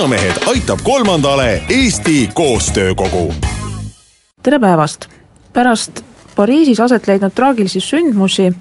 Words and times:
vanamehed 0.00 0.36
aitab 0.46 0.78
kolmandale 0.82 1.62
Eesti 1.68 2.30
Koostöökogu. 2.34 3.34
tere 4.42 4.58
päevast! 4.58 5.06
pärast 5.52 6.00
Pariisis 6.36 6.80
aset 6.80 7.06
leidnud 7.06 7.30
traagilisi 7.34 7.80
sündmusi 7.80 8.52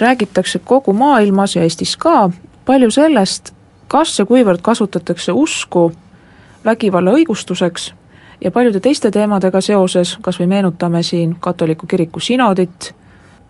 räägitakse 0.00 0.58
kogu 0.58 0.92
maailmas 0.92 1.56
ja 1.56 1.62
Eestis 1.62 1.96
ka 1.96 2.30
palju 2.64 2.90
sellest, 2.90 3.52
kas 3.88 4.18
ja 4.18 4.26
kuivõrd 4.26 4.58
kasutatakse 4.62 5.32
usku 5.32 5.92
vägivalla 6.64 7.10
õigustuseks 7.10 7.92
ja 8.44 8.50
paljude 8.50 8.80
teiste 8.80 9.10
teemadega 9.10 9.60
seoses, 9.60 10.18
kas 10.22 10.40
või 10.40 10.46
meenutame 10.46 11.02
siin 11.02 11.36
katoliku 11.40 11.86
kiriku 11.86 12.20
sinodit, 12.20 12.94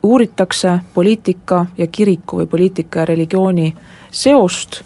uuritakse 0.03 0.79
poliitika 0.95 1.67
ja 1.79 1.87
kiriku 1.87 2.43
või 2.43 2.47
poliitika 2.47 3.01
ja 3.01 3.05
religiooni 3.05 3.77
seost 4.11 4.85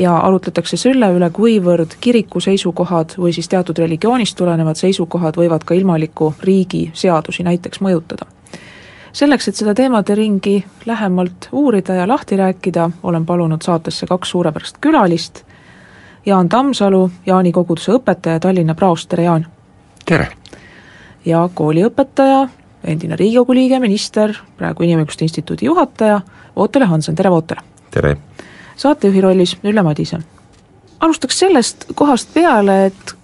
ja 0.00 0.16
arutletakse 0.16 0.78
selle 0.80 1.10
üle, 1.12 1.28
kuivõrd 1.34 1.96
kiriku 2.00 2.40
seisukohad 2.40 3.16
või 3.20 3.34
siis 3.36 3.48
teatud 3.52 3.78
religioonist 3.78 4.36
tulenevad 4.38 4.78
seisukohad 4.80 5.36
võivad 5.36 5.64
ka 5.68 5.76
ilmaliku 5.76 6.32
riigi 6.40 6.88
seadusi 6.94 7.44
näiteks 7.44 7.82
mõjutada. 7.84 8.26
selleks, 9.12 9.48
et 9.48 9.56
seda 9.56 9.74
teemade 9.74 10.14
ringi 10.14 10.64
lähemalt 10.86 11.48
uurida 11.52 11.94
ja 11.94 12.08
lahti 12.08 12.36
rääkida, 12.36 12.90
olen 13.02 13.26
palunud 13.26 13.62
saatesse 13.62 14.06
kaks 14.06 14.30
suurepärast 14.30 14.76
külalist, 14.80 15.44
Jaan 16.26 16.48
Tammsalu, 16.48 17.10
Jaani 17.26 17.52
koguduse 17.52 17.92
õpetaja, 17.92 18.40
Tallinna 18.40 18.74
praost, 18.74 19.08
tere 19.08 19.22
Jaan! 19.22 19.46
tere! 20.04 20.28
ja 21.24 21.48
kooliõpetaja, 21.54 22.48
endine 22.84 23.16
Riigikogu 23.16 23.54
liige, 23.54 23.78
minister, 23.78 24.32
praegu 24.56 24.82
Inimõiguste 24.82 25.24
Instituudi 25.24 25.66
juhataja, 25.66 26.20
Vootele 26.56 26.84
Hansen, 26.84 27.14
tere 27.14 27.30
Vootele! 27.30 27.60
tere! 27.90 28.16
Saatejuhi 28.80 29.20
rollis 29.20 29.56
Ülle 29.64 29.82
Madise. 29.82 30.18
alustaks 31.00 31.38
sellest 31.38 31.84
kohast 31.94 32.28
peale, 32.34 32.86
et 32.86 33.14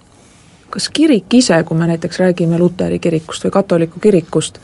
kas 0.71 0.89
kirik 0.89 1.35
ise, 1.35 1.63
kui 1.65 1.77
me 1.79 1.87
näiteks 1.87 2.19
räägime 2.19 2.59
luteri 2.59 2.99
kirikust 2.99 3.45
või 3.45 3.51
katoliku 3.51 4.01
kirikust, 4.01 4.59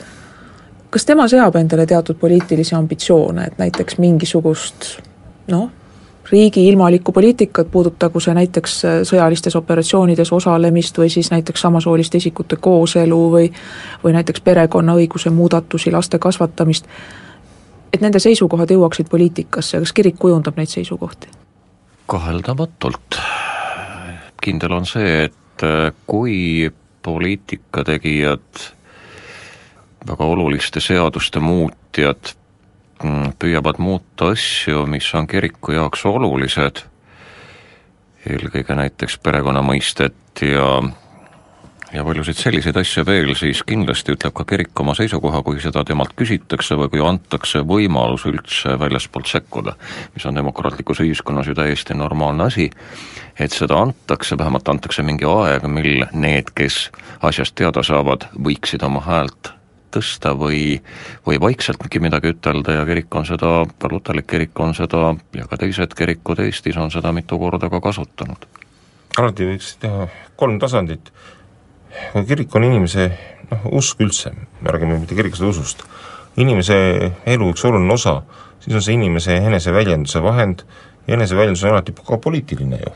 kas 0.90 1.04
tema 1.08 1.28
seab 1.28 1.56
endale 1.56 1.86
teatud 1.86 2.16
poliitilisi 2.20 2.74
ambitsioone, 2.74 3.46
et 3.46 3.58
näiteks 3.58 3.98
mingisugust 3.98 4.88
noh, 5.52 5.70
riigi 6.30 6.66
ilmalikku 6.68 7.12
poliitikat, 7.12 7.70
puudutagu 7.70 8.20
see 8.20 8.34
näiteks 8.36 8.76
sõjalistes 9.08 9.56
operatsioonides 9.56 10.32
osalemist 10.32 10.98
või 10.98 11.08
siis 11.12 11.30
näiteks 11.30 11.60
samasooliste 11.60 12.20
isikute 12.20 12.56
kooselu 12.56 13.22
või 13.32 13.48
või 14.04 14.12
näiteks 14.16 14.40
perekonnaõiguse 14.40 15.30
muudatusi, 15.30 15.92
laste 15.92 16.18
kasvatamist, 16.18 16.88
et 17.92 18.00
nende 18.00 18.20
seisukohad 18.22 18.70
jõuaksid 18.72 19.10
poliitikasse, 19.12 19.80
kas 19.82 19.92
kirik 19.92 20.18
kujundab 20.18 20.56
neid 20.56 20.72
seisukohti? 20.72 21.28
kaheldamatult. 22.12 23.18
kindel 24.42 24.72
on 24.72 24.86
see, 24.86 25.24
et 25.24 25.64
kui 26.06 26.70
poliitikategijad, 27.02 28.64
väga 30.08 30.24
oluliste 30.24 30.80
seaduste 30.80 31.40
muutjad 31.40 32.34
püüavad 33.38 33.78
muuta 33.78 34.32
asju, 34.34 34.84
mis 34.86 35.08
on 35.14 35.26
kiriku 35.26 35.74
jaoks 35.74 36.04
olulised, 36.06 36.82
eelkõige 38.26 38.76
näiteks 38.78 39.18
perekonna 39.22 39.62
mõistet 39.66 40.44
ja 40.46 40.82
ja 41.92 42.04
paljusid 42.04 42.38
selliseid 42.40 42.76
asju 42.80 43.04
veel, 43.06 43.34
siis 43.36 43.62
kindlasti 43.68 44.14
ütleb 44.16 44.34
ka 44.36 44.44
kirik 44.48 44.80
oma 44.80 44.94
seisukoha, 44.96 45.42
kui 45.44 45.60
seda 45.60 45.84
temalt 45.84 46.14
küsitakse 46.16 46.76
või 46.80 46.90
kui 46.92 47.02
antakse 47.04 47.62
võimalus 47.68 48.24
üldse 48.30 48.76
väljaspoolt 48.80 49.28
sekkuda, 49.28 49.74
mis 50.14 50.26
on 50.28 50.38
demokraatlikus 50.40 51.02
ühiskonnas 51.04 51.50
ju 51.50 51.56
täiesti 51.58 51.96
normaalne 51.98 52.48
asi, 52.48 52.70
et 53.38 53.52
seda 53.52 53.80
antakse, 53.84 54.38
vähemalt 54.38 54.68
antakse 54.68 55.04
mingi 55.04 55.28
aeg, 55.28 55.66
mil 55.68 56.06
need, 56.12 56.54
kes 56.56 56.86
asjast 57.20 57.56
teada 57.60 57.84
saavad, 57.86 58.28
võiksid 58.38 58.84
oma 58.88 59.04
häält 59.04 59.52
tõsta 59.92 60.32
või, 60.38 60.80
või 61.26 61.36
vaikseltki 61.40 62.00
midagi 62.00 62.32
ütelda 62.32 62.78
ja 62.78 62.86
kirik 62.88 63.12
on 63.14 63.28
seda, 63.28 63.66
luterlik 63.92 64.30
kirik 64.30 64.60
on 64.64 64.72
seda 64.76 65.12
ja 65.36 65.44
ka 65.50 65.60
teised 65.60 65.92
kirikud 65.98 66.40
Eestis 66.40 66.78
on 66.80 66.90
seda 66.94 67.12
mitu 67.12 67.38
korda 67.38 67.68
ka 67.68 67.82
kasutanud. 67.84 68.48
alati 69.20 69.50
võiks 69.50 69.74
teha 69.82 70.08
kolm 70.40 70.56
tasandit, 70.58 71.12
kirik 72.28 72.54
on 72.56 72.64
inimese 72.68 73.08
noh, 73.50 73.66
usk 73.78 74.00
üldse, 74.00 74.32
räägime 74.64 74.98
mitte 75.00 75.16
kirikust, 75.18 75.44
usust, 75.46 75.84
inimese 76.40 76.76
elu 77.28 77.50
üks 77.52 77.64
oluline 77.68 77.92
osa, 77.92 78.20
siis 78.62 78.76
on 78.76 78.84
see 78.84 78.96
inimese 78.96 79.36
eneseväljenduse 79.36 80.22
vahend. 80.24 80.66
Ja 81.06 81.16
eneseväljendus 81.16 81.64
on 81.64 81.72
alati 81.72 81.92
ka 82.06 82.16
poliitiline 82.22 82.78
ju. 82.78 82.92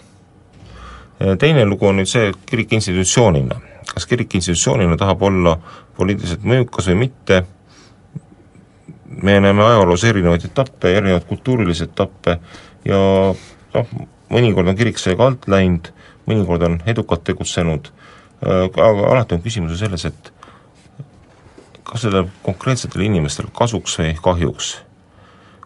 teine 1.41 1.65
lugu 1.67 1.89
on 1.89 1.97
nüüd 1.99 2.07
see, 2.07 2.29
et 2.31 2.37
kirik 2.47 2.73
institutsioonina. 2.77 3.57
Kas 3.91 4.07
kirik 4.07 4.35
institutsioonina 4.39 4.97
tahab 5.01 5.23
olla 5.27 5.57
poliitiliselt 5.97 6.45
mõjukas 6.47 6.87
või 6.93 7.01
mitte, 7.01 7.41
me 9.23 9.41
näeme 9.41 9.65
ajaloos 9.65 10.05
erinevaid 10.05 10.45
etappe, 10.45 10.93
erinevaid 10.97 11.27
kultuurilisi 11.27 11.89
etappe 11.89 12.39
ja 12.85 13.01
noh, 13.75 13.93
mõnikord 14.31 14.71
on 14.71 14.79
kirik 14.79 14.99
sellega 15.01 15.27
alt 15.27 15.49
läinud, 15.51 15.91
mõnikord 16.29 16.67
on 16.69 16.79
edukalt 16.87 17.25
tegutsenud, 17.27 17.91
aga 18.43 19.11
alati 19.13 19.37
on 19.37 19.45
küsimus 19.45 19.75
ju 19.75 19.81
selles, 19.81 20.05
et 20.05 20.33
kas 21.87 22.03
sellel 22.05 22.29
konkreetsetel 22.43 23.07
inimestel 23.07 23.49
kasuks 23.55 23.99
või 24.01 24.15
kahjuks. 24.23 24.77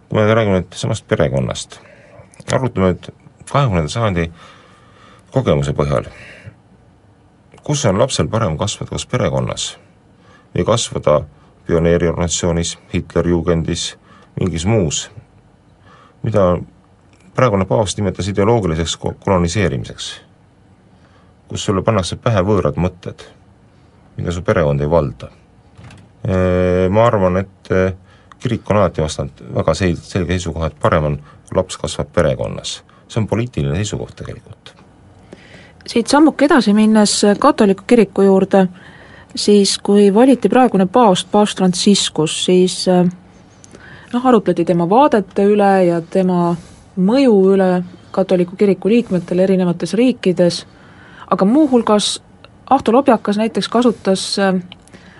kui 0.08 0.18
me 0.18 0.34
räägime 0.34 0.60
nüüd 0.60 0.74
samast 0.74 1.06
perekonnast, 1.08 1.78
arutame 2.52 2.92
nüüd 2.92 3.12
kahekümnenda 3.50 3.90
sajandi 3.90 4.30
kogemuse 5.30 5.72
põhjal 5.72 6.10
kus 7.70 7.84
on 7.84 7.98
lapsel 7.98 8.26
parem 8.26 8.56
kasvada, 8.58 8.90
kas 8.90 9.06
perekonnas 9.06 9.76
või 10.54 10.64
kasvada 10.66 11.20
pioneeriorganisatsioonis, 11.68 12.78
Hitlerjugendis, 12.90 13.94
mingis 14.40 14.64
muus, 14.66 15.04
mida 16.24 16.56
praegune 17.36 17.68
paavst 17.70 18.00
nimetas 18.00 18.26
ideoloogiliseks 18.32 18.96
koloniseerimiseks, 18.96 20.08
kus 21.50 21.66
sulle 21.66 21.82
pannakse 21.82 22.16
pähe 22.22 22.42
võõrad 22.46 22.78
mõtted, 22.78 23.26
mida 24.16 24.32
su 24.32 24.42
perekond 24.46 24.80
ei 24.80 24.90
valda. 24.90 25.30
Ma 26.94 27.06
arvan, 27.06 27.40
et 27.40 27.70
kirik 28.40 28.70
on 28.70 28.80
alati 28.80 29.02
vastanud 29.02 29.40
väga 29.56 29.74
selge, 29.74 30.04
selge 30.04 30.36
seisukoha, 30.36 30.68
et 30.70 30.76
parem 30.80 31.08
on, 31.08 31.16
laps 31.56 31.80
kasvab 31.80 32.12
perekonnas. 32.14 32.82
see 33.10 33.18
on 33.18 33.26
poliitiline 33.26 33.74
seisukoht 33.74 34.14
tegelikult 34.20 34.74
siit 35.90 36.06
sammuke 36.06 36.44
edasi 36.44 36.74
minnes 36.74 37.14
katoliku 37.38 37.84
kiriku 37.86 38.22
juurde, 38.22 38.66
siis 39.34 39.78
kui 39.82 40.10
valiti 40.14 40.48
praegune 40.48 40.86
paavst, 40.86 41.28
paavst 41.32 41.58
Franciscus, 41.58 42.36
siis 42.44 42.84
noh, 44.12 44.26
arutleti 44.26 44.64
tema 44.64 44.88
vaadete 44.90 45.46
üle 45.50 45.72
ja 45.88 46.00
tema 46.00 46.54
mõju 46.96 47.34
üle 47.54 47.70
katoliku 48.10 48.58
kiriku 48.58 48.90
liikmetele 48.90 49.46
erinevates 49.46 49.94
riikides, 49.98 50.64
aga 51.30 51.44
muuhulgas 51.44 52.22
Ahto 52.70 52.92
Lobjakas 52.92 53.36
näiteks 53.36 53.68
kasutas 53.68 54.38
eh, 54.38 54.54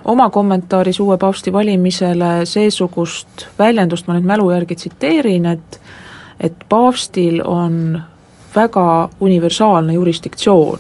oma 0.05 0.31
kommentaaris 0.31 1.01
uue 1.01 1.19
paavsti 1.19 1.53
valimisele 1.53 2.47
seesugust 2.47 3.47
väljendust, 3.59 4.07
ma 4.07 4.15
nüüd 4.15 4.27
mälu 4.27 4.51
järgi 4.51 4.77
tsiteerin, 4.77 5.47
et 5.47 5.81
et 6.41 6.57
paavstil 6.69 7.43
on 7.45 8.01
väga 8.55 9.09
universaalne 9.21 9.93
jurisdiktsioon. 9.93 10.79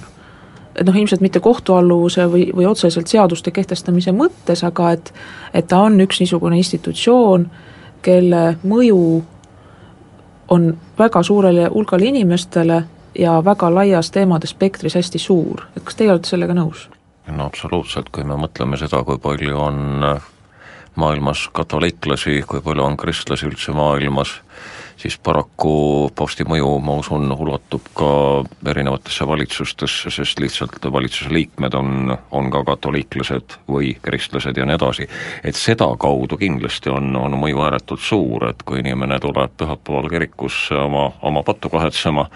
et 0.74 0.86
noh, 0.86 0.96
ilmselt 0.96 1.20
mitte 1.20 1.40
kohtualluvuse 1.40 2.24
või, 2.30 2.44
või 2.56 2.66
otseselt 2.66 3.06
seaduste 3.06 3.50
kehtestamise 3.50 4.12
mõttes, 4.12 4.64
aga 4.64 4.92
et 4.92 5.12
et 5.54 5.66
ta 5.66 5.78
on 5.78 6.00
üks 6.00 6.20
niisugune 6.20 6.56
institutsioon, 6.56 7.50
kelle 8.02 8.56
mõju 8.62 9.22
on 10.48 10.76
väga 10.98 11.22
suurele 11.22 11.68
hulgale 11.74 12.04
inimestele 12.04 12.82
ja 13.18 13.38
väga 13.44 13.70
laias 13.74 14.10
teemade 14.10 14.46
spektris 14.46 14.94
hästi 14.94 15.18
suur, 15.18 15.66
et 15.76 15.84
kas 15.84 15.98
teie 15.98 16.10
olete 16.12 16.28
sellega 16.28 16.56
nõus? 16.56 16.88
no 17.30 17.46
absoluutselt, 17.46 18.08
kui 18.10 18.24
me 18.26 18.34
mõtleme 18.34 18.78
seda, 18.80 19.04
kui 19.06 19.18
palju 19.22 19.58
on 19.58 20.02
maailmas 20.98 21.48
katoliiklasi, 21.54 22.42
kui 22.48 22.62
palju 22.64 22.84
on 22.84 22.96
kristlasi 22.98 23.46
üldse 23.46 23.74
maailmas, 23.76 24.40
siis 25.00 25.16
paraku 25.22 26.10
paavsti 26.16 26.44
mõju, 26.48 26.74
ma 26.84 26.98
usun, 27.00 27.30
ulatub 27.32 27.86
ka 27.96 28.10
erinevatesse 28.68 29.24
valitsustesse, 29.28 30.12
sest 30.12 30.40
lihtsalt 30.42 30.84
valitsuse 30.92 31.32
liikmed 31.32 31.74
on, 31.78 32.12
on 32.36 32.50
ka 32.52 32.62
katoliiklased 32.68 33.56
või 33.70 33.94
kristlased 34.02 34.60
ja 34.60 34.66
nii 34.68 34.76
edasi. 34.76 35.08
et 35.44 35.56
sedakaudu 35.56 36.36
kindlasti 36.40 36.92
on, 36.92 37.16
on 37.16 37.38
mõju 37.40 37.64
ääretult 37.64 38.04
suur, 38.04 38.48
et 38.50 38.62
kui 38.66 38.82
inimene 38.84 39.20
tuleb 39.20 39.56
pühapäeval 39.56 40.10
kirikusse 40.12 40.76
oma, 40.76 41.08
oma 41.22 41.42
pattu 41.46 41.72
kahetsema, 41.72 42.26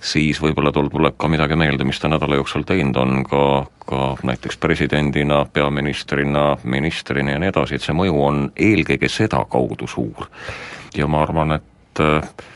siis 0.00 0.42
võib-olla 0.42 0.74
tal 0.74 0.90
tuleb 0.90 1.18
ka 1.18 1.30
midagi 1.30 1.58
meelde, 1.58 1.86
mis 1.86 2.00
ta 2.02 2.10
nädala 2.10 2.40
jooksul 2.40 2.66
teinud 2.66 2.98
on, 2.98 3.22
ka, 3.24 3.44
ka 3.86 4.12
näiteks 4.26 4.58
presidendina, 4.58 5.44
peaministrina, 5.52 6.56
ministrina 6.64 7.36
ja 7.36 7.42
nii 7.42 7.54
edasi, 7.54 7.78
et 7.78 7.86
see 7.86 7.94
mõju 7.94 8.22
on 8.26 8.46
eelkõige 8.56 9.08
sedakaudu 9.08 9.86
suur. 9.86 10.26
ja 10.96 11.06
ma 11.06 11.22
arvan, 11.22 11.52
et 11.54 11.70
et 12.00 12.24
äh, 12.24 12.46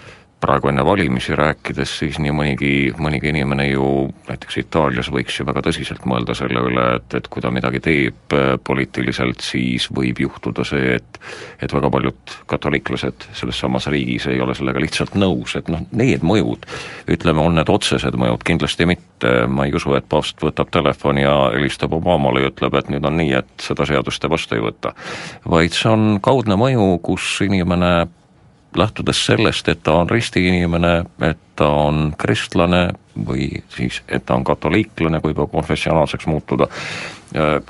praegu 0.44 0.68
enne 0.68 0.84
valimisi 0.84 1.32
rääkides, 1.36 1.92
siis 2.02 2.18
nii 2.20 2.32
mõnigi, 2.36 2.72
mõnigi 3.00 3.30
inimene 3.30 3.64
ju 3.70 3.86
näiteks 4.28 4.58
Itaalias 4.60 5.08
võiks 5.12 5.38
ju 5.38 5.46
väga 5.48 5.62
tõsiselt 5.64 6.04
mõelda 6.08 6.34
selle 6.36 6.60
üle, 6.68 6.84
et, 6.98 7.16
et 7.16 7.28
kui 7.32 7.40
ta 7.40 7.52
midagi 7.54 7.80
teeb 7.84 8.34
äh, 8.36 8.50
poliitiliselt, 8.64 9.40
siis 9.44 9.88
võib 9.94 10.20
juhtuda 10.26 10.66
see, 10.68 10.98
et 10.98 11.20
et 11.64 11.72
väga 11.72 11.88
paljud 11.88 12.32
katoliiklased 12.50 13.24
selles 13.32 13.58
samas 13.62 13.86
riigis 13.88 14.26
ei 14.28 14.40
ole 14.44 14.52
sellega 14.56 14.82
lihtsalt 14.82 15.14
nõus, 15.16 15.54
et 15.56 15.70
noh, 15.72 15.86
need 15.96 16.24
mõjud, 16.26 16.66
ütleme, 17.14 17.40
on 17.40 17.56
need 17.56 17.70
otsesed 17.72 18.18
mõjud, 18.20 18.44
kindlasti 18.44 18.88
mitte, 18.90 19.32
ma 19.48 19.64
ei 19.64 19.72
usu, 19.72 19.94
et 19.96 20.08
paavst 20.10 20.44
võtab 20.44 20.72
telefoni 20.74 21.24
ja 21.24 21.36
helistab 21.54 21.96
Obamale 21.96 22.44
ja 22.44 22.50
ütleb, 22.52 22.76
et 22.76 22.90
nüüd 22.92 23.08
on 23.08 23.16
nii, 23.22 23.32
et 23.40 23.64
seda 23.64 23.86
seadust 23.88 24.20
te 24.20 24.28
vastu 24.28 24.58
ei 24.58 24.66
võta. 24.66 24.92
vaid 25.48 25.72
see 25.72 25.88
on 25.94 26.20
kaudne 26.24 26.58
mõju, 26.60 26.90
kus 27.06 27.38
inimene 27.46 27.94
lähtudes 28.76 29.26
sellest, 29.26 29.68
et 29.68 29.82
ta 29.82 29.94
on 30.00 30.10
ristiinimene, 30.10 31.04
et 31.22 31.38
ta 31.56 31.68
on 31.68 32.14
kristlane 32.18 32.88
või 33.26 33.62
siis, 33.76 34.02
et 34.08 34.26
ta 34.26 34.34
on 34.34 34.44
katoliiklane, 34.44 35.20
kui 35.20 35.34
juba 35.34 35.46
konfessionaalseks 35.46 36.26
muutuda, 36.26 36.68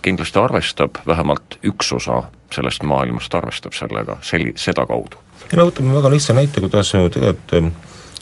kindlasti 0.02 0.40
arvestab, 0.40 1.00
vähemalt 1.06 1.58
üks 1.64 1.92
osa 1.92 2.22
sellest 2.54 2.82
maailmast 2.82 3.34
arvestab 3.34 3.72
sellega, 3.76 4.16
sel-, 4.22 4.52
sedakaudu. 4.56 5.20
ja 5.50 5.58
no 5.58 5.68
võtame 5.68 5.96
väga 5.96 6.10
lihtsa 6.12 6.36
näite, 6.36 6.60
kuidas 6.64 6.92
tegelikult 6.92 7.72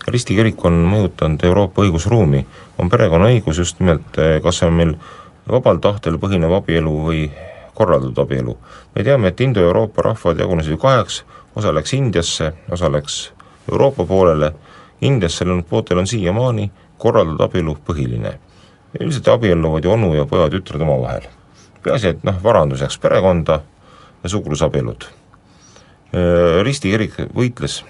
ristikirik 0.08 0.64
on 0.64 0.82
mõjutanud 0.88 1.44
Euroopa 1.46 1.84
õigusruumi, 1.84 2.44
on 2.78 2.90
perekonnaõigus 2.90 3.58
just 3.62 3.80
nimelt, 3.80 4.18
eh, 4.18 4.40
kas 4.42 4.58
see 4.58 4.68
on 4.68 4.78
meil 4.78 4.94
vabal 5.48 5.78
tahtel 5.82 6.18
põhinev 6.22 6.54
abielu 6.58 6.92
või 7.06 7.30
korraldatud 7.74 8.18
abielu. 8.18 8.56
me 8.94 9.04
teame, 9.04 9.28
et 9.28 9.40
Indo-Euroopa 9.40 10.02
rahvad 10.02 10.38
jagunesid 10.38 10.70
ju 10.70 10.78
kaheks, 10.78 11.24
osa 11.56 11.74
läks 11.74 11.92
Indiasse, 11.92 12.52
osa 12.70 12.92
läks 12.92 13.32
Euroopa 13.70 14.04
poolele, 14.04 14.52
Indias 15.00 15.36
sellel 15.38 15.62
pooltel 15.62 15.98
on 15.98 16.06
siiamaani 16.06 16.70
korraldatud 16.98 17.44
abielu 17.44 17.76
põhiline. 17.86 18.38
üldiselt 19.00 19.28
abielluvad 19.28 19.84
ju 19.84 19.90
onu 19.90 20.14
ja 20.14 20.24
poja-tütred 20.24 20.80
omavahel. 20.80 21.22
peaasi, 21.82 22.08
et 22.08 22.24
noh, 22.24 22.42
varandus 22.42 22.80
jääks 22.80 22.98
perekonda 22.98 23.60
ja 24.22 24.28
sugulusabielud. 24.28 25.04
Risti 26.62 26.90
kirik 26.90 27.14
võitles 27.34 27.84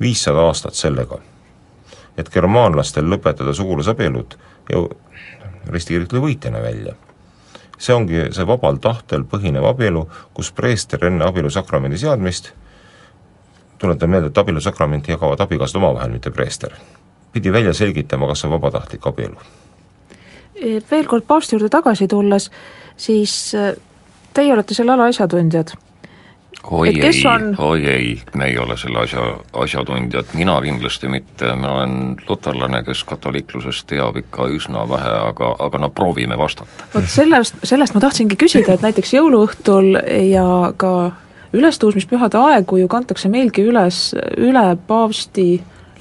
viissada 0.00 0.38
aastat 0.46 0.74
sellega, 0.74 1.18
et 2.16 2.30
germaanlastel 2.30 3.04
lõpetada 3.04 3.54
sugulusabielud 3.54 4.36
ja 4.70 4.84
Risti 5.70 5.94
kirik 5.94 6.08
tuli 6.08 6.20
võitjana 6.20 6.62
välja 6.62 6.94
see 7.82 7.94
ongi 7.94 8.28
see 8.30 8.46
vabal 8.46 8.76
tahtel 8.78 9.24
põhinev 9.26 9.64
abielu, 9.66 10.04
kus 10.34 10.52
preester 10.54 11.02
enne 11.08 11.24
abielusakramendi 11.26 11.98
seadmist 11.98 12.52
tuletan 13.82 14.10
meelde, 14.10 14.30
et 14.32 14.38
abielusakramenti 14.38 15.12
jagavad 15.12 15.40
abikaasad 15.44 15.80
omavahel, 15.82 16.14
mitte 16.14 16.30
preester. 16.30 16.74
pidi 17.32 17.52
välja 17.52 17.72
selgitama, 17.72 18.26
kas 18.28 18.44
on 18.44 18.50
vabatahtlik 18.52 19.06
abielu. 19.08 19.36
E, 20.54 20.80
veel 20.90 21.06
kord 21.08 21.24
paavsti 21.26 21.56
juurde 21.56 21.70
tagasi 21.72 22.08
tulles, 22.08 22.50
siis 22.96 23.54
e, 23.54 23.72
teie 24.36 24.52
olete 24.52 24.76
selle 24.76 24.92
ala 24.92 25.08
asjatundjad 25.08 25.72
oi 26.70 26.88
ei 26.88 27.26
on..., 27.34 27.54
oi 27.58 27.86
ei, 27.86 28.22
me 28.34 28.46
ei 28.46 28.58
ole 28.58 28.76
selle 28.76 28.98
asja, 28.98 29.22
asjatundjad, 29.52 30.34
mina 30.34 30.60
kindlasti 30.62 31.08
mitte, 31.08 31.54
ma 31.58 31.74
olen 31.78 31.96
luterlane, 32.28 32.82
kes 32.86 33.04
katoliiklusest 33.08 33.86
teab 33.90 34.16
ikka 34.20 34.46
üsna 34.56 34.84
vähe, 34.88 35.14
aga, 35.32 35.54
aga 35.58 35.82
no 35.82 35.90
proovime 35.90 36.38
vastata. 36.38 36.86
vot 36.94 37.08
sellest, 37.08 37.58
sellest 37.66 37.96
ma 37.96 38.04
tahtsingi 38.04 38.38
küsida, 38.38 38.76
et 38.76 38.84
näiteks 38.84 39.14
jõuluõhtul 39.16 39.96
ja 40.28 40.46
ka 40.76 40.94
ülestõusmispühade 41.52 42.38
aegu 42.38 42.76
ju 42.80 42.88
kantakse 42.88 43.28
meilgi 43.28 43.64
üles 43.68 44.12
üle 44.36 44.64
paavsti 44.86 45.46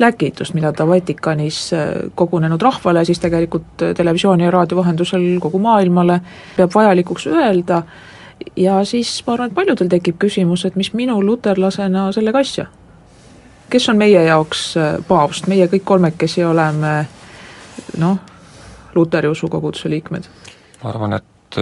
läkitust, 0.02 0.54
mida 0.54 0.72
ta 0.74 0.88
Vatikanis 0.88 1.74
äh, 1.74 1.90
kogunenud 2.16 2.62
rahvale, 2.62 3.06
siis 3.06 3.20
tegelikult 3.20 3.84
äh, 3.84 3.96
televisiooni 3.96 4.44
ja 4.44 4.52
raadio 4.52 4.78
vahendusel 4.78 5.26
kogu 5.44 5.60
maailmale 5.60 6.20
peab 6.58 6.76
vajalikuks 6.76 7.28
öelda 7.28 7.82
ja 8.58 8.80
siis 8.86 9.14
ma 9.28 9.34
arvan, 9.34 9.52
et 9.52 9.56
paljudel 9.56 9.90
tekib 9.92 10.18
küsimus, 10.22 10.66
et 10.66 10.76
mis 10.76 10.94
minul 10.98 11.26
luterlasena 11.26 12.12
sellega 12.12 12.42
asja. 12.42 12.66
kes 13.70 13.90
on 13.90 13.98
meie 13.98 14.24
jaoks 14.24 14.78
äh, 14.78 14.94
paavst, 15.08 15.48
meie 15.48 15.68
kõik 15.68 15.84
kolmekesi 15.86 16.44
oleme 16.44 17.06
noh, 17.98 18.18
luteri 18.96 19.28
usukoguduse 19.28 19.90
liikmed? 19.90 20.32
ma 20.84 20.90
arvan, 20.90 21.20
et 21.20 21.60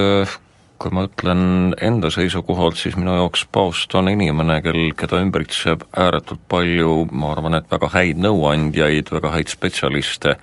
kui 0.80 0.94
ma 0.96 1.04
ütlen 1.10 1.74
enda 1.84 2.10
seisukohalt, 2.14 2.78
siis 2.80 2.96
minu 2.96 3.18
jaoks 3.18 3.44
paavst 3.52 3.94
on 4.00 4.08
inimene, 4.12 4.62
kel, 4.64 4.94
keda 4.98 5.20
ümbritseb 5.24 5.84
ääretult 6.00 6.42
palju, 6.52 6.94
ma 7.12 7.34
arvan, 7.34 7.60
et 7.60 7.68
väga 7.72 7.92
häid 7.94 8.22
nõuandjaid, 8.24 9.12
väga 9.12 9.34
häid 9.36 9.52
spetsialiste, 9.52 10.38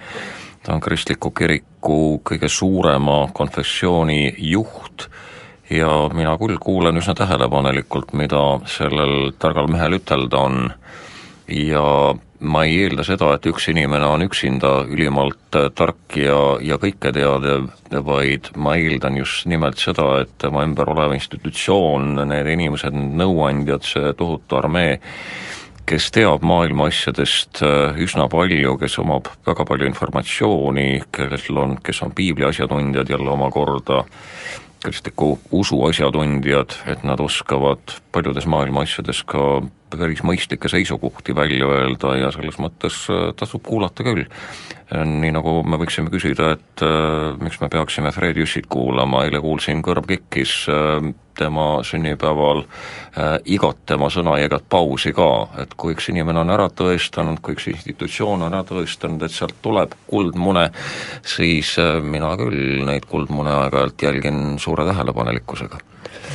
ta 0.63 0.75
on 0.75 0.83
kristliku 0.85 1.33
kiriku 1.37 2.21
kõige 2.27 2.51
suurema 2.53 3.23
konfessiooni 3.37 4.35
juht 4.51 5.09
ja 5.71 5.89
mina 6.15 6.37
küll 6.39 6.61
kuulan 6.63 7.01
üsna 7.01 7.17
tähelepanelikult, 7.19 8.13
mida 8.13 8.43
sellel 8.71 9.33
targal 9.39 9.71
mehel 9.73 9.99
ütelda 9.99 10.43
on. 10.47 10.69
Ja 11.49 12.15
ma 12.41 12.65
ei 12.67 12.83
eelda 12.85 13.05
seda, 13.07 13.33
et 13.37 13.47
üks 13.49 13.69
inimene 13.73 14.07
on 14.09 14.25
üksinda 14.27 14.73
ülimalt 14.91 15.57
tark 15.79 16.17
ja, 16.19 16.39
ja 16.65 16.79
kõiketeadev, 16.83 17.69
vaid 18.07 18.51
ma 18.61 18.77
eeldan 18.77 19.19
just 19.21 19.47
nimelt 19.51 19.81
seda, 19.81 20.23
et 20.25 20.33
tema 20.43 20.65
ümber 20.67 20.91
olev 20.93 21.17
institutsioon, 21.17 22.15
need 22.29 22.51
inimesed, 22.57 22.97
need 22.97 23.17
nõuandjad, 23.23 23.87
see 23.87 24.13
tohutu 24.19 24.59
armee, 24.61 24.99
kes 25.87 26.11
teab 26.15 26.43
maailma 26.47 26.89
asjadest 26.91 27.63
äh, 27.63 27.97
üsna 28.03 28.27
palju, 28.31 28.75
kes 28.81 28.99
omab 29.03 29.31
väga 29.47 29.67
palju 29.69 29.87
informatsiooni, 29.87 30.89
kellel 31.15 31.63
on, 31.63 31.77
kes 31.83 32.03
on 32.03 32.15
piibli 32.17 32.49
asjatundjad 32.49 33.11
jälle 33.15 33.31
omakorda, 33.31 34.03
kristliku 34.83 35.37
usu 35.55 35.79
asjatundjad, 35.87 36.75
et 36.91 37.07
nad 37.07 37.21
oskavad 37.23 37.97
paljudes 38.13 38.47
maailma 38.51 38.85
asjades 38.87 39.23
ka 39.27 39.63
päris 40.01 40.23
mõistlikke 40.27 40.71
seisukohti 40.73 41.35
välja 41.37 41.69
öelda 41.69 42.15
ja 42.21 42.33
selles 42.35 42.59
mõttes 42.63 43.05
äh, 43.13 43.29
tasub 43.37 43.65
kuulata 43.67 44.07
küll. 44.07 44.27
nii 44.87 45.33
nagu 45.35 45.63
me 45.67 45.81
võiksime 45.83 46.13
küsida, 46.15 46.53
et 46.55 46.83
äh, 46.87 47.35
miks 47.43 47.61
me 47.61 47.69
peaksime 47.69 48.13
Fred 48.15 48.39
Jüssit 48.39 48.69
kuulama, 48.71 49.25
eile 49.27 49.41
kuulsin 49.43 49.83
Kõrv 49.83 50.07
kikkis 50.07 50.67
äh, 50.71 51.15
tema 51.37 51.83
sünnipäeval 51.83 52.63
äh, 52.63 53.39
igat 53.45 53.85
tema 53.87 54.09
sõna 54.13 54.37
ja 54.41 54.49
igat 54.49 54.67
pausi 54.69 55.13
ka, 55.17 55.29
et 55.63 55.75
kui 55.79 55.95
üks 55.97 56.11
inimene 56.13 56.43
on 56.43 56.53
ära 56.55 56.69
tõestanud, 56.73 57.41
kui 57.45 57.57
üks 57.57 57.69
institutsioon 57.73 58.47
on 58.47 58.55
ära 58.55 58.65
tõestanud, 58.69 59.23
et 59.27 59.35
sealt 59.35 59.59
tuleb 59.65 59.95
kuldmune, 60.09 60.69
siis 61.27 61.77
äh, 61.83 61.99
mina 62.03 62.33
küll 62.41 62.87
neid 62.89 63.09
kuldmune 63.11 63.53
aeg-ajalt 63.65 64.09
jälgin 64.09 64.57
suure 64.63 64.89
tähelepanelikkusega 64.89 65.83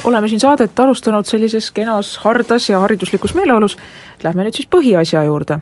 oleme 0.03 0.29
siin 0.29 0.39
saadet 0.39 0.79
alustanud 0.79 1.25
sellises 1.25 1.71
kenas, 1.71 2.15
hardas 2.23 2.69
ja 2.69 2.79
hariduslikus 2.79 3.35
meeleolus, 3.37 3.77
lähme 4.23 4.47
nüüd 4.47 4.57
siis 4.57 4.69
põhiasja 4.71 5.23
juurde. 5.27 5.59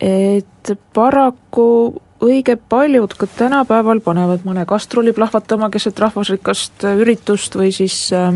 et 0.00 0.70
paraku 0.94 2.00
õige 2.20 2.56
paljud 2.68 3.14
ka 3.16 3.26
tänapäeval 3.26 4.00
panevad 4.04 4.44
mõne 4.44 4.66
kastrulli 4.68 5.12
plahvatama 5.16 5.70
keset 5.72 5.98
rahvusrikast 5.98 6.84
üritust 7.00 7.56
või 7.56 7.72
siis 7.72 7.96
äh, 8.12 8.34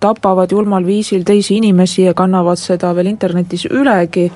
tapavad 0.00 0.52
julmal 0.52 0.86
viisil 0.86 1.24
teisi 1.26 1.56
inimesi 1.56 2.04
ja 2.04 2.14
kannavad 2.14 2.60
seda 2.60 2.92
veel 2.96 3.10
internetis 3.10 3.66
ülegi. 3.70 4.28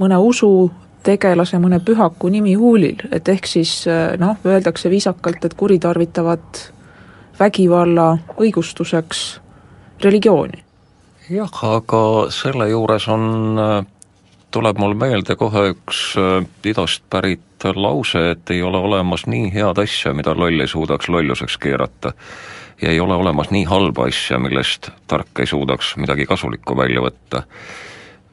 Mõne 0.00 0.16
usutegelase, 0.22 1.58
mõne 1.60 1.80
pühaku 1.84 2.30
nimi 2.32 2.54
huulil, 2.56 3.02
et 3.12 3.28
ehk 3.28 3.48
siis 3.50 3.82
äh, 3.90 4.14
noh, 4.20 4.38
öeldakse 4.46 4.90
viisakalt, 4.90 5.44
et 5.44 5.58
kuritarvitavad 5.58 6.62
vägivalla 7.40 8.18
õigustuseks 8.40 9.40
religiooni. 10.02 10.64
jah, 11.30 11.62
aga 11.62 12.02
selle 12.34 12.68
juures 12.68 13.06
on, 13.08 13.26
tuleb 14.50 14.80
mul 14.82 14.96
meelde 14.98 15.36
kohe 15.38 15.70
üks 15.74 16.00
äh, 16.18 16.44
idast 16.66 17.04
pärit 17.10 17.68
lause, 17.76 18.30
et 18.32 18.50
ei 18.50 18.62
ole 18.62 18.78
olemas 18.78 19.26
nii 19.28 19.50
head 19.54 19.78
asja, 19.78 20.14
mida 20.16 20.34
loll 20.34 20.60
ei 20.60 20.68
suudaks 20.68 21.08
lolluseks 21.08 21.58
keerata. 21.58 22.12
ja 22.82 22.90
ei 22.90 23.00
ole 23.00 23.14
olemas 23.14 23.50
nii 23.50 23.64
halba 23.64 24.08
asja, 24.08 24.38
millest 24.38 24.90
tark 25.06 25.40
ei 25.40 25.46
suudaks 25.46 25.96
midagi 25.96 26.26
kasulikku 26.26 26.76
välja 26.76 27.00
võtta. 27.00 27.42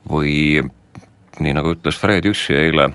või 0.10 0.64
nii 1.40 1.54
nagu 1.54 1.76
ütles 1.76 2.00
Fred 2.00 2.26
Jüssi 2.26 2.56
eile, 2.56 2.90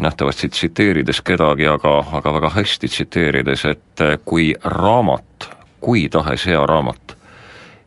nähtavasti 0.00 0.48
tsiteerides 0.48 1.20
kedagi, 1.20 1.66
aga, 1.66 1.98
aga 2.12 2.32
väga 2.34 2.50
hästi 2.50 2.88
tsiteerides, 2.88 3.64
et 3.64 4.04
kui 4.24 4.54
raamat, 4.64 5.50
kui 5.80 6.08
tahes 6.08 6.46
hea 6.46 6.66
raamat, 6.66 7.16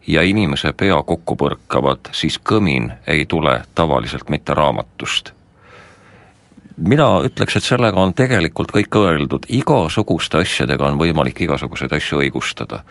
ja 0.08 0.22
inimese 0.22 0.74
pea 0.74 1.03
kokku 1.03 1.36
põrkavad, 1.36 2.12
siis 2.12 2.39
kõmin 2.39 2.91
ei 3.08 3.25
tule 3.25 3.62
tavaliselt 3.75 4.30
mitte 4.30 4.53
raamatust. 4.53 5.32
mina 6.77 7.06
ütleks, 7.22 7.56
et 7.58 7.63
sellega 7.63 8.00
on 8.01 8.13
tegelikult 8.13 8.72
kõik 8.72 8.96
öeldud, 8.96 9.46
igasuguste 9.50 10.38
asjadega 10.38 10.88
on 10.88 10.98
võimalik 10.98 11.41
igasuguseid 11.41 11.94
asju 11.94 12.24
õigustada 12.24 12.82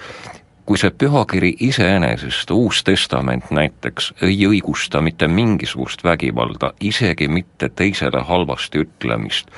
kui 0.71 0.79
see 0.79 0.93
pühakiri 0.95 1.49
iseenesest, 1.67 2.51
Uus 2.55 2.85
Testament 2.87 3.49
näiteks, 3.51 4.13
ei 4.23 4.37
õigusta 4.47 5.01
mitte 5.03 5.27
mingisugust 5.27 6.05
vägivalda, 6.07 6.71
isegi 6.81 7.27
mitte 7.29 7.69
teisele 7.75 8.21
halvasti 8.29 8.85
ütlemist, 8.85 9.51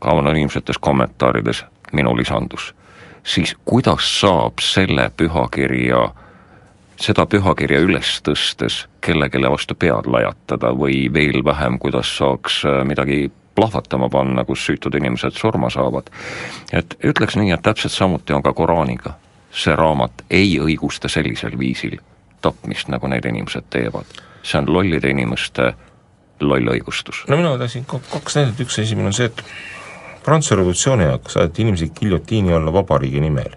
ka 0.00 0.14
anonüümsetes 0.16 0.80
kommentaarides 0.80 1.60
minu 1.92 2.16
lisandus, 2.16 2.70
siis 3.20 3.52
kuidas 3.68 4.08
saab 4.22 4.64
selle 4.64 5.10
pühakirja, 5.12 6.00
seda 6.96 7.28
pühakirja 7.28 7.84
üles 7.84 8.16
tõstes 8.24 8.80
kellelegi 9.04 9.44
vastu 9.44 9.76
pead 9.76 10.08
lajatada 10.08 10.72
või 10.72 11.04
veel 11.12 11.44
vähem, 11.44 11.76
kuidas 11.76 12.16
saaks 12.16 12.62
äh, 12.64 12.80
midagi 12.88 13.26
plahvatama 13.60 14.08
panna, 14.08 14.48
kus 14.48 14.64
süütud 14.64 14.96
inimesed 14.96 15.36
surma 15.36 15.68
saavad. 15.68 16.08
et 16.72 16.96
ütleks 17.04 17.36
nii, 17.36 17.52
et 17.52 17.62
täpselt 17.62 17.92
samuti 17.92 18.32
on 18.32 18.42
ka 18.42 18.56
Koraaniga 18.56 19.18
see 19.52 19.74
raamat 19.76 20.24
ei 20.30 20.58
õigusta 20.60 21.08
sellisel 21.08 21.58
viisil 21.58 21.98
tapmist, 22.42 22.88
nagu 22.88 23.08
need 23.08 23.24
inimesed 23.24 23.68
teevad. 23.70 24.06
see 24.42 24.58
on 24.60 24.68
lollide 24.72 25.10
inimeste 25.10 25.72
loll 26.40 26.70
õigustus. 26.74 27.24
no 27.28 27.36
mina 27.36 27.56
tahtsin 27.58 27.84
kaks 27.88 28.36
näidet, 28.36 28.60
üks 28.60 28.78
esimene 28.78 29.10
on 29.10 29.16
see, 29.16 29.26
et 29.26 29.44
Prantsuse 30.24 30.58
revolutsiooni 30.58 31.04
ajal 31.04 31.20
saadeti 31.28 31.62
inimesi 31.62 31.88
giljotiini 32.00 32.52
alla 32.52 32.72
vabariigi 32.72 33.20
nimel. 33.20 33.56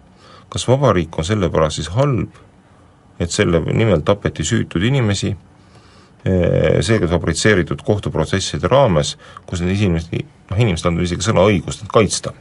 kas 0.49 0.67
vabariik 0.67 1.17
on 1.17 1.25
sellepärast 1.25 1.75
siis 1.75 1.89
halb, 1.95 2.35
et 3.19 3.31
selle 3.31 3.59
nimel 3.59 4.01
tapeti 4.07 4.43
süütuid 4.43 4.83
inimesi, 4.87 5.35
seega 6.81 7.07
fabritseeritud 7.07 7.81
kohtuprotsesside 7.85 8.67
raames, 8.67 9.15
kus 9.45 9.61
need 9.61 9.77
inimesed, 9.77 10.25
noh 10.51 10.59
inimesed 10.59 10.89
on 10.89 10.99
isegi 11.01 11.25
sõnaõigust, 11.25 11.85
et 11.85 11.93
kaitsta 11.93 12.33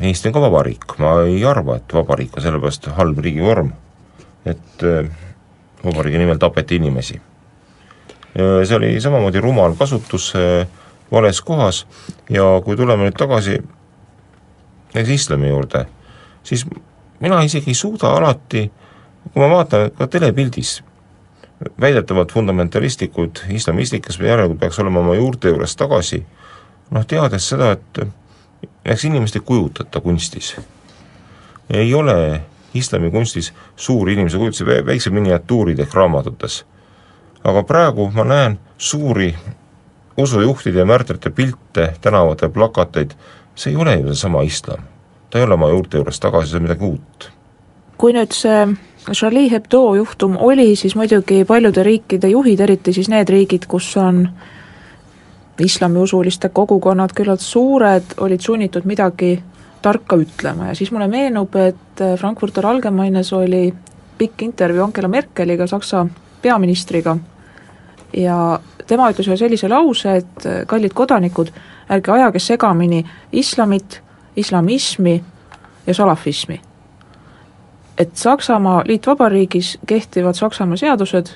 Eesti 0.00 0.28
on 0.28 0.34
ka 0.36 0.42
vabariik, 0.44 0.98
ma 1.02 1.14
ei 1.26 1.40
arva, 1.46 1.78
et 1.80 1.94
vabariik 1.94 2.36
on 2.36 2.44
sellepärast 2.44 2.90
halb 2.94 3.18
riigivorm, 3.24 3.72
et 4.46 4.84
äh, 4.86 5.08
vabariigi 5.84 6.20
nimel 6.22 6.38
tapeti 6.38 6.78
inimesi. 6.78 7.20
see 8.38 8.76
oli 8.76 9.00
samamoodi 9.00 9.40
rumal 9.40 9.72
kasutus 9.74 10.32
vales 11.12 11.40
kohas 11.40 11.86
ja 12.30 12.44
kui 12.64 12.76
tuleme 12.76 13.08
nüüd 13.08 13.16
tagasi 13.18 13.56
näiteks 14.94 15.14
islami 15.14 15.48
juurde, 15.48 15.86
siis 16.42 16.66
mina 17.20 17.40
isegi 17.42 17.70
ei 17.70 17.74
suuda 17.74 18.12
alati, 18.16 18.70
kui 19.32 19.42
ma 19.42 19.48
vaatan 19.50 19.90
ka 19.98 20.06
telepildis, 20.06 20.82
väidetavalt 21.80 22.32
fundamentalistlikud 22.32 23.44
islamistid, 23.50 24.04
kes 24.04 24.20
järelikult 24.20 24.60
peaks 24.60 24.78
olema 24.78 25.00
oma 25.00 25.16
juurte 25.18 25.52
juures 25.52 25.76
tagasi, 25.76 26.22
noh 26.90 27.06
teades 27.06 27.48
seda, 27.48 27.72
et 27.76 28.02
eks 28.84 29.04
inimest 29.04 29.36
ei 29.36 29.42
kujutata 29.44 30.00
kunstis. 30.00 30.56
ei 31.70 31.94
ole 31.94 32.40
islami 32.74 33.10
suuri 33.76 34.12
inimesi 34.12 34.36
kujutusi, 34.36 34.66
väiksed 34.66 35.12
miniatuurid 35.12 35.78
ehk 35.78 35.94
raamatutes. 35.94 36.64
aga 37.44 37.62
praegu 37.62 38.10
ma 38.14 38.24
näen 38.24 38.58
suuri 38.78 39.34
usujuhtide 40.16 40.78
ja 40.78 40.84
märtrite 40.84 41.30
pilte, 41.30 41.94
tänavate 42.00 42.48
plakateid, 42.48 43.10
see 43.54 43.70
ei 43.70 43.76
ole 43.76 43.94
ju 43.96 44.06
seesama 44.06 44.42
islam. 44.42 44.82
ta 45.30 45.38
ei 45.38 45.44
ole 45.44 45.54
oma 45.54 45.68
juurte 45.68 45.96
juures 45.96 46.20
tagasi, 46.20 46.50
see 46.50 46.56
on 46.56 46.62
midagi 46.62 46.84
uut. 46.84 47.30
kui 47.98 48.12
nüüd 48.12 48.32
see 48.32 48.66
Charlie 49.12 49.50
Hebdo 49.50 49.94
juhtum 49.94 50.36
oli, 50.36 50.76
siis 50.76 50.94
muidugi 50.96 51.44
paljude 51.44 51.82
riikide 51.82 52.28
juhid, 52.28 52.60
eriti 52.60 52.92
siis 52.92 53.08
need 53.08 53.28
riigid, 53.28 53.66
kus 53.66 53.96
on 53.96 54.28
islamiusuliste 55.58 56.48
kogukonnad 56.48 57.12
küllalt 57.14 57.40
suured, 57.40 58.14
olid 58.20 58.40
sunnitud 58.40 58.86
midagi 58.86 59.38
tarka 59.82 60.16
ütlema 60.16 60.70
ja 60.70 60.74
siis 60.74 60.90
mulle 60.90 61.08
meenub, 61.08 61.54
et 61.56 62.02
Frankfurter 62.18 62.66
Allgemeines 62.66 63.32
oli 63.32 63.74
pikk 64.18 64.42
intervjuu 64.42 64.84
Angela 64.84 65.08
Merkeliga, 65.08 65.66
Saksa 65.66 66.06
peaministriga, 66.42 67.16
ja 68.16 68.60
tema 68.86 69.10
ütles 69.12 69.28
ühe 69.28 69.36
sellise 69.36 69.68
lause, 69.70 70.16
et 70.22 70.46
kallid 70.66 70.94
kodanikud, 70.96 71.50
ärge 71.90 72.12
ajage 72.12 72.42
segamini 72.42 73.04
islamit, 73.32 74.00
islamismi 74.36 75.22
ja 75.86 75.94
salafismi. 75.94 76.60
et 77.98 78.16
Saksamaa 78.16 78.82
liitvabariigis 78.86 79.78
kehtivad 79.86 80.34
Saksamaa 80.34 80.76
seadused 80.76 81.26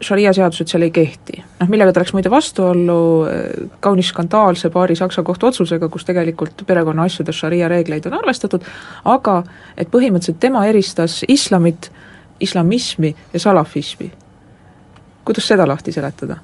šaria 0.00 0.32
seadused 0.34 0.70
seal 0.70 0.86
ei 0.86 0.92
kehti. 0.94 1.42
noh, 1.60 1.70
millega 1.70 1.92
ta 1.92 2.02
läks 2.02 2.14
muide 2.14 2.30
vastuollu 2.30 2.98
eh, 3.28 3.70
kaunis 3.80 4.12
skandaalse 4.12 4.70
paari 4.74 4.96
Saksa 4.96 5.22
kohtuotsusega, 5.22 5.88
kus 5.88 6.06
tegelikult 6.08 6.62
perekonnaasjades 6.66 7.40
šaria 7.42 7.68
reegleid 7.68 8.06
on 8.06 8.18
arvestatud, 8.20 8.66
aga 9.04 9.42
et 9.76 9.90
põhimõtteliselt 9.90 10.40
tema 10.40 10.66
eristas 10.66 11.22
islamit, 11.28 11.90
islamismi 12.40 13.14
ja 13.32 13.40
salafismi. 13.40 14.12
kuidas 15.24 15.48
seda 15.48 15.66
lahti 15.68 15.92
seletada? 15.92 16.38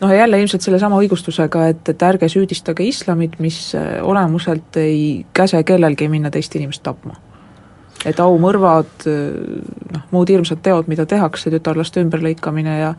noh, 0.00 0.10
ja 0.10 0.24
jälle 0.24 0.40
ilmselt 0.40 0.62
sellesama 0.62 0.98
õigustusega, 1.02 1.68
et, 1.68 1.88
et 1.88 2.02
ärge 2.02 2.28
süüdistage 2.28 2.84
islamit, 2.86 3.38
mis 3.38 3.74
eh, 3.74 4.02
olemuselt 4.02 4.76
ei 4.76 5.24
käse 5.32 5.62
kellelgi 5.62 6.08
minna 6.08 6.30
teist 6.30 6.54
inimest 6.56 6.82
tapma 6.82 7.27
et 8.06 8.20
aumõrvad, 8.22 9.06
noh, 9.06 10.04
muud 10.12 10.30
hirmsad 10.30 10.60
teod, 10.62 10.90
mida 10.90 11.06
tehakse, 11.08 11.50
tütarlaste 11.50 12.02
ümberlõikamine 12.04 12.78
ja 12.78 12.92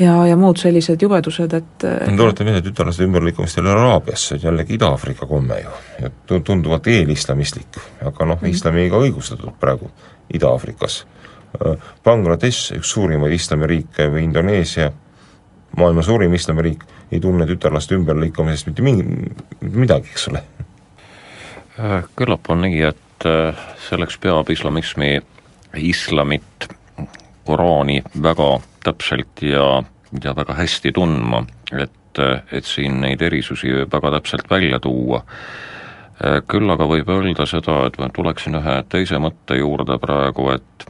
ja, 0.00 0.14
ja 0.26 0.36
muud 0.36 0.56
sellised 0.60 1.02
jubedused, 1.02 1.54
et 1.56 1.84
ma 1.84 2.16
tuletan 2.16 2.48
meelde, 2.48 2.62
tütarlaste 2.64 3.04
ümberlõikamist 3.04 3.58
ei 3.58 3.64
ole 3.64 3.72
Araabias, 3.74 4.22
see 4.28 4.38
on 4.38 4.46
jällegi 4.46 4.76
Ida-Aafrika 4.78 5.28
komme 5.28 5.58
ju, 5.60 5.74
ja 6.00 6.12
tunduvalt 6.28 6.88
eelislamistlik, 6.88 7.80
aga 8.00 8.24
noh 8.24 8.38
mm, 8.38 8.46
-hmm. 8.46 8.54
islami 8.54 8.84
ei 8.86 8.92
ka 8.92 9.02
õigustatud 9.04 9.58
praegu 9.60 9.90
Ida-Aafrikas. 10.34 11.04
Bangladesh, 12.04 12.76
üks 12.78 12.94
suurimaid 12.94 13.32
islamiriike 13.34 14.06
või 14.08 14.24
Indoneesia, 14.24 14.92
maailma 15.76 16.02
suurim 16.02 16.34
islamiriik, 16.34 16.84
ei 17.12 17.20
tunne 17.20 17.46
tütarlaste 17.46 17.94
ümberlõikamisest 17.98 18.70
mitte 18.70 18.82
mingi, 18.82 19.04
midagi, 19.60 20.08
eks 20.14 20.28
ole. 20.28 20.42
küllap 22.16 22.50
on 22.50 22.60
nii, 22.60 22.82
et 22.82 22.96
et 22.96 22.96
äh, 22.96 23.09
selleks 23.88 24.18
peab 24.20 24.50
islamismi, 24.50 25.20
islamit, 25.76 26.68
Koraani 27.46 28.02
väga 28.22 28.60
täpselt 28.84 29.42
ja, 29.42 29.82
ja 30.24 30.34
väga 30.36 30.54
hästi 30.54 30.92
tundma, 30.92 31.42
et, 31.72 32.20
et 32.52 32.64
siin 32.68 33.00
neid 33.00 33.22
erisusi 33.22 33.72
väga 33.90 34.12
täpselt 34.18 34.50
välja 34.50 34.78
tuua. 34.80 35.22
Äh, 36.20 36.40
küll 36.46 36.70
aga 36.70 36.86
võib 36.86 37.08
öelda 37.10 37.46
seda, 37.48 37.80
et 37.88 37.98
ma 37.98 38.10
tuleksin 38.12 38.58
ühe 38.60 38.76
teise 38.92 39.18
mõtte 39.18 39.58
juurde 39.58 39.98
praegu, 39.98 40.50
et 40.54 40.88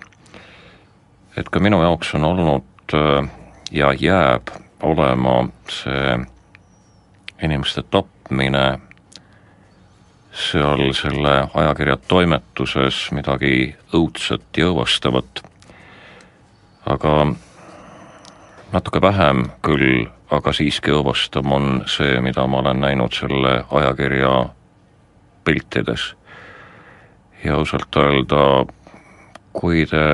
et 1.39 1.49
ka 1.49 1.63
minu 1.63 1.79
jaoks 1.81 2.15
on 2.19 2.27
olnud 2.27 2.95
äh, 2.99 3.31
ja 3.71 3.93
jääb 3.95 4.51
olema 4.83 5.45
see 5.71 6.19
inimeste 7.43 7.83
tapmine 7.91 8.81
seal 10.41 10.93
selle 10.97 11.35
ajakirja 11.55 11.97
toimetuses 12.09 13.11
midagi 13.15 13.75
õudset 13.95 14.57
ja 14.57 14.71
õõvastavat, 14.71 15.43
aga 16.89 17.15
natuke 18.73 19.03
vähem 19.03 19.45
küll, 19.67 20.07
aga 20.31 20.55
siiski 20.57 20.95
õõvastav 20.95 21.47
on 21.53 21.83
see, 21.91 22.21
mida 22.25 22.47
ma 22.47 22.63
olen 22.63 22.81
näinud 22.81 23.15
selle 23.17 23.61
ajakirja 23.71 24.33
piltides. 25.45 26.15
ja 27.45 27.55
ausalt 27.57 27.97
öelda, 27.97 28.67
kui 29.53 29.87
te 29.89 30.05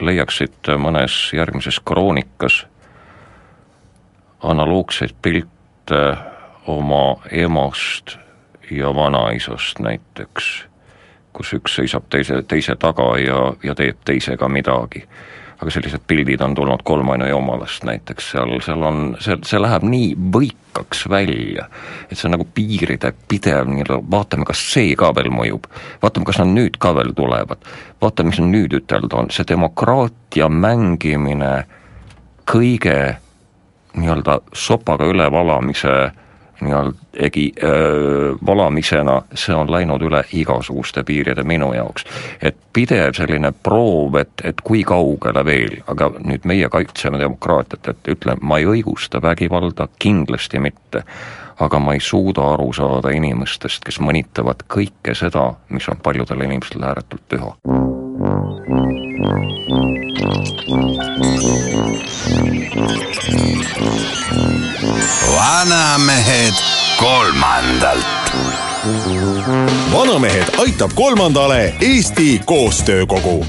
leiaksite 0.00 0.76
mõnes 0.76 1.32
järgmises 1.32 1.80
kroonikas 1.80 2.66
analoogseid 4.42 5.14
pilte 5.22 6.02
oma 6.66 7.16
emast 7.30 8.18
ja 8.70 8.94
vanaisast 8.94 9.78
näiteks, 9.78 10.64
kus 11.32 11.52
üks 11.52 11.76
seisab 11.76 12.08
teise, 12.10 12.42
teise 12.48 12.76
taga 12.80 13.14
ja, 13.18 13.52
ja 13.62 13.74
teeb 13.74 14.04
teisega 14.04 14.48
midagi. 14.48 15.04
aga 15.54 15.70
sellised 15.70 16.02
pildid 16.06 16.42
on 16.42 16.54
tulnud 16.54 16.82
kolmaine 16.84 17.28
jumalast 17.28 17.84
näiteks, 17.86 18.30
seal, 18.32 18.50
seal 18.60 18.82
on, 18.84 18.98
see, 19.22 19.36
see 19.46 19.60
läheb 19.62 19.84
nii 19.86 20.08
võikaks 20.34 21.04
välja, 21.08 21.68
et 22.10 22.18
see 22.18 22.26
on 22.28 22.34
nagu 22.34 22.44
piiride 22.54 23.12
pidev 23.30 23.70
nii-öelda, 23.70 24.00
vaatame, 24.10 24.44
kas 24.44 24.60
see 24.72 24.96
ka 24.98 25.12
veel 25.16 25.30
mõjub, 25.32 25.68
vaatame, 26.02 26.26
kas 26.28 26.42
nad 26.42 26.50
nüüd 26.52 26.76
ka 26.82 26.92
veel 26.98 27.14
tulevad, 27.16 27.62
vaatame, 28.02 28.34
mis 28.34 28.42
nüüd 28.42 28.74
ütelda 28.80 29.22
on, 29.22 29.30
see 29.32 29.46
demokraatia 29.48 30.50
mängimine 30.50 31.54
kõige 32.50 32.98
nii-öelda 33.94 34.40
sopaga 34.52 35.06
ülevalamise 35.08 35.94
nii-öelda 35.94 36.23
egi- 36.62 37.52
äh,, 37.62 38.36
valamisena, 38.46 39.22
see 39.34 39.54
on 39.54 39.72
läinud 39.72 40.02
üle 40.02 40.24
igasuguste 40.32 41.04
piiride 41.04 41.42
minu 41.42 41.72
jaoks. 41.72 42.04
et 42.42 42.56
pidev 42.72 43.14
selline 43.14 43.52
proov, 43.52 44.14
et, 44.14 44.32
et 44.44 44.60
kui 44.60 44.84
kaugele 44.84 45.44
veel, 45.44 45.82
aga 45.86 46.10
nüüd 46.18 46.44
meie 46.44 46.68
kaitseme 46.68 47.18
demokraatiat, 47.18 47.88
et 47.88 48.08
ütlen, 48.08 48.38
ma 48.40 48.58
ei 48.58 48.66
õigusta 48.66 49.22
vägivalda, 49.22 49.88
kindlasti 49.98 50.58
mitte, 50.58 51.04
aga 51.60 51.78
ma 51.78 51.94
ei 51.94 52.00
suuda 52.00 52.52
aru 52.54 52.72
saada 52.72 53.10
inimestest, 53.14 53.84
kes 53.84 54.00
mõnitavad 54.00 54.66
kõike 54.68 55.14
seda, 55.14 55.52
mis 55.68 55.88
on 55.88 56.02
paljudele 56.02 56.44
inimestele 56.44 56.86
ääretult 56.86 57.28
püha. 57.28 58.03
Vanamehed 65.36 66.54
kolmandalt. 67.00 68.06
vanamehed 69.92 70.44
aitab 70.58 70.90
kolmandale 70.94 71.74
Eesti 71.80 72.40
Koostöökogu. 72.44 73.46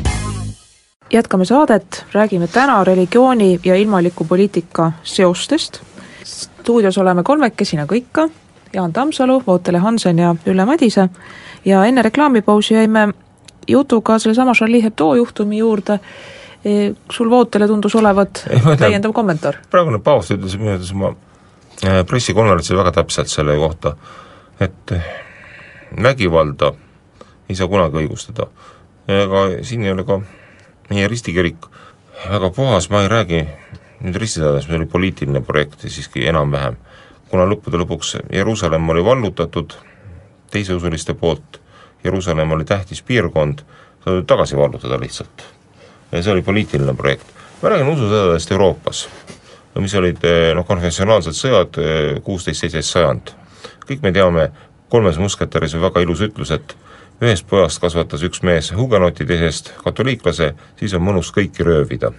jätkame 1.14 1.46
saadet, 1.46 2.06
räägime 2.12 2.48
täna 2.48 2.84
religiooni 2.84 3.60
ja 3.64 3.76
ilmaliku 3.76 4.26
poliitika 4.26 4.92
seostest. 5.04 5.82
stuudios 6.24 6.98
oleme 6.98 7.24
kolmekesi 7.24 7.78
nagu 7.78 7.96
ikka, 7.96 8.30
Jaan 8.74 8.94
Tammsalu, 8.94 9.44
Vootele 9.48 9.78
Hansen 9.78 10.20
ja 10.20 10.36
Ülle 10.46 10.66
Madise 10.66 11.10
ja 11.66 11.86
enne 11.86 12.02
reklaamipausi 12.02 12.74
jäime 12.74 13.14
jutuga 13.68 14.20
sellesama 14.20 14.54
Charlie 14.54 14.84
Hebdo 14.84 15.14
juhtumi 15.16 15.58
juurde, 15.58 16.00
sul 17.12 17.30
Vootele 17.30 17.68
tundus 17.68 17.96
olevat 17.96 18.46
täiendav 18.82 19.14
kommentaar? 19.14 19.62
praegune 19.72 20.00
paavst 20.04 20.34
ütles 20.34 20.58
arvates 20.58 20.92
oma 20.96 21.12
äh, 21.86 22.02
pressikonverentsil 22.10 22.78
väga 22.78 22.96
täpselt 23.02 23.30
selle 23.30 23.58
kohta, 23.62 23.96
et 24.60 24.96
vägivalda 26.02 26.74
ei 27.50 27.56
saa 27.56 27.68
kunagi 27.70 28.02
õigustada. 28.02 28.48
ega 29.08 29.46
siin 29.62 29.84
ei 29.86 29.94
ole 29.94 30.04
ka 30.04 30.20
meie 30.90 31.08
ristikirik 31.08 31.68
väga 32.30 32.50
puhas, 32.50 32.90
ma 32.90 33.04
ei 33.04 33.10
räägi 33.12 33.44
nüüd 34.02 34.18
ristisadest, 34.20 34.70
mis 34.70 34.80
oli 34.80 34.90
poliitiline 34.90 35.42
projekt 35.46 35.84
ja 35.84 35.90
siiski 35.90 36.26
enam-vähem, 36.30 36.78
kuna 37.30 37.46
lõppude 37.50 37.80
lõpuks 37.82 38.16
Jeruusalemm 38.34 38.90
oli 38.90 39.06
vallutatud 39.06 39.76
teiseusuliste 40.52 41.14
poolt, 41.14 41.60
Jeruusalemm 42.06 42.52
oli 42.52 42.66
tähtis 42.66 43.02
piirkond, 43.02 43.64
seda 44.04 44.16
tuli 44.16 44.26
tagasi 44.30 44.58
vallutada 44.58 45.00
lihtsalt. 45.00 45.46
ja 46.12 46.22
see 46.24 46.34
oli 46.34 46.42
poliitiline 46.42 46.94
projekt. 46.94 47.28
ma 47.62 47.70
räägin 47.70 47.90
ususõdadest 47.90 48.52
Euroopas, 48.52 49.08
mis 49.82 49.96
olid 49.96 50.24
eh, 50.24 50.54
noh, 50.56 50.66
konfessionaalsed 50.66 51.36
sõjad, 51.36 51.80
eh, 51.82 52.22
kuusteist, 52.24 52.60
seitseteist 52.60 52.94
sajand. 52.94 53.34
kõik 53.90 54.02
me 54.02 54.12
teame, 54.12 54.50
kolmes 54.90 55.18
musketäris 55.18 55.76
on 55.76 55.82
väga 55.82 56.02
ilus 56.06 56.22
ütlus, 56.22 56.52
et 56.52 56.76
ühest 57.24 57.48
pojast 57.48 57.80
kasvatas 57.82 58.24
üks 58.28 58.42
mees 58.44 58.72
hugenoti, 58.76 59.26
teisest 59.26 59.74
katoliiklase, 59.84 60.54
siis 60.80 60.94
on 60.94 61.04
mõnus 61.04 61.32
kõiki 61.34 61.64
röövida. 61.64 62.12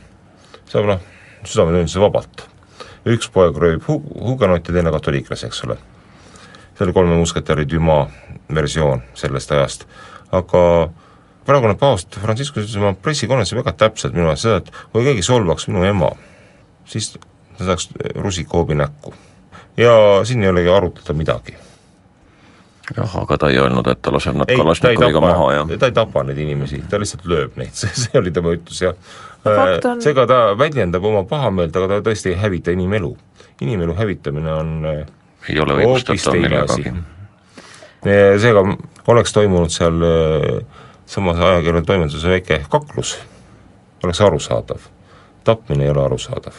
saab 0.67 0.87
noh, 0.87 1.01
südametunnistuse 1.45 2.01
vabalt. 2.01 2.49
üks 3.07 3.29
poeg 3.31 3.57
röövib 3.57 3.85
hu-, 3.89 4.03
hugenotti, 4.29 4.73
teine 4.73 4.91
katoliiklase, 4.91 5.47
eks 5.47 5.65
ole. 5.65 5.77
see 6.75 6.85
oli 6.85 6.93
kolme 6.93 7.17
musketäri 7.17 7.69
Dumas 7.69 8.11
versioon 8.55 9.03
sellest 9.15 9.53
ajast, 9.53 9.87
aga 10.35 10.63
praegune 11.47 11.77
paavst 11.79 12.19
Franciscus 12.21 12.65
ütles 12.65 12.79
oma 12.81 12.95
pressikonverentsil 13.03 13.61
väga 13.61 13.75
täpselt 13.85 14.17
minu 14.17 14.31
arust 14.31 14.47
seda, 14.47 14.63
et 14.63 14.73
kui 14.93 15.05
keegi 15.07 15.25
solvaks 15.27 15.69
minu 15.71 15.85
ema, 15.87 16.11
siis 16.89 17.13
ta 17.15 17.69
saaks 17.71 17.91
rusikahoobi 18.15 18.75
näkku. 18.79 19.15
ja 19.77 19.93
siin 20.25 20.43
ei 20.43 20.49
olegi 20.49 20.69
arutleda 20.73 21.13
midagi. 21.13 21.57
jah, 22.97 23.17
aga 23.23 23.39
ta 23.39 23.49
ei 23.51 23.59
öelnud, 23.59 23.87
et 23.91 24.03
ta 24.03 24.13
laseb 24.15 24.37
nad 24.37 24.51
ei, 24.51 24.57
ta 24.57 24.61
ei 24.61 24.65
Kalašnikoviga 24.65 25.21
maha 25.21 25.53
ja 25.53 25.67
ta 25.79 25.87
ei 25.87 25.93
tapa 25.93 26.23
neid 26.25 26.39
inimesi, 26.39 26.83
ta 26.91 27.01
lihtsalt 27.03 27.27
lööb 27.27 27.57
neid, 27.57 27.75
see, 27.81 27.91
see 27.95 28.19
oli 28.19 28.31
tema 28.35 28.55
ütlus 28.55 28.83
ja 28.83 28.95
fakt 29.45 29.85
on- 29.91 30.03
seega 30.03 30.27
ta 30.27 30.41
väljendab 30.59 31.05
oma 31.05 31.25
pahameelt, 31.29 31.77
aga 31.77 31.97
ta 31.97 32.11
tõesti 32.11 32.35
ei 32.35 32.41
hävita 32.41 32.75
inimelu. 32.75 33.17
inimelu 33.61 33.95
hävitamine 33.95 34.53
on 34.53 34.73
äh, 34.85 35.07
ei 35.49 35.61
ole 35.61 35.79
õigustatav 35.83 36.35
millegagi. 36.41 36.93
Seega 38.05 38.63
oleks 39.07 39.33
toimunud 39.33 39.71
seal 39.71 40.03
äh, 40.03 40.67
samas 41.07 41.39
ajakirja 41.39 41.83
toimetuse 41.83 42.29
väike 42.29 42.65
kaklus, 42.71 43.19
oleks 44.05 44.21
arusaadav. 44.21 44.79
tapmine 45.45 45.85
ei 45.85 45.91
ole 45.91 46.05
arusaadav. 46.05 46.53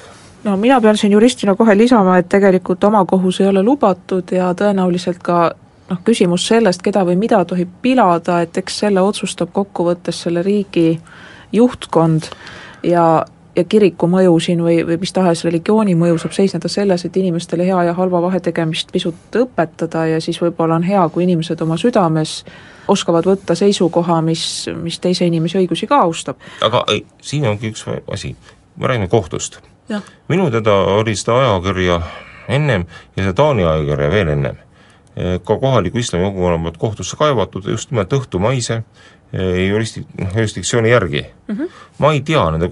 no 0.44 0.58
mina 0.58 0.82
pean 0.82 0.98
siin 0.98 1.12
juristina 1.12 1.56
kohe 1.56 1.78
lisama, 1.78 2.18
et 2.18 2.30
tegelikult 2.30 2.84
omakohus 2.84 3.42
ei 3.42 3.48
ole 3.48 3.64
lubatud 3.64 4.32
ja 4.32 4.54
tõenäoliselt 4.54 5.20
ka 5.24 5.52
noh, 5.90 6.00
küsimus 6.04 6.48
sellest, 6.48 6.82
keda 6.82 7.06
või 7.06 7.16
mida 7.16 7.44
tohib 7.46 7.70
pilada, 7.82 8.42
et 8.42 8.58
eks 8.58 8.80
selle 8.80 9.02
otsustab 9.02 9.52
kokkuvõttes 9.54 10.22
selle 10.24 10.44
riigi 10.44 11.00
juhtkond 11.52 12.30
ja, 12.84 13.26
ja 13.58 13.64
kiriku 13.64 14.08
mõju 14.08 14.40
siin 14.44 14.62
või, 14.64 14.80
või 14.86 15.00
mis 15.02 15.14
tahes 15.14 15.44
religiooni 15.46 15.96
mõju 15.98 16.20
saab 16.22 16.36
seisneda 16.36 16.70
selles, 16.72 17.06
et 17.06 17.18
inimestele 17.18 17.66
hea 17.66 17.84
ja 17.90 17.94
halva 17.98 18.22
vahetegemist 18.22 18.92
pisut 18.94 19.38
õpetada 19.40 20.06
ja 20.12 20.22
siis 20.22 20.40
võib-olla 20.42 20.78
on 20.78 20.86
hea, 20.88 21.04
kui 21.14 21.26
inimesed 21.26 21.62
oma 21.66 21.78
südames 21.78 22.44
oskavad 22.88 23.26
võtta 23.28 23.56
seisukoha, 23.58 24.22
mis, 24.22 24.44
mis 24.82 25.00
teise 25.04 25.26
inimese 25.28 25.60
õigusi 25.60 25.90
ka 25.90 26.02
austab. 26.06 26.38
aga 26.62 26.84
ei, 26.94 27.04
siin 27.22 27.48
ongi 27.50 27.74
üks 27.74 27.86
asi, 28.14 28.36
me 28.78 28.88
räägime 28.88 29.10
kohtust. 29.12 29.60
minu 30.28 30.52
teada 30.52 30.74
oli 31.00 31.16
seda 31.16 31.40
ajakirja 31.40 32.02
ennem 32.48 32.86
ja 33.16 33.24
seda 33.24 33.34
Taani 33.34 33.64
ajakirja 33.64 34.12
veel 34.12 34.34
ennem 34.36 34.64
ka 35.44 35.58
kohaliku 35.58 35.98
islami 35.98 36.26
kogukonna 36.26 36.58
poolt 36.64 36.78
kohtusse 36.78 37.18
kaevatud 37.18 37.66
just 37.66 37.92
nimelt 37.92 38.14
õhtumaise 38.14 38.84
eh, 39.34 39.68
juristi, 39.70 40.06
jurisdiktsiooni 40.36 40.90
järgi 40.90 41.26
mm. 41.48 41.56
-hmm. 41.56 41.70
ma 41.98 42.12
ei 42.14 42.22
tea 42.22 42.44
nende 42.52 42.70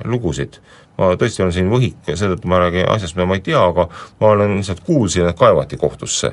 kohtulugusid, 0.00 0.60
ma 0.98 1.14
tõesti 1.16 1.42
olen 1.42 1.52
siin 1.52 1.70
võhik 1.70 2.08
ja 2.08 2.16
seetõttu 2.16 2.48
ma 2.48 2.58
räägin 2.60 2.88
asjast, 2.88 3.16
mida 3.16 3.26
ma 3.26 3.36
ei 3.36 3.44
tea, 3.44 3.60
aga 3.60 3.88
ma 4.20 4.32
olen 4.34 4.56
lihtsalt 4.56 4.80
kuulsin, 4.84 5.28
et 5.28 5.38
kaevati 5.38 5.76
kohtusse. 5.76 6.32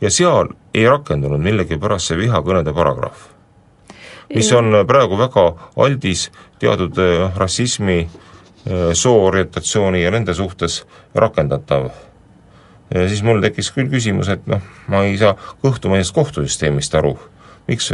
ja 0.00 0.10
seal 0.10 0.48
ei 0.74 0.86
rakendunud 0.88 1.40
millegipärast 1.40 2.06
see 2.06 2.18
vihakõnede 2.18 2.72
paragrahv, 2.74 3.16
mis 4.34 4.52
on 4.52 4.84
praegu 4.86 5.16
väga 5.18 5.54
aldis 5.76 6.30
teatud 6.58 6.98
eh, 6.98 7.30
rassismi, 7.36 8.08
eh, 8.66 8.92
sooorientatsiooni 8.92 10.02
ja 10.02 10.10
nende 10.10 10.34
suhtes 10.34 10.84
rakendatav. 11.14 11.90
Ja 12.94 13.08
siis 13.08 13.22
mul 13.22 13.40
tekkis 13.42 13.72
küll 13.72 13.88
küsimus, 13.90 14.28
et 14.28 14.46
noh, 14.46 14.60
ma 14.88 15.02
ei 15.04 15.16
saa 15.18 15.34
kõhtumaisest 15.64 16.14
kohtusüsteemist 16.14 16.94
aru, 16.94 17.16
miks 17.66 17.92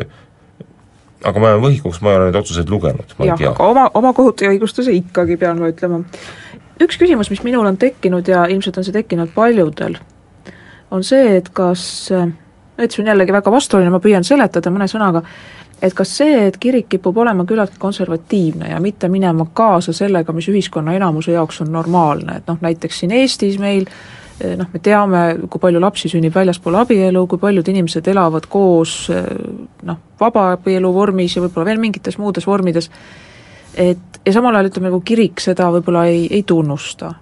aga 1.25 1.43
ma 1.43 1.53
jään 1.53 1.63
võhikuks, 1.63 2.01
ma 2.03 2.13
ei 2.13 2.19
ole 2.19 2.29
neid 2.29 2.39
otsuseid 2.41 2.71
lugenud, 2.73 3.15
ma 3.19 3.29
jah, 3.29 3.39
ei 3.39 3.45
tea. 3.45 3.55
aga 3.55 3.69
oma, 3.69 3.89
oma 3.99 4.13
kohut 4.17 4.45
ja 4.45 4.51
õigustuse 4.53 4.95
ikkagi 4.97 5.39
pean 5.41 5.61
ma 5.63 5.71
ütlema. 5.73 6.03
üks 6.83 6.99
küsimus, 7.01 7.31
mis 7.33 7.43
minul 7.47 7.67
on 7.69 7.79
tekkinud 7.81 8.29
ja 8.29 8.47
ilmselt 8.51 8.79
on 8.79 8.87
see 8.87 8.97
tekkinud 8.97 9.35
paljudel, 9.35 9.99
on 10.91 11.05
see, 11.07 11.37
et 11.39 11.51
kas, 11.55 11.85
et 12.79 12.95
see 12.95 13.03
on 13.05 13.13
jällegi 13.13 13.35
väga 13.35 13.53
vastuoluline, 13.55 13.95
ma 13.95 14.03
püüan 14.03 14.27
seletada 14.27 14.73
mõne 14.75 14.89
sõnaga, 14.91 15.23
et 15.83 15.95
kas 15.99 16.17
see, 16.21 16.47
et 16.49 16.59
kirik 16.63 16.89
kipub 16.93 17.17
olema 17.19 17.47
küllaltki 17.49 17.81
konservatiivne 17.83 18.71
ja 18.71 18.81
mitte 18.81 19.11
minema 19.13 19.47
kaasa 19.55 19.95
sellega, 19.97 20.35
mis 20.35 20.49
ühiskonna 20.53 20.97
enamuse 20.99 21.35
jaoks 21.35 21.63
on 21.65 21.73
normaalne, 21.73 22.41
et 22.41 22.51
noh, 22.51 22.61
näiteks 22.61 23.03
siin 23.03 23.15
Eestis 23.19 23.59
meil 23.63 23.87
eh, 23.87 24.22
noh, 24.57 24.69
me 24.73 24.81
teame, 24.83 25.23
kui 25.51 25.61
palju 25.63 25.81
lapsi 25.83 26.11
sünnib 26.13 26.35
väljaspool 26.35 26.79
abielu, 26.83 27.27
kui 27.31 27.41
paljud 27.43 27.69
inimesed 27.69 28.09
elavad 28.13 28.47
koos 28.51 28.95
eh, 29.13 29.27
noh, 29.89 30.01
vabaabielu 30.21 30.95
vormis 30.95 31.37
ja 31.37 31.43
võib-olla 31.45 31.73
veel 31.73 31.83
mingites 31.83 32.19
muudes 32.21 32.47
vormides, 32.47 32.91
et 33.79 34.23
ja 34.27 34.33
samal 34.35 34.57
ajal 34.57 34.71
ütleme, 34.71 34.91
nagu 34.91 35.03
kirik 35.05 35.43
seda 35.43 35.69
võib-olla 35.75 36.07
ei, 36.11 36.27
ei 36.31 36.43
tunnusta. 36.47 37.15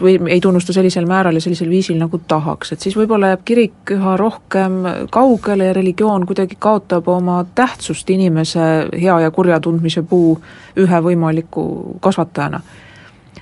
või 0.00 0.18
ei 0.28 0.40
tunnusta 0.40 0.72
sellisel 0.72 1.06
määral 1.08 1.38
ja 1.38 1.40
sellisel 1.40 1.70
viisil, 1.70 1.96
nagu 1.96 2.18
tahaks, 2.28 2.72
et 2.72 2.80
siis 2.84 2.96
võib-olla 2.96 3.30
jääb 3.32 3.44
kirik 3.44 3.92
üha 3.94 4.16
rohkem 4.20 4.82
kaugele 5.10 5.70
ja 5.70 5.72
religioon 5.72 6.26
kuidagi 6.26 6.58
kaotab 6.58 7.08
oma 7.08 7.44
tähtsust 7.54 8.10
inimese 8.10 8.60
hea 8.92 9.20
ja 9.20 9.30
kurja 9.30 9.60
tundmise 9.60 10.02
puu 10.02 10.36
ühe 10.76 11.00
võimaliku 11.02 11.96
kasvatajana. 12.04 12.60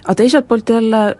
aga 0.04 0.14
teiselt 0.14 0.48
poolt 0.48 0.70
jälle 0.70 1.16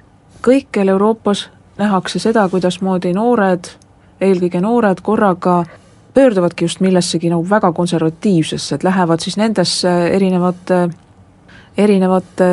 kõikjal 0.46 0.94
Euroopas 0.94 1.48
nähakse 1.78 2.18
seda, 2.22 2.48
kuidasmoodi 2.48 3.12
noored, 3.16 3.72
eelkõige 4.20 4.60
noored 4.60 5.02
korraga 5.04 5.64
pöörduvadki 6.16 6.64
just 6.64 6.80
millessegi 6.80 7.28
nagu 7.28 7.44
väga 7.50 7.72
konservatiivsesse, 7.72 8.74
et 8.74 8.84
lähevad 8.84 9.20
siis 9.20 9.36
nendesse 9.36 9.90
erinevate, 10.08 10.88
erinevate 11.76 12.46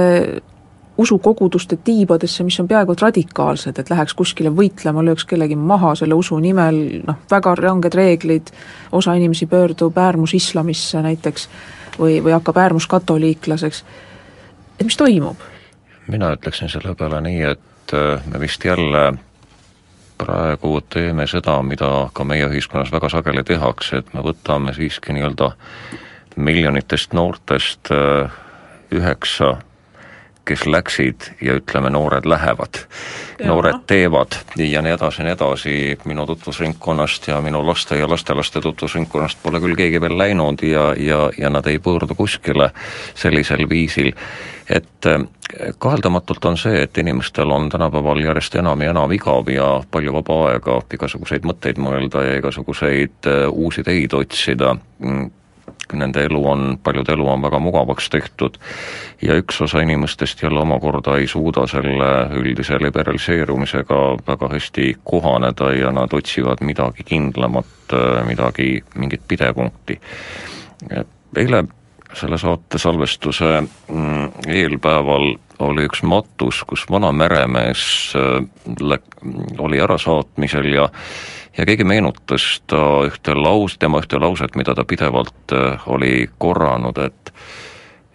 usukoguduste 0.97 1.77
tiibadesse, 1.83 2.43
mis 2.43 2.59
on 2.59 2.67
peaaegu 2.67 2.93
et 2.93 3.01
radikaalsed, 3.01 3.79
et 3.79 3.89
läheks 3.89 4.13
kuskile 4.13 4.51
võitlema, 4.53 5.01
lööks 5.05 5.25
kellegi 5.25 5.55
maha 5.55 5.95
selle 5.97 6.13
usu 6.19 6.37
nimel, 6.43 6.81
noh, 7.07 7.23
väga 7.31 7.55
ranged 7.57 7.95
reeglid, 7.97 8.51
osa 8.91 9.15
inimesi 9.17 9.47
pöördub 9.49 9.97
äärmusislamisse 9.97 11.01
näiteks 11.01 11.47
või, 11.97 12.19
või 12.19 12.35
hakkab 12.35 12.59
äärmuskatoliiklaseks, 12.67 13.83
et 14.79 14.85
mis 14.85 14.99
toimub? 14.99 15.49
mina 16.11 16.33
ütleksin 16.35 16.69
selle 16.69 16.97
peale 16.99 17.21
nii, 17.23 17.41
et 17.55 17.72
et 17.83 17.93
äh, 17.93 18.21
me 18.31 18.39
vist 18.39 18.65
jälle 18.65 19.13
praegu 20.17 20.81
teeme 20.81 21.27
seda, 21.27 21.61
mida 21.61 22.09
ka 22.13 22.23
meie 22.23 22.47
ühiskonnas 22.47 22.91
väga 22.91 23.09
sageli 23.09 23.43
tehakse, 23.43 23.97
et 23.97 24.13
me 24.13 24.23
võtame 24.23 24.73
siiski 24.73 25.13
nii-öelda 25.13 25.51
miljonitest 26.35 27.13
noortest 27.13 27.91
äh, 27.91 28.31
üheksa 28.91 29.57
kes 30.45 30.65
läksid 30.67 31.29
ja 31.41 31.55
ütleme, 31.59 31.89
noored 31.89 32.25
lähevad, 32.27 32.83
noored 33.43 33.85
teevad 33.87 34.35
ja 34.59 34.81
nii 34.83 34.95
edasi 34.97 35.21
ja 35.21 35.27
nii 35.27 35.35
edasi, 35.37 35.75
minu 36.05 36.25
tutvusringkonnast 36.27 37.27
ja 37.27 37.41
minu 37.41 37.61
laste 37.67 37.97
ja 37.99 38.09
lastelaste 38.09 38.61
tutvusringkonnast 38.61 39.39
pole 39.43 39.61
küll 39.63 39.77
keegi 39.79 40.01
veel 40.03 40.17
läinud 40.17 40.63
ja, 40.67 40.89
ja, 40.99 41.29
ja 41.37 41.49
nad 41.49 41.67
ei 41.67 41.79
pöördu 41.79 42.15
kuskile 42.15 42.71
sellisel 43.15 43.69
viisil, 43.69 44.11
et 44.69 45.07
eh, 45.07 45.23
kaheldamatult 45.79 46.45
on 46.45 46.57
see, 46.57 46.81
et 46.83 46.97
inimestel 46.97 47.51
on 47.51 47.69
tänapäeval 47.69 48.19
järjest 48.23 48.55
enam 48.59 48.81
ja 48.81 48.91
enam 48.91 49.11
igav 49.15 49.47
ja 49.51 49.69
palju 49.91 50.13
vaba 50.19 50.39
aega 50.49 50.81
igasuguseid 50.93 51.47
mõtteid 51.47 51.79
mõelda 51.79 52.25
ja 52.27 52.35
igasuguseid 52.41 53.31
eh, 53.31 53.47
uusi 53.47 53.83
teid 53.83 54.13
otsida. 54.19 54.75
Mm, 54.99 55.31
nende 55.93 56.23
elu 56.25 56.41
on, 56.49 56.63
paljude 56.83 57.13
elu 57.13 57.27
on 57.29 57.41
väga 57.41 57.59
mugavaks 57.59 58.09
tehtud 58.09 58.57
ja 59.21 59.37
üks 59.39 59.61
osa 59.61 59.81
inimestest 59.83 60.41
jälle 60.43 60.59
omakorda 60.59 61.17
ei 61.17 61.27
suuda 61.27 61.67
selle 61.67 62.09
üldise 62.39 62.79
liberaliseerumisega 62.81 64.01
väga 64.27 64.49
hästi 64.55 64.89
kohaneda 65.03 65.71
ja 65.77 65.91
nad 65.91 66.13
otsivad 66.13 66.63
midagi 66.65 67.05
kindlamat, 67.05 67.95
midagi, 68.27 68.83
mingit 68.95 69.21
pidepunkti. 69.27 69.99
eile 71.37 71.63
selle 72.13 72.37
saate 72.37 72.79
salvestuse 72.79 73.61
mm, 73.61 74.47
eelpäeval 74.47 75.33
oli 75.63 75.85
üks 75.87 76.03
matus, 76.03 76.63
kus 76.67 76.85
vana 76.91 77.11
meremees 77.15 78.13
äh, 78.17 78.99
oli 79.59 79.81
ärasaatmisel 79.81 80.73
ja 80.73 80.89
ja 81.57 81.65
keegi 81.65 81.85
meenutas 81.85 82.63
ta 82.67 83.03
ühte 83.05 83.35
laus, 83.37 83.77
tema 83.77 84.01
ühte 84.01 84.17
lauset, 84.19 84.55
mida 84.57 84.75
ta 84.75 84.85
pidevalt 84.89 85.53
äh, 85.53 85.87
oli 85.87 86.29
korranud, 86.37 86.97
et 86.97 87.33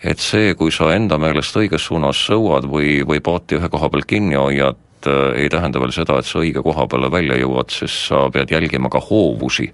et 0.05 0.19
see, 0.23 0.53
kui 0.55 0.71
sa 0.71 0.93
enda 0.95 1.19
meelest 1.19 1.57
õiges 1.59 1.89
suunas 1.89 2.21
sõuad 2.29 2.69
või, 2.71 3.01
või 3.07 3.19
paati 3.19 3.59
ühe 3.59 3.69
koha 3.71 3.89
peal 3.91 4.07
kinni 4.07 4.39
hoiad, 4.39 4.79
äh, 5.07 5.43
ei 5.43 5.49
tähenda 5.49 5.81
veel 5.81 5.93
seda, 5.95 6.19
et 6.19 6.27
sa 6.27 6.41
õige 6.43 6.63
koha 6.65 6.87
peale 6.91 7.11
välja 7.13 7.39
jõuad, 7.39 7.71
sest 7.75 8.09
sa 8.09 8.25
pead 8.35 8.51
jälgima 8.51 8.91
ka 8.93 9.01
hoovusi, 9.05 9.71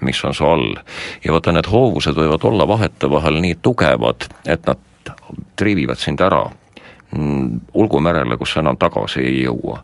mis 0.00 0.24
on 0.24 0.34
su 0.34 0.44
all. 0.46 0.76
ja 1.24 1.32
vaata, 1.32 1.54
need 1.56 1.70
hoovused 1.70 2.18
võivad 2.18 2.44
olla 2.44 2.68
vahetevahel 2.68 3.40
nii 3.40 3.58
tugevad, 3.62 4.28
et 4.44 4.66
nad 4.66 5.14
triivivad 5.56 5.98
sind 5.98 6.20
ära. 6.20 6.44
Mm, 7.16 7.60
olgu 7.74 8.00
merele, 8.02 8.36
kus 8.36 8.52
sa 8.52 8.60
enam 8.60 8.76
tagasi 8.76 9.22
ei 9.22 9.42
jõua. 9.44 9.80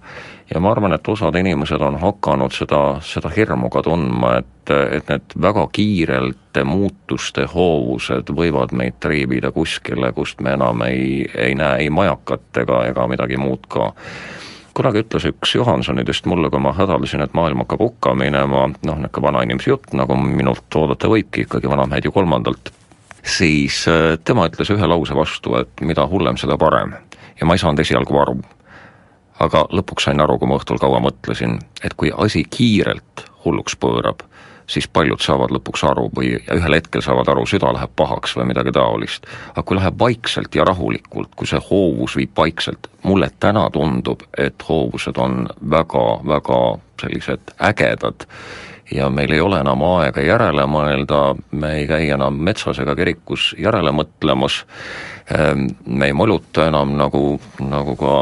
Ja 0.55 0.61
ma 0.61 0.73
arvan, 0.75 0.93
et 0.93 1.09
osad 1.09 1.37
inimesed 1.39 1.81
on 1.81 1.97
hakanud 2.03 2.53
seda, 2.53 2.81
seda 3.07 3.31
hirmu 3.33 3.71
ka 3.73 3.81
tundma, 3.87 4.35
et, 4.43 4.73
et 4.99 5.09
need 5.09 5.37
väga 5.41 5.65
kiirelt 5.73 6.61
muutuste 6.69 7.47
hoovused 7.55 8.29
võivad 8.37 8.75
meid 8.77 8.99
triibida 9.01 9.53
kuskile, 9.55 10.13
kust 10.13 10.43
me 10.45 10.53
enam 10.59 10.85
ei, 10.85 11.23
ei 11.33 11.55
näe 11.57 11.87
ei 11.87 11.91
majakat 11.95 12.61
ega, 12.67 12.83
ega 12.91 13.07
midagi 13.09 13.41
muud 13.41 13.65
ka 13.73 13.93
kunagi 14.75 15.03
ütles 15.05 15.27
üks 15.29 15.55
Johansonidest 15.57 16.27
mulle, 16.31 16.51
kui 16.51 16.63
ma 16.63 16.73
hädaldasin, 16.77 17.25
et 17.25 17.35
maailm 17.37 17.65
hakkab 17.65 17.83
hukka 17.85 18.15
minema, 18.19 18.67
noh, 18.73 19.03
niisugune 19.03 19.27
vanainimese 19.29 19.71
jutt, 19.71 19.93
nagu 19.97 20.17
minult 20.17 20.79
oodata 20.81 21.11
võibki 21.13 21.47
ikkagi 21.47 21.71
vanamehed 21.71 22.09
ju 22.09 22.15
kolmandalt, 22.15 22.73
siis 23.23 23.85
äh, 23.91 24.17
tema 24.25 24.49
ütles 24.51 24.73
ühe 24.73 24.89
lause 24.89 25.17
vastu, 25.19 25.57
et 25.61 25.85
mida 25.85 26.07
hullem, 26.09 26.41
seda 26.41 26.59
parem. 26.59 26.97
ja 27.41 27.47
ma 27.47 27.55
ei 27.55 27.63
saanud 27.63 27.81
esialgu 27.83 28.19
aru 28.23 28.41
aga 29.43 29.65
lõpuks 29.75 30.07
sain 30.09 30.21
aru, 30.23 30.39
kui 30.39 30.51
ma 30.51 30.59
õhtul 30.61 30.81
kaua 30.83 31.01
mõtlesin, 31.03 31.59
et 31.85 31.95
kui 31.99 32.13
asi 32.15 32.45
kiirelt 32.45 33.25
hulluks 33.45 33.77
pöörab, 33.81 34.23
siis 34.67 34.89
paljud 34.89 35.21
saavad 35.21 35.53
lõpuks 35.55 35.85
aru 35.89 36.09
või 36.17 36.35
ühel 36.39 36.77
hetkel 36.77 37.05
saavad 37.05 37.29
aru, 37.33 37.47
süda 37.47 37.73
läheb 37.75 37.95
pahaks 37.97 38.37
või 38.39 38.49
midagi 38.53 38.73
taolist. 38.73 39.27
aga 39.53 39.63
kui 39.63 39.77
läheb 39.77 39.99
vaikselt 39.99 40.55
ja 40.55 40.65
rahulikult, 40.65 41.35
kui 41.37 41.47
see 41.47 41.61
hoovus 41.71 42.17
viib 42.17 42.37
vaikselt, 42.37 42.91
mulle 43.03 43.31
täna 43.41 43.69
tundub, 43.71 44.23
et 44.39 44.63
hoovused 44.69 45.19
on 45.19 45.49
väga-väga 45.71 46.61
sellised 47.03 47.57
ägedad 47.61 48.27
ja 48.95 49.09
meil 49.11 49.33
ei 49.33 49.41
ole 49.41 49.61
enam 49.61 49.83
aega 49.87 50.23
järele 50.25 50.67
mõelda, 50.69 51.23
me 51.51 51.75
ei 51.81 51.87
käi 51.89 52.11
enam 52.15 52.37
metsas 52.45 52.79
ega 52.83 52.95
kirikus 52.99 53.53
järele 53.59 53.93
mõtlemas 53.95 54.63
me 55.87 56.07
ei 56.07 56.13
moluta 56.13 56.67
enam, 56.67 56.97
nagu, 56.99 57.41
nagu 57.63 57.95
ka 57.97 58.15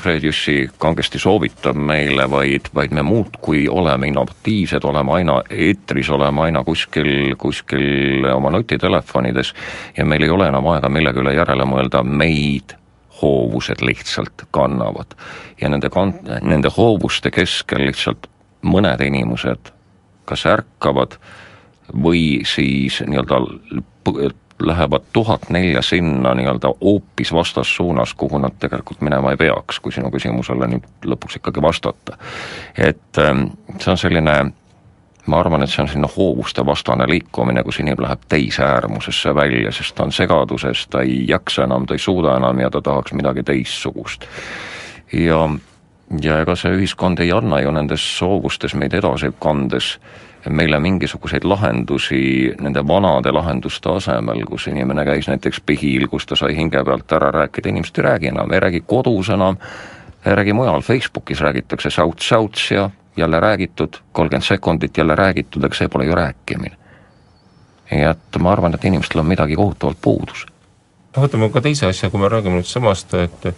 Fred 0.00 0.22
Jüssi 0.24 0.68
kangesti 0.78 1.18
soovitab 1.18 1.76
meile, 1.76 2.28
vaid, 2.30 2.70
vaid 2.74 2.94
me 2.94 3.02
muudkui 3.02 3.66
oleme 3.68 4.08
innovatiivsed, 4.08 4.86
oleme 4.86 5.12
aina 5.18 5.40
eetris, 5.50 6.10
oleme 6.14 6.46
aina 6.46 6.64
kuskil, 6.64 7.34
kuskil 7.38 8.24
oma 8.34 8.54
nutitelefonides 8.54 9.54
ja 9.96 10.06
meil 10.06 10.22
ei 10.22 10.30
ole 10.30 10.48
enam 10.48 10.70
aega 10.72 10.88
millegi 10.88 11.24
üle 11.24 11.34
järele 11.34 11.66
mõelda, 11.68 12.04
meid 12.06 12.76
hoovused 13.20 13.82
lihtsalt 13.82 14.46
kannavad. 14.54 15.18
ja 15.60 15.68
nende 15.68 15.90
kan-, 15.90 16.16
nende 16.42 16.70
hoovuste 16.76 17.30
keskel 17.30 17.86
lihtsalt 17.86 18.26
mõned 18.62 19.00
inimesed 19.04 19.74
kas 20.24 20.46
ärkavad 20.48 21.18
või 21.92 22.42
siis 22.48 23.02
nii-öelda 23.04 23.40
lähevad 24.62 25.02
tuhat 25.12 25.50
nelja 25.50 25.82
sinna 25.82 26.34
nii-öelda 26.34 26.68
hoopis 26.80 27.32
vastassuunas, 27.32 28.14
kuhu 28.14 28.38
nad 28.38 28.52
tegelikult 28.58 29.00
minema 29.00 29.30
ei 29.30 29.36
peaks, 29.36 29.80
kui 29.80 29.92
sinu 29.92 30.10
küsimusele 30.14 30.68
nüüd 30.70 31.06
lõpuks 31.06 31.40
ikkagi 31.40 31.62
vastata. 31.62 32.18
et 32.78 33.18
ähm, 33.18 33.48
see 33.78 33.90
on 33.90 33.98
selline 33.98 34.36
ma 35.26 35.40
arvan, 35.40 35.62
et 35.62 35.72
see 35.72 35.82
on 35.82 35.88
selline 35.88 36.08
hoovuste 36.16 36.64
vastane 36.66 37.06
liikumine, 37.08 37.62
kus 37.64 37.80
inimene 37.80 38.06
läheb 38.06 38.26
teise 38.28 38.64
äärmusesse 38.64 39.34
välja, 39.34 39.72
sest 39.72 39.94
ta 39.96 40.04
on 40.04 40.12
segaduses, 40.12 40.86
ta 40.90 41.00
ei 41.00 41.24
jaksa 41.28 41.64
enam, 41.64 41.86
ta 41.86 41.96
ei 41.96 42.02
suuda 42.02 42.36
enam 42.36 42.60
ja 42.60 42.70
ta 42.70 42.82
tahaks 42.82 43.12
midagi 43.12 43.42
teistsugust. 43.42 44.28
ja, 45.12 45.48
ja 46.20 46.40
ega 46.40 46.56
see 46.56 46.76
ühiskond 46.76 47.20
ei 47.20 47.32
anna 47.32 47.60
ju 47.60 47.72
nendes 47.72 48.04
soovustes 48.18 48.74
meid 48.74 48.94
edasi 48.94 49.32
kandes 49.40 49.98
meile 50.50 50.78
mingisuguseid 50.80 51.44
lahendusi 51.44 52.52
nende 52.60 52.82
vanade 52.86 53.32
lahenduste 53.32 53.90
asemel, 53.96 54.44
kus 54.48 54.66
inimene 54.68 55.04
käis 55.04 55.28
näiteks 55.28 55.60
pihil, 55.66 56.08
kus 56.12 56.26
ta 56.26 56.36
sai 56.36 56.56
hinge 56.56 56.82
pealt 56.84 57.12
ära 57.12 57.30
rääkida, 57.32 57.70
inimesed 57.72 57.98
ei 57.98 58.04
räägi 58.04 58.30
enam, 58.32 58.52
ei 58.52 58.60
räägi 58.60 58.82
kodus 58.86 59.30
enam, 59.32 59.56
ei 60.26 60.34
räägi 60.34 60.52
mujal, 60.52 60.82
Facebookis 60.82 61.40
räägitakse 61.40 61.90
säuts-säuts 61.90 62.70
ja 62.70 62.90
jälle 63.16 63.40
räägitud, 63.40 64.00
kolmkümmend 64.12 64.44
sekundit 64.44 64.98
jälle 64.98 65.14
räägitud, 65.14 65.64
aga 65.64 65.74
see 65.74 65.88
pole 65.88 66.04
ju 66.04 66.14
rääkimine. 66.14 66.76
nii 67.90 68.02
et 68.02 68.36
ma 68.40 68.52
arvan, 68.52 68.74
et 68.74 68.84
inimestel 68.84 69.20
on 69.20 69.26
midagi 69.26 69.56
kohutavalt 69.56 69.98
puudus. 70.00 70.46
võtame 71.16 71.50
ka 71.52 71.60
teise 71.60 71.86
asja, 71.86 72.10
kui 72.10 72.20
me 72.20 72.28
räägime 72.28 72.58
nüüd 72.58 72.66
samast, 72.66 73.14
et 73.14 73.46
äh, 73.46 73.54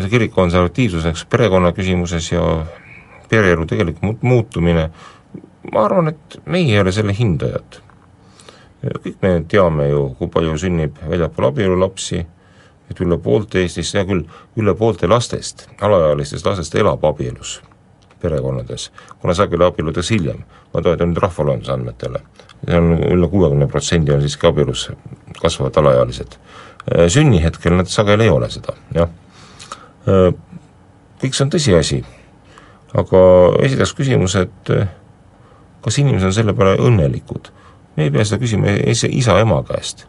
see 0.00 0.10
kirikukonservatiivsuseks 0.10 1.24
perekonna 1.24 1.72
küsimuses 1.72 2.32
ja 2.32 2.66
pereelu 3.30 3.66
tegelik 3.66 4.02
muutumine 4.20 4.90
ma 5.72 5.84
arvan, 5.84 6.08
et 6.08 6.40
meie 6.46 6.74
ei 6.74 6.80
ole 6.80 6.92
selle 6.92 7.14
hindajad. 7.16 7.80
kõik 8.80 9.16
me 9.20 9.32
teame 9.48 9.90
ju, 9.90 10.04
kui 10.18 10.30
palju 10.32 10.56
sünnib 10.58 10.96
väljapool 11.08 11.50
abielu 11.50 11.74
lapsi, 11.80 12.22
et 12.90 13.00
üle 13.04 13.18
poolte 13.20 13.60
Eestis, 13.60 13.92
hea 13.94 14.06
küll, 14.08 14.22
üle 14.56 14.74
poolte 14.74 15.08
lastest, 15.08 15.68
alaealistest 15.84 16.46
lastest 16.46 16.74
elab 16.80 17.04
abielus 17.04 17.60
perekonnades, 18.20 18.90
kuna 19.20 19.34
sageli 19.36 19.64
abielludes 19.64 20.10
hiljem, 20.12 20.42
ma 20.74 20.82
toetun 20.84 21.12
nüüd 21.12 21.20
rahvaloenduse 21.22 21.72
andmetele, 21.72 22.20
see 22.66 22.76
on 22.76 22.90
üle 22.98 23.28
kuuekümne 23.32 23.68
protsendi 23.70 24.12
on 24.12 24.24
siiski 24.24 24.48
abielus 24.48 24.90
kasvavad 25.40 25.76
alaealised. 25.80 26.36
sünnihetkel 27.08 27.76
nad 27.76 27.88
sageli 27.88 28.28
ei 28.28 28.32
ole 28.32 28.50
seda, 28.50 28.74
jah. 28.96 29.08
kõik 31.20 31.36
see 31.36 31.44
on 31.44 31.52
tõsiasi, 31.52 32.00
aga 33.00 33.22
esiteks 33.64 33.94
küsimus, 33.96 34.36
et 34.40 34.72
kas 35.80 35.98
inimesed 35.98 36.30
on 36.30 36.36
selle 36.36 36.54
peale 36.54 36.78
õnnelikud? 36.80 37.50
me 37.96 38.06
ei 38.06 38.12
pea 38.14 38.24
seda 38.24 38.40
küsima 38.40 38.72
isa-ema 38.86 39.62
käest. 39.68 40.06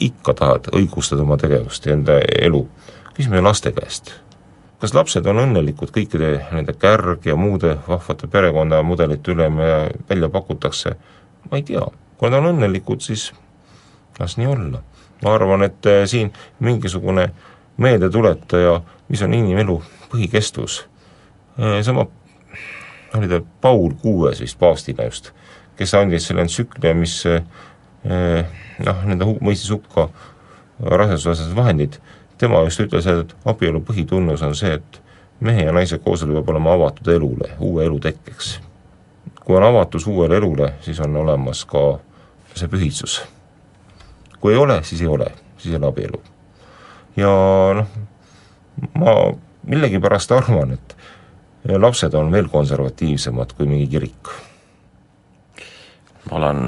ikka 0.00 0.34
tahad 0.34 0.70
õigustada 0.72 1.22
oma 1.22 1.36
tegevust 1.36 1.86
ja 1.86 1.92
enda 1.92 2.18
elu, 2.40 2.66
küsime 3.14 3.40
laste 3.40 3.72
käest. 3.72 4.14
kas 4.80 4.94
lapsed 4.94 5.26
on 5.26 5.42
õnnelikud 5.44 5.92
kõikide 5.94 6.32
nende 6.52 6.72
kärg 6.72 7.26
ja 7.26 7.36
muude 7.36 7.76
vahvate 7.88 8.26
perekonnamudelite 8.26 9.32
üle, 9.32 9.50
mida 9.50 9.90
välja 10.08 10.28
pakutakse? 10.28 10.96
ma 11.50 11.56
ei 11.56 11.62
tea, 11.62 11.84
kui 12.16 12.30
nad 12.30 12.40
on 12.40 12.54
õnnelikud, 12.54 13.02
siis 13.02 13.32
las 14.18 14.36
nii 14.36 14.46
olla. 14.46 14.82
ma 15.22 15.34
arvan, 15.34 15.62
et 15.62 15.86
eh, 15.86 16.06
siin 16.06 16.32
mingisugune 16.60 17.30
meeldetuletaja, 17.76 18.80
mis 19.08 19.22
on 19.22 19.34
inimelu 19.34 19.76
põhikestvus, 20.10 20.82
eh, 21.58 21.82
sama 21.82 22.06
oli 23.18 23.28
ta 23.28 23.40
Paul 23.60 23.92
Kuues 24.02 24.40
vist 24.40 24.58
paavstina 24.58 25.04
just, 25.04 25.30
kes 25.76 25.94
andis 25.94 26.26
selle 26.28 26.44
entsüklia, 26.46 26.94
mis 26.96 27.18
eh, 27.26 27.42
noh, 28.82 29.04
nende 29.08 29.28
mõistis 29.40 29.70
hukka 29.72 30.08
rasedusvastased 30.82 31.56
vahendid, 31.56 31.98
tema 32.38 32.62
just 32.66 32.80
ütles, 32.82 33.06
et 33.06 33.34
abielu 33.48 33.82
põhitunnus 33.86 34.42
on 34.46 34.56
see, 34.58 34.74
et 34.80 35.00
mehe 35.42 35.66
ja 35.66 35.74
naise 35.74 35.98
kooselu 36.02 36.38
peab 36.38 36.52
olema 36.54 36.74
avatud 36.76 37.08
elule, 37.12 37.52
uue 37.60 37.84
elu 37.86 38.00
tekkeks. 38.00 38.60
kui 39.42 39.56
on 39.56 39.64
avatus 39.66 40.06
uuele 40.06 40.36
elule, 40.36 40.72
siis 40.80 41.00
on 41.00 41.16
olemas 41.16 41.64
ka 41.64 41.98
see 42.54 42.68
pühitsus. 42.68 43.22
kui 44.40 44.52
ei 44.52 44.58
ole, 44.58 44.82
siis 44.82 45.02
ei 45.02 45.08
ole, 45.08 45.26
siis 45.58 45.74
ei 45.74 45.78
ole 45.78 45.86
abielu. 45.86 46.22
ja 47.16 47.32
noh, 47.74 47.86
ma 48.94 49.14
millegipärast 49.66 50.32
arvan, 50.32 50.72
et 50.72 50.96
lapsed 51.68 52.14
on 52.14 52.32
veel 52.32 52.48
konservatiivsemad 52.48 53.52
kui 53.56 53.66
mingi 53.66 53.86
kirik. 53.86 54.32
ma 56.30 56.36
olen 56.36 56.58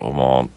oma 0.00 0.48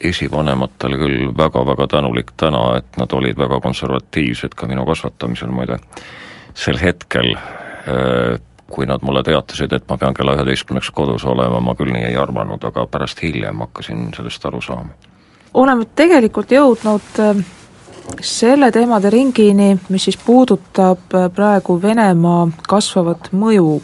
esivanematele 0.00 0.98
küll 0.98 1.32
väga-väga 1.36 1.86
tänulik 1.86 2.32
täna, 2.36 2.76
et 2.78 2.98
nad 2.98 3.12
olid 3.12 3.38
väga 3.38 3.60
konservatiivsed 3.60 4.54
ka 4.54 4.66
minu 4.66 4.86
kasvatamisel 4.86 5.50
muide. 5.50 5.78
sel 6.54 6.78
hetkel, 6.78 7.36
äh, 7.36 8.40
kui 8.68 8.86
nad 8.86 9.02
mulle 9.02 9.22
teatasid, 9.22 9.72
et 9.72 9.88
ma 9.88 9.96
pean 9.96 10.14
kella 10.14 10.34
üheteistkümneks 10.36 10.90
kodus 10.90 11.24
olema, 11.24 11.60
ma 11.60 11.74
küll 11.74 11.92
nii 11.92 12.04
ei 12.04 12.16
arvanud, 12.16 12.64
aga 12.64 12.86
pärast 12.86 13.22
hiljem 13.22 13.60
hakkasin 13.60 14.10
sellest 14.16 14.46
aru 14.46 14.60
saama. 14.60 14.90
oleme 15.54 15.86
tegelikult 15.94 16.50
jõudnud 16.50 17.18
äh, 17.18 17.44
selle 18.20 18.70
teemade 18.72 19.10
ringini, 19.10 19.76
mis 19.88 20.04
siis 20.04 20.18
puudutab 20.26 21.14
äh, 21.14 21.28
praegu 21.34 21.78
Venemaa 21.82 22.48
kasvavat 22.68 23.32
mõju. 23.32 23.80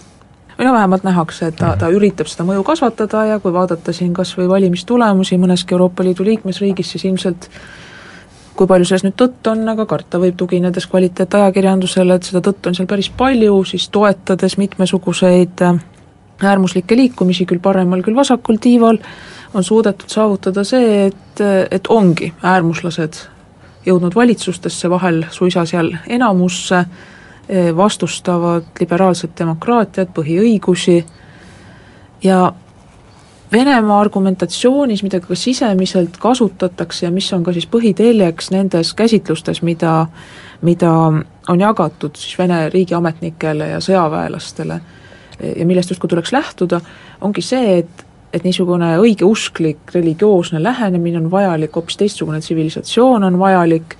No 0.59 0.73
vähemalt 0.75 1.05
nähakse, 1.07 1.53
et 1.53 1.57
ta, 1.57 1.77
ta 1.79 1.87
üritab 1.95 2.27
seda 2.27 2.43
mõju 2.49 2.65
kasvatada 2.67 3.25
ja 3.29 3.37
kui 3.39 3.53
vaadata 3.55 3.93
siin 3.95 4.11
kas 4.15 4.33
või 4.35 4.49
valimistulemusi 4.51 5.39
mõneski 5.39 5.77
Euroopa 5.77 6.03
Liidu 6.03 6.27
liikmesriigis, 6.27 6.91
siis 6.91 7.05
ilmselt 7.07 7.47
kui 8.59 8.67
palju 8.67 8.89
selles 8.89 9.05
nüüd 9.07 9.15
tõtt 9.15 9.47
on, 9.53 9.63
aga 9.71 9.87
karta 9.87 10.19
võib, 10.19 10.35
tuginedes 10.39 10.89
kvaliteetajakirjandusele, 10.91 12.19
et 12.19 12.27
seda 12.27 12.43
tõtt 12.43 12.67
on 12.67 12.75
seal 12.75 12.91
päris 12.91 13.07
palju, 13.15 13.61
siis 13.71 13.87
toetades 13.95 14.59
mitmesuguseid 14.59 15.63
äh, 15.63 15.79
äärmuslikke 16.43 16.99
liikumisi 16.99 17.47
küll 17.47 17.63
paremal, 17.63 18.03
küll 18.03 18.19
vasakul 18.19 18.59
tiival, 18.63 18.99
on 19.55 19.65
suudetud 19.65 20.11
saavutada 20.11 20.67
see, 20.67 21.07
et, 21.07 21.43
et 21.71 21.87
ongi 21.95 22.33
äärmuslased 22.43 23.23
jõudnud 23.87 24.14
valitsustesse, 24.14 24.91
vahel 24.91 25.25
suisa 25.31 25.64
seal 25.67 25.93
enamusse, 26.07 26.85
eh, 27.49 27.77
vastustavad 27.77 28.64
liberaalset 28.81 29.31
demokraatiat, 29.38 30.09
põhiõigusi 30.14 31.05
ja 32.23 32.53
Venemaa 33.53 34.01
argumentatsioonis, 34.01 35.03
mida 35.03 35.21
ka 35.25 35.35
sisemiselt 35.35 36.19
kasutatakse 36.21 37.07
ja 37.07 37.11
mis 37.11 37.33
on 37.33 37.45
ka 37.45 37.53
siis 37.57 37.64
põhiteljeks 37.67 38.51
nendes 38.53 38.91
käsitlustes, 38.95 39.62
mida, 39.64 40.07
mida 40.61 40.91
on 41.49 41.61
jagatud 41.61 42.17
siis 42.17 42.37
Vene 42.38 42.67
riigiametnikele 42.69 43.71
ja 43.71 43.81
sõjaväelastele 43.81 44.81
ja 45.57 45.67
millest 45.67 45.91
justkui 45.91 46.09
tuleks 46.12 46.33
lähtuda, 46.33 46.81
ongi 47.25 47.43
see, 47.43 47.79
et 47.79 48.05
et 48.33 48.45
niisugune 48.45 48.95
õigeusklik 49.01 49.95
religioosne 49.95 50.62
lähenemine 50.62 51.19
on 51.23 51.31
vajalik, 51.31 51.77
hoopis 51.77 51.97
teistsugune 51.97 52.41
tsivilisatsioon 52.41 53.25
on 53.25 53.38
vajalik 53.38 53.97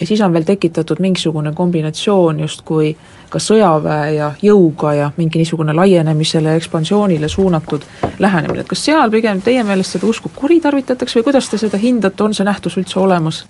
ja 0.00 0.06
siis 0.06 0.20
on 0.20 0.32
veel 0.32 0.44
tekitatud 0.44 1.00
mingisugune 1.00 1.52
kombinatsioon 1.54 2.40
justkui 2.40 2.96
ka 3.32 3.40
sõjaväe 3.40 4.10
ja 4.16 4.32
jõuga 4.42 4.92
ja 4.98 5.10
mingi 5.16 5.40
niisugune 5.40 5.72
laienemisele 5.76 6.52
ja 6.52 6.60
ekspansioonile 6.60 7.28
suunatud 7.28 7.86
lähenemine, 8.18 8.60
et 8.60 8.68
kas 8.68 8.84
seal 8.84 9.10
pigem 9.10 9.40
teie 9.42 9.64
meelest 9.64 9.96
seda 9.96 10.10
usku 10.10 10.32
kuritarvitatakse 10.34 11.20
või 11.20 11.30
kuidas 11.30 11.48
te 11.48 11.60
seda 11.62 11.80
hindate, 11.80 12.24
on 12.24 12.34
see 12.34 12.48
nähtus 12.48 12.76
üldse 12.82 13.00
olemas? 13.00 13.44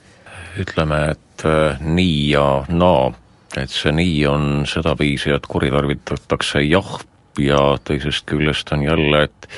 ütleme, 0.61 0.99
et 1.15 1.47
äh, 1.49 1.81
nii 1.81 2.17
ja 2.35 2.47
naa, 2.69 3.09
et 3.57 3.73
see 3.73 3.93
nii 3.97 4.19
on 4.29 4.51
sedaviisi, 4.69 5.33
et 5.33 5.49
kuritarvitatakse 5.49 6.61
jah, 6.67 6.99
ja 7.41 7.63
teisest 7.85 8.27
küljest 8.29 8.73
on 8.77 8.85
jälle, 8.85 9.23
et 9.25 9.49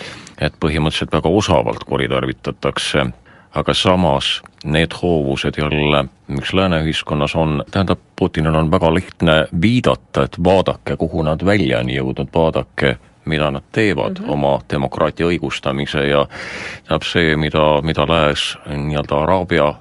et 0.41 0.55
põhimõtteliselt 0.61 1.13
väga 1.13 1.29
osavalt 1.29 1.85
kuritarvitatakse, 1.85 3.07
aga 3.55 3.75
samas 3.75 4.43
need 4.65 4.95
hoovused 5.03 5.59
jälle, 5.59 6.05
mis 6.29 6.53
lääne 6.53 6.83
ühiskonnas 6.83 7.37
on, 7.37 7.65
tähendab, 7.71 7.99
Putinil 8.17 8.55
on 8.55 8.71
väga 8.71 8.95
lihtne 8.95 9.47
viidata, 9.63 10.25
et 10.25 10.39
vaadake, 10.45 10.97
kuhu 10.97 11.23
nad 11.23 11.45
välja 11.45 11.81
on 11.81 11.91
jõudnud, 11.91 12.29
vaadake, 12.35 12.97
mida 13.25 13.51
nad 13.51 13.63
teevad 13.73 14.19
mm 14.19 14.25
-hmm. 14.25 14.33
oma 14.33 14.61
demokraatia 14.71 15.27
õigustamise 15.27 15.99
ja 16.09 16.27
tähendab 16.29 17.03
see, 17.03 17.37
mida, 17.37 17.81
mida 17.83 18.07
lääs 18.09 18.59
nii-öelda 18.67 19.23
Araabia 19.23 19.75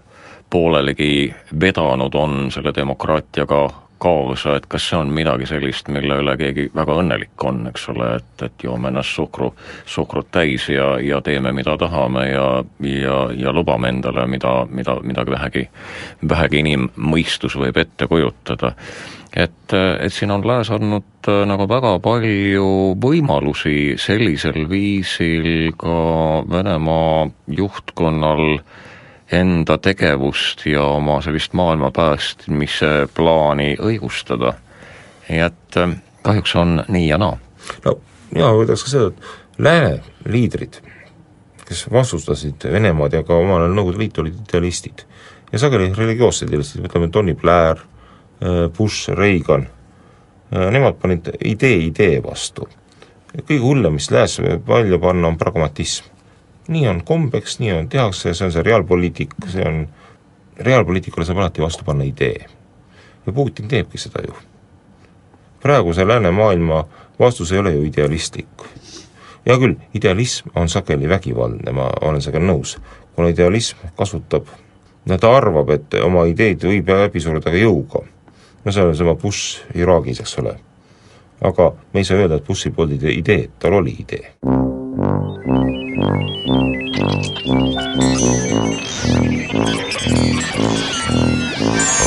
poolelegi 0.49 1.35
vedanud 1.59 2.13
on 2.13 2.51
selle 2.51 2.75
demokraatiaga 2.75 3.69
kaasa, 4.03 4.57
et 4.59 4.67
kas 4.71 4.85
see 4.89 4.99
on 4.99 5.11
midagi 5.15 5.47
sellist, 5.49 5.89
mille 5.93 6.17
üle 6.23 6.35
keegi 6.39 6.67
väga 6.75 6.97
õnnelik 7.01 7.45
on, 7.47 7.63
eks 7.71 7.87
ole, 7.93 8.09
et, 8.19 8.45
et 8.47 8.65
joome 8.67 8.91
ennast 8.91 9.15
suhkru, 9.15 9.51
suhkrut 9.95 10.29
täis 10.35 10.67
ja, 10.71 10.93
ja 11.03 11.21
teeme, 11.25 11.53
mida 11.55 11.77
tahame 11.79 12.27
ja, 12.29 12.47
ja, 12.89 13.17
ja 13.39 13.55
lubame 13.55 13.93
endale, 13.93 14.27
mida, 14.29 14.53
mida, 14.69 14.97
mida 15.03 15.25
vähegi, 15.31 15.65
vähegi 16.29 16.63
inimmõistus 16.63 17.57
võib 17.59 17.79
ette 17.79 18.07
kujutada. 18.11 18.73
et, 19.33 19.73
et 19.73 20.13
siin 20.13 20.31
on 20.31 20.43
lääs 20.45 20.69
andnud 20.73 21.29
äh, 21.31 21.43
nagu 21.49 21.67
väga 21.69 21.97
palju 22.03 22.67
võimalusi 23.01 23.95
sellisel 23.97 24.67
viisil 24.69 25.71
ka 25.77 25.99
Venemaa 26.49 27.29
juhtkonnal 27.47 28.57
äh, 28.59 28.91
enda 29.33 29.77
tegevust 29.77 30.65
ja 30.65 30.83
oma 30.83 31.19
sellist 31.21 31.53
maailma 31.53 31.91
päästmise 31.91 33.07
plaani 33.15 33.75
õigustada. 33.81 34.53
nii 35.29 35.39
et 35.39 35.77
äh, 35.77 35.95
kahjuks 36.21 36.55
on 36.55 36.83
nii 36.87 37.07
ja 37.07 37.17
naa. 37.17 37.37
no 37.85 37.97
mina 38.33 38.51
ütleks 38.63 38.83
ka 38.85 38.91
seda, 38.91 39.07
et 39.11 39.57
lääne 39.57 40.01
liidrid, 40.29 40.79
kes 41.67 41.85
vastustasid 41.91 42.67
Venemaad 42.71 43.13
ja 43.13 43.23
ka 43.23 43.37
omal 43.39 43.63
ajal 43.63 43.75
Nõukogude 43.77 44.03
Liitu, 44.03 44.21
olid 44.21 44.39
idealistid. 44.43 45.05
ja 45.51 45.59
sageli 45.59 45.91
religioossed 45.97 46.49
idealistid, 46.49 46.85
ütleme 46.85 47.09
Tony 47.11 47.33
Blair, 47.33 47.81
äh, 48.43 48.69
Bush, 48.77 49.09
Reagan, 49.17 49.67
äh, 50.53 50.69
nemad 50.71 50.99
panid 51.01 51.33
idee 51.39 51.85
idee 51.89 52.23
vastu. 52.23 52.67
kõige 53.33 53.61
hullem, 53.61 53.93
mis 53.97 54.11
lääs 54.11 54.39
võib 54.39 54.67
välja 54.67 54.99
panna, 54.99 55.27
on 55.27 55.37
pragmatism 55.37 56.12
nii 56.67 56.87
on 56.87 57.03
kombeks, 57.03 57.59
nii 57.59 57.73
on, 57.73 57.89
tehakse, 57.89 58.33
see 58.33 58.45
on 58.45 58.51
see 58.51 58.63
reaalpoliitik, 58.63 59.35
see 59.51 59.65
on, 59.67 59.87
reaalpoliitikule 60.59 61.25
saab 61.25 61.41
alati 61.43 61.61
vastu 61.61 61.83
panna 61.83 62.03
idee. 62.03 62.45
ja 63.25 63.33
Putin 63.33 63.67
teebki 63.67 63.97
seda 63.97 64.19
ju. 64.27 64.33
praeguse 65.59 66.07
läänemaailma 66.07 66.85
vastus 67.19 67.51
ei 67.51 67.59
ole 67.59 67.73
ju 67.73 67.83
idealistlik. 67.83 68.63
hea 69.45 69.57
küll, 69.57 69.75
idealism 69.93 70.49
on 70.55 70.69
sageli 70.69 71.09
vägivaldne, 71.09 71.71
ma 71.71 71.89
olen 72.01 72.21
sellega 72.21 72.45
nõus, 72.45 72.77
kuna 73.15 73.27
idealism 73.27 73.77
kasutab, 73.97 74.47
no 75.05 75.17
ta 75.17 75.35
arvab, 75.35 75.69
et 75.69 75.93
oma 75.93 76.25
ideid 76.25 76.63
võib 76.63 76.89
läbi 76.89 77.19
suruda 77.19 77.51
ka 77.51 77.57
jõuga. 77.57 78.05
no 78.65 78.71
see 78.71 78.83
on 78.83 78.95
seesama 78.95 79.15
Bush 79.15 79.61
Iraagis, 79.75 80.19
eks 80.19 80.39
ole. 80.39 80.57
aga 81.41 81.73
me 81.93 81.99
ei 81.99 82.03
saa 82.03 82.17
öelda, 82.17 82.35
et 82.35 82.47
Bushil 82.47 82.71
polnud 82.71 83.03
ideed, 83.03 83.51
tal 83.59 83.73
oli 83.73 83.95
idee 83.99 84.35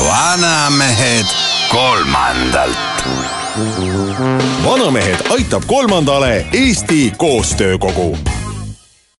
vanamehed 0.07 1.25
kolmandalt. 1.71 2.77
vanamehed 4.65 5.15
aitab 5.29 5.63
kolmandale 5.67 6.45
Eesti 6.53 7.13
Koostöökogu. 7.17 8.17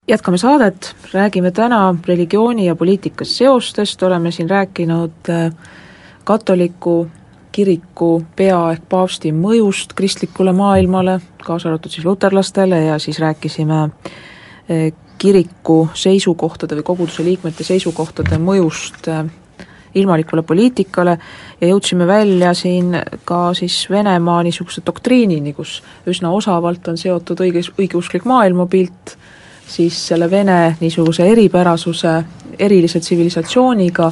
Jätkame 0.07 0.37
saadet, 0.37 0.95
räägime 1.13 1.51
täna 1.51 1.95
religiooni 2.07 2.65
ja 2.65 2.75
poliitika 2.75 3.25
seostest, 3.25 4.03
oleme 4.03 4.31
siin 4.31 4.49
rääkinud 4.49 5.11
äh, 5.29 5.53
katoliku 6.23 7.07
kiriku 7.51 8.23
pea 8.35 8.71
ehk 8.71 8.83
paavsti 8.89 9.31
mõjust 9.31 9.95
kristlikule 9.95 10.51
maailmale, 10.53 11.19
kaasa 11.43 11.69
arvatud 11.69 11.91
siis 11.91 12.05
luterlastele 12.05 12.83
ja 12.83 12.99
siis 12.99 13.19
rääkisime 13.19 13.83
äh, 13.83 13.91
kiriku 15.17 15.89
seisukohtade 15.93 16.77
või 16.77 16.87
koguduse 16.91 17.23
liikmete 17.25 17.63
seisukohtade 17.63 18.37
mõjust 18.41 19.07
äh, 19.09 19.25
ilmalikule 19.95 20.43
poliitikale 20.43 21.17
ja 21.61 21.67
jõudsime 21.71 22.07
välja 22.07 22.53
siin 22.53 22.95
ka 23.25 23.53
siis 23.57 23.87
Venemaa 23.89 24.43
niisuguse 24.43 24.83
doktriinini, 24.85 25.53
kus 25.53 25.81
üsna 26.07 26.31
osavalt 26.31 26.87
on 26.87 26.97
seotud 26.97 27.41
õiges, 27.47 27.71
õigeusklik 27.79 28.27
maailmapilt 28.29 29.17
siis 29.67 29.99
selle 30.07 30.29
Vene 30.31 30.75
niisuguse 30.79 31.27
eripärasuse, 31.27 32.13
erilise 32.59 32.99
tsivilisatsiooniga, 32.99 34.11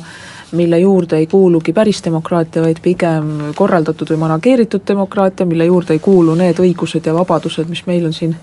mille 0.56 0.80
juurde 0.80 1.18
ei 1.18 1.28
kuulugi 1.28 1.74
päris 1.74 2.04
demokraatia, 2.06 2.62
vaid 2.62 2.82
pigem 2.84 3.32
korraldatud 3.56 4.12
või 4.14 4.22
manageeritud 4.26 4.84
demokraatia, 4.88 5.46
mille 5.46 5.66
juurde 5.66 5.96
ei 5.96 6.00
kuulu 6.00 6.36
need 6.36 6.60
õigused 6.62 7.08
ja 7.08 7.14
vabadused, 7.14 7.70
mis 7.70 7.86
meil 7.88 8.06
on 8.06 8.14
siin 8.14 8.36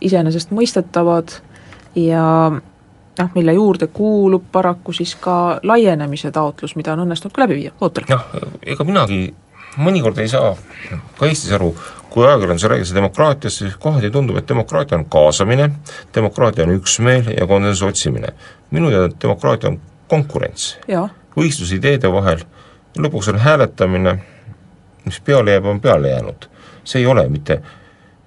iseenesestmõistetavad 0.00 1.38
ja 1.96 2.26
noh, 3.18 3.30
mille 3.34 3.52
juurde 3.52 3.86
kuulub 3.86 4.44
paraku 4.52 4.92
siis 4.92 5.14
ka 5.20 5.60
laienemise 5.62 6.30
taotlus, 6.30 6.76
mida 6.76 6.92
on 6.92 7.04
õnnestunud 7.06 7.34
ka 7.34 7.44
läbi 7.44 7.60
viia, 7.60 7.74
ootel. 7.80 8.08
jah, 8.08 8.24
ega 8.62 8.84
minagi 8.84 9.20
mõnikord 9.76 10.18
ei 10.20 10.28
saa 10.28 10.54
ka 11.18 11.28
Eestis 11.28 11.52
aru, 11.56 11.72
kui 12.10 12.26
ajakirjanduse 12.26 12.68
räägitakse 12.72 12.96
demokraatiast, 12.96 13.62
siis 13.62 13.76
kohati 13.80 14.10
tundub, 14.10 14.38
et 14.40 14.48
demokraatia 14.48 14.98
on 14.98 15.04
kaasamine, 15.12 15.70
demokraatia 16.14 16.64
on 16.64 16.76
üksmeel 16.76 17.32
ja 17.36 17.46
konsensuse 17.46 17.84
otsimine. 17.84 18.32
minu 18.70 18.90
teada 18.90 19.10
demokraatia 19.22 19.70
on 19.70 19.80
konkurents, 20.08 20.78
võistlus 21.36 21.72
ideede 21.76 22.12
vahel, 22.12 22.44
lõpuks 22.98 23.28
on 23.32 23.38
hääletamine, 23.38 24.18
mis 25.04 25.20
peale 25.20 25.50
jääb, 25.50 25.66
on 25.66 25.80
peale 25.80 26.08
jäänud. 26.08 26.48
see 26.84 27.00
ei 27.00 27.06
ole 27.06 27.28
mitte, 27.28 27.62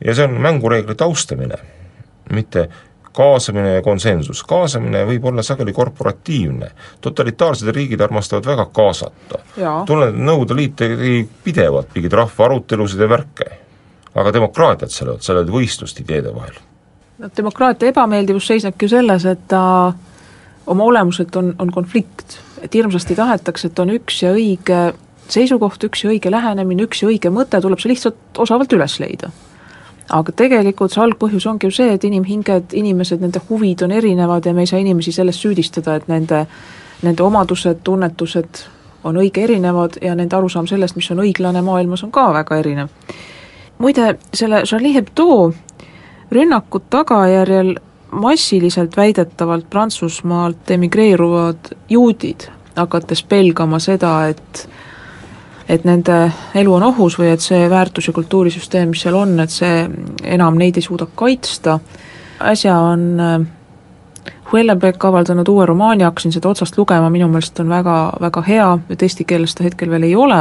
ja 0.06 0.16
see 0.16 0.28
on 0.28 0.38
mängureeglite 0.42 1.04
austamine, 1.04 1.58
mitte 2.34 2.70
kaasamine 3.20 3.74
ja 3.74 3.82
konsensus, 3.82 4.44
kaasamine 4.48 5.02
võib 5.10 5.26
olla 5.32 5.44
sageli 5.44 5.74
korporatiivne, 5.74 6.70
totalitaarsed 7.02 7.72
riigid 7.76 8.02
armastavad 8.02 8.46
väga 8.46 8.66
kaasata. 8.74 9.42
tunnen, 9.86 10.22
Nõukogude 10.26 10.56
Liit 10.56 10.76
tegi 10.80 11.24
pidevalt 11.44 11.96
mingeid 11.96 12.16
rahvaarutelusid 12.22 13.02
ja 13.02 13.10
värke, 13.10 13.50
aga 14.16 14.34
demokraatiat 14.34 14.94
seal 14.94 15.10
ei 15.10 15.12
olnud, 15.16 15.26
seal 15.26 15.42
olnud 15.42 15.56
võistlust 15.58 16.00
ideede 16.00 16.36
vahel. 16.36 16.62
no 17.20 17.32
demokraatia 17.38 17.92
ebameeldivus 17.92 18.48
seisnebki 18.48 18.86
ju 18.86 18.94
selles, 18.96 19.26
et 19.26 19.48
ta 19.48 19.92
oma 20.68 20.84
olemuselt 20.84 21.36
on, 21.36 21.54
on 21.60 21.72
konflikt, 21.72 22.40
et 22.62 22.74
hirmsasti 22.74 23.16
tahetakse, 23.16 23.68
et 23.68 23.80
on 23.80 23.92
üks 23.98 24.24
ja 24.24 24.32
õige 24.38 24.94
seisukoht, 25.28 25.84
üks 25.84 26.06
ja 26.06 26.14
õige 26.14 26.32
lähenemine, 26.32 26.88
üks 26.88 27.04
ja 27.04 27.10
õige 27.10 27.34
mõte, 27.34 27.60
tuleb 27.62 27.82
see 27.82 27.92
lihtsalt 27.92 28.40
osavalt 28.48 28.74
üles 28.74 29.00
leida 29.02 29.34
aga 30.10 30.34
tegelikult 30.36 30.93
see 30.93 31.04
algpõhjus 31.04 31.45
ongi 31.50 31.69
ju 31.69 31.76
see, 31.76 31.93
et 31.93 32.04
inimhinged, 32.08 32.74
inimesed, 32.74 33.22
nende 33.22 33.41
huvid 33.50 33.84
on 33.86 33.93
erinevad 33.95 34.45
ja 34.45 34.54
me 34.54 34.65
ei 34.65 34.72
saa 34.72 34.82
inimesi 34.82 35.13
selles 35.15 35.41
süüdistada, 35.41 35.95
et 36.00 36.08
nende, 36.10 36.45
nende 37.06 37.24
omadused, 37.24 37.84
tunnetused 37.84 38.63
on 39.04 39.19
õige 39.22 39.43
erinevad 39.45 40.00
ja 40.02 40.15
nende 40.15 40.36
arusaam 40.36 40.67
sellest, 40.67 40.98
mis 41.00 41.12
on 41.13 41.24
õiglane 41.24 41.62
maailmas, 41.65 42.04
on 42.04 42.12
ka 42.12 42.30
väga 42.34 42.58
erinev. 42.60 42.89
muide, 43.78 44.15
selle 44.34 44.63
Charlie 44.63 44.93
Hebdo 44.93 45.54
rünnaku 46.32 46.82
tagajärjel 46.89 47.76
massiliselt 48.12 48.98
väidetavalt 48.98 49.69
Prantsusmaalt 49.69 50.72
emigreeruvad 50.72 51.74
juudid, 51.89 52.50
hakates 52.76 53.24
pelgama 53.24 53.80
seda, 53.80 54.28
et 54.28 54.69
et 55.69 55.86
nende 55.86 56.17
elu 56.58 56.73
on 56.73 56.84
ohus 56.89 57.19
või 57.19 57.29
et 57.34 57.43
see 57.45 57.67
väärtus- 57.69 58.10
ja 58.10 58.13
kultuurisüsteem, 58.13 58.89
mis 58.89 59.03
seal 59.05 59.15
on, 59.15 59.38
et 59.39 59.53
see 59.53 59.86
enam 60.23 60.58
neid 60.58 60.77
ei 60.77 60.86
suuda 60.86 61.05
kaitsta, 61.15 61.79
äsja 62.41 62.77
on 62.79 63.05
äh, 63.19 63.39
Huellenbeck 64.51 65.05
avaldanud 65.05 65.47
uue 65.47 65.65
romaani, 65.69 66.03
hakkasin 66.03 66.34
seda 66.34 66.49
otsast 66.49 66.77
lugema, 66.77 67.10
minu 67.13 67.27
meelest 67.29 67.60
on 67.62 67.69
väga, 67.69 67.97
väga 68.21 68.41
hea, 68.47 68.69
et 68.89 69.03
eesti 69.05 69.27
keeles 69.29 69.53
ta 69.55 69.63
hetkel 69.63 69.91
veel 69.93 70.08
ei 70.08 70.15
ole, 70.17 70.39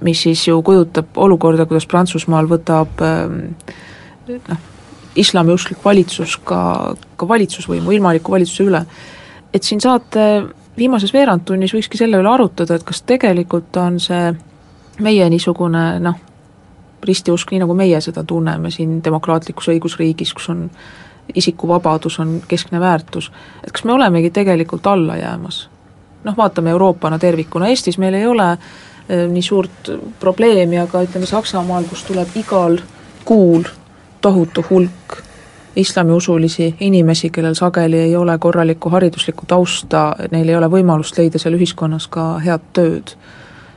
mis 0.00 0.22
siis 0.22 0.46
ju 0.48 0.62
kujutab 0.64 1.18
olukorda, 1.20 1.66
kuidas 1.68 1.86
Prantsusmaal 1.90 2.48
võtab 2.48 3.04
äh, 3.04 4.38
noh, 4.48 4.66
islamiusklik 5.20 5.84
valitsus 5.84 6.38
ka, 6.46 6.62
ka 7.16 7.28
valitsusvõimu, 7.28 7.92
ilmaliku 7.92 8.32
valitsuse 8.32 8.64
üle. 8.70 8.84
et 9.52 9.62
siin 9.66 9.80
saate 9.80 10.24
viimases 10.80 11.12
veerandtunnis 11.14 11.74
võikski 11.76 12.00
selle 12.00 12.20
üle 12.20 12.30
arutada, 12.32 12.76
et 12.76 12.86
kas 12.86 13.02
tegelikult 13.08 13.76
on 13.80 14.00
see 14.00 14.32
meie 15.04 15.28
niisugune 15.32 15.84
noh, 16.02 16.18
ristiusk, 17.04 17.52
nii 17.52 17.62
nagu 17.62 17.76
meie 17.76 18.00
seda 18.04 18.24
tunneme 18.24 18.72
siin 18.72 18.98
demokraatlikus 19.04 19.70
õigusriigis, 19.72 20.34
kus 20.36 20.50
on 20.52 20.66
isikuvabadus 21.34 22.18
on 22.20 22.40
keskne 22.48 22.80
väärtus, 22.80 23.30
et 23.64 23.72
kas 23.72 23.84
me 23.84 23.92
olemegi 23.92 24.32
tegelikult 24.34 24.86
alla 24.90 25.16
jäämas? 25.16 25.68
noh, 26.24 26.36
vaatame 26.36 26.70
Euroopana 26.70 27.18
tervikuna, 27.18 27.70
Eestis 27.72 27.96
meil 27.98 28.14
ei 28.18 28.26
ole 28.28 28.50
e, 28.52 29.22
nii 29.30 29.42
suurt 29.42 29.88
probleemi, 30.20 30.76
aga 30.78 31.00
ütleme 31.06 31.26
Saksamaal, 31.26 31.86
kus 31.88 32.02
tuleb 32.04 32.36
igal 32.36 32.76
kuul 33.24 33.64
tohutu 34.20 34.64
hulk 34.68 35.16
islamiusulisi 35.80 36.74
inimesi, 36.80 37.30
kellel 37.30 37.54
sageli 37.58 37.98
ei 37.98 38.16
ole 38.16 38.38
korralikku 38.38 38.90
hariduslikku 38.90 39.46
tausta, 39.46 40.10
neil 40.30 40.48
ei 40.48 40.56
ole 40.56 40.68
võimalust 40.72 41.18
leida 41.18 41.40
seal 41.40 41.56
ühiskonnas 41.58 42.08
ka 42.10 42.32
head 42.44 42.70
tööd. 42.72 43.16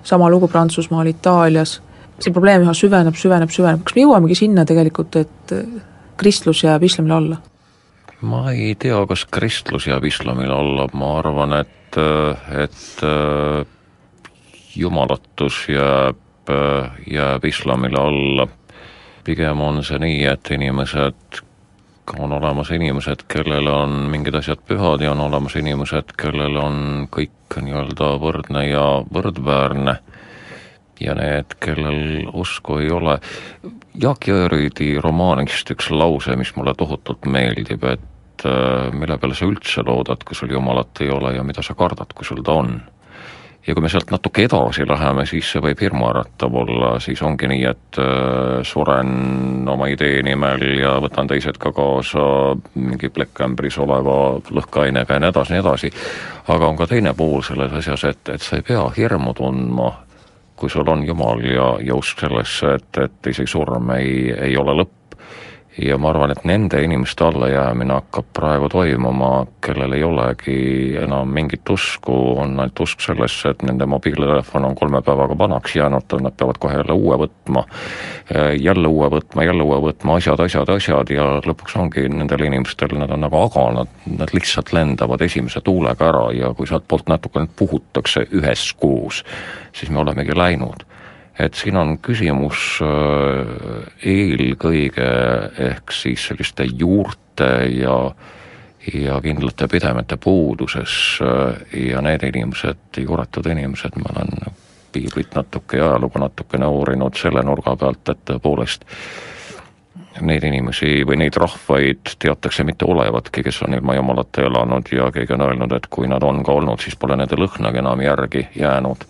sama 0.03 0.29
lugu 0.29 0.47
Prantsusmaal, 0.51 1.07
Itaalias, 1.07 1.77
see 2.19 2.33
probleem 2.33 2.65
üha 2.65 2.73
süveneb, 2.75 3.15
süveneb, 3.15 3.49
süveneb, 3.49 3.83
kas 3.87 3.95
me 3.95 4.03
jõuamegi 4.03 4.35
sinna 4.35 4.65
tegelikult, 4.67 5.15
et 5.15 5.53
kristlus 6.19 6.63
jääb 6.63 6.83
islamile 6.83 7.15
alla? 7.15 7.37
ma 8.23 8.51
ei 8.51 8.75
tea, 8.79 9.01
kas 9.07 9.25
kristlus 9.31 9.87
jääb 9.87 10.05
islamile 10.07 10.53
alla, 10.55 10.87
ma 10.93 11.17
arvan, 11.19 11.57
et, 11.59 11.97
et 12.63 13.01
jumalatus 14.75 15.65
jääb, 15.69 16.51
jääb 17.11 17.45
islamile 17.45 17.99
alla. 17.99 18.47
pigem 19.23 19.61
on 19.61 19.83
see 19.83 19.99
nii, 19.99 20.23
et 20.27 20.49
inimesed 20.51 21.43
on 22.19 22.33
olemas 22.33 22.71
inimesed, 22.71 23.25
kellele 23.31 23.71
on 23.71 23.93
mingid 24.11 24.35
asjad 24.35 24.61
pühad 24.67 25.01
ja 25.01 25.11
on 25.11 25.21
olemas 25.23 25.55
inimesed, 25.59 26.15
kellel 26.19 26.57
on 26.59 27.07
kõik 27.11 27.57
nii-öelda 27.61 28.09
võrdne 28.21 28.65
ja 28.67 28.83
võrdväärne 29.13 29.97
ja 31.01 31.15
need, 31.17 31.55
kellel 31.63 32.27
usku 32.33 32.79
ei 32.83 32.91
ole. 32.93 33.17
Jaak 33.99 34.27
Jõerüüdi 34.27 34.95
romaanist 35.01 35.69
üks 35.73 35.89
lause, 35.93 36.35
mis 36.39 36.53
mulle 36.57 36.73
tohutult 36.77 37.27
meeldib, 37.29 37.83
et 37.85 38.47
äh, 38.47 38.89
mille 38.93 39.17
peale 39.21 39.37
sa 39.37 39.47
üldse 39.49 39.85
loodad, 39.85 40.25
kui 40.25 40.37
sul 40.37 40.53
Jumalat 40.53 41.03
ei 41.05 41.11
ole 41.13 41.35
ja 41.37 41.45
mida 41.45 41.65
sa 41.65 41.75
kardad, 41.77 42.13
kui 42.15 42.27
sul 42.27 42.43
ta 42.45 42.57
on 42.61 42.77
ja 43.67 43.73
kui 43.73 43.83
me 43.83 43.89
sealt 43.89 44.11
natuke 44.11 44.43
edasi 44.43 44.85
läheme, 44.87 45.25
siis 45.29 45.47
see 45.53 45.61
võib 45.63 45.79
hirmuäratav 45.85 46.55
olla, 46.63 46.93
siis 47.03 47.21
ongi 47.23 47.47
nii, 47.47 47.63
et 47.69 47.99
äh, 48.01 48.59
suren 48.67 49.69
oma 49.71 49.87
idee 49.91 50.21
nimel 50.25 50.65
ja 50.79 50.97
võtan 51.03 51.29
teised 51.31 51.59
ka 51.61 51.71
kaasa 51.75 52.25
mingi 52.75 53.09
plekkambris 53.13 53.79
oleva 53.83 54.17
lõhkeainega 54.51 55.15
ja 55.15 55.23
nii 55.23 55.31
edasi, 55.31 55.55
nii 55.55 55.63
edasi, 55.63 55.91
aga 56.51 56.71
on 56.71 56.79
ka 56.79 56.89
teine 56.91 57.15
pool 57.17 57.43
selles 57.45 57.71
asjas, 57.79 58.07
et, 58.11 58.33
et 58.35 58.43
sa 58.43 58.59
ei 58.59 58.67
pea 58.67 58.83
hirmu 58.97 59.35
tundma, 59.37 59.93
kui 60.59 60.69
sul 60.69 60.87
on 60.89 61.05
Jumal 61.07 61.43
ja, 61.47 61.73
ja 61.83 61.95
usk 61.95 62.19
sellesse, 62.25 62.75
et, 62.79 63.01
et 63.07 63.31
isegi 63.31 63.51
surm 63.55 63.95
ei, 63.95 64.27
ei 64.49 64.57
ole 64.59 64.75
lõpp, 64.83 64.99
ja 65.77 65.97
ma 65.97 66.09
arvan, 66.11 66.31
et 66.31 66.43
nende 66.45 66.77
inimeste 66.83 67.25
allajäämine 67.25 67.95
hakkab 67.97 68.27
praegu 68.37 68.69
toimuma, 68.69 69.45
kellel 69.63 69.95
ei 69.97 70.03
olegi 70.05 70.57
enam 71.01 71.31
mingit 71.33 71.69
usku, 71.69 72.13
on 72.41 72.53
ainult 72.59 72.79
usk 72.85 73.01
sellesse, 73.01 73.53
et 73.53 73.65
nende 73.65 73.87
mobiiltelefon 73.89 74.67
on 74.69 74.75
kolme 74.77 75.01
päevaga 75.01 75.37
vanaks 75.37 75.75
jäänud, 75.75 76.17
nad 76.21 76.37
peavad 76.37 76.61
kohe 76.61 76.77
jälle 76.77 76.93
uue 76.93 77.17
võtma, 77.23 77.65
jälle 78.59 78.87
uue 78.87 79.09
võtma, 79.17 79.47
jälle 79.49 79.65
uue 79.65 79.81
võtma, 79.87 80.19
asjad, 80.21 80.45
asjad, 80.45 80.69
asjad. 80.69 81.13
Ja 81.13 81.27
lõpuks 81.45 81.77
ongi 81.79 82.05
nendel 82.09 82.45
inimestel, 82.45 82.93
nad 82.99 83.11
on 83.11 83.25
nagu 83.25 83.41
aganad, 83.41 83.91
nad 84.19 84.33
lihtsalt 84.33 84.73
lendavad 84.77 85.25
esimese 85.25 85.61
tuulega 85.65 86.09
ära. 86.11 86.25
Ja 86.37 86.53
kui 86.57 86.69
sealtpoolt 86.69 87.09
natuke 87.09 87.41
nüüd 87.41 87.57
puhutakse 87.57 88.27
üheskoos, 88.31 89.23
siis 89.73 89.89
me 89.89 90.05
olemegi 90.05 90.37
läinud 90.37 90.85
et 91.39 91.53
siin 91.57 91.77
on 91.77 91.97
küsimus 92.03 92.77
äh, 92.85 93.87
eelkõige 94.05 95.09
ehk 95.69 95.93
siis 95.95 96.27
selliste 96.29 96.67
juurte 96.69 97.49
ja 97.73 97.97
ja 98.93 99.15
kindlate 99.23 99.67
pidemete 99.71 100.17
puuduses 100.17 101.19
äh, 101.23 101.61
ja 101.87 102.01
need 102.03 102.23
inimesed, 102.27 102.99
juuretud 102.99 103.47
inimesed, 103.47 103.95
ma 103.97 104.11
olen 104.15 104.55
piiblit 104.93 105.35
natuke 105.35 105.77
ja 105.77 105.89
ajalugu 105.89 106.19
natukene 106.19 106.67
uurinud 106.67 107.17
selle 107.17 107.41
nurga 107.41 107.75
pealt, 107.79 108.09
et 108.11 108.25
tõepoolest 108.29 108.85
neid 110.21 110.43
inimesi 110.45 111.01
või 111.07 111.17
neid 111.23 111.37
rahvaid 111.41 112.13
teatakse 112.21 112.65
mitte 112.67 112.85
olevatki, 112.85 113.41
kes 113.41 113.63
on 113.65 113.73
ilma 113.73 113.95
jumalata 113.97 114.45
elanud 114.45 114.91
ja 114.93 115.09
keegi 115.15 115.33
on 115.33 115.47
öelnud, 115.47 115.73
et 115.73 115.89
kui 115.89 116.07
nad 116.07 116.23
on 116.23 116.43
ka 116.45 116.53
olnud, 116.59 116.83
siis 116.83 116.99
pole 116.99 117.17
nende 117.17 117.39
lõhnagi 117.39 117.81
enam 117.81 118.01
järgi 118.05 118.45
jäänud. 118.59 119.07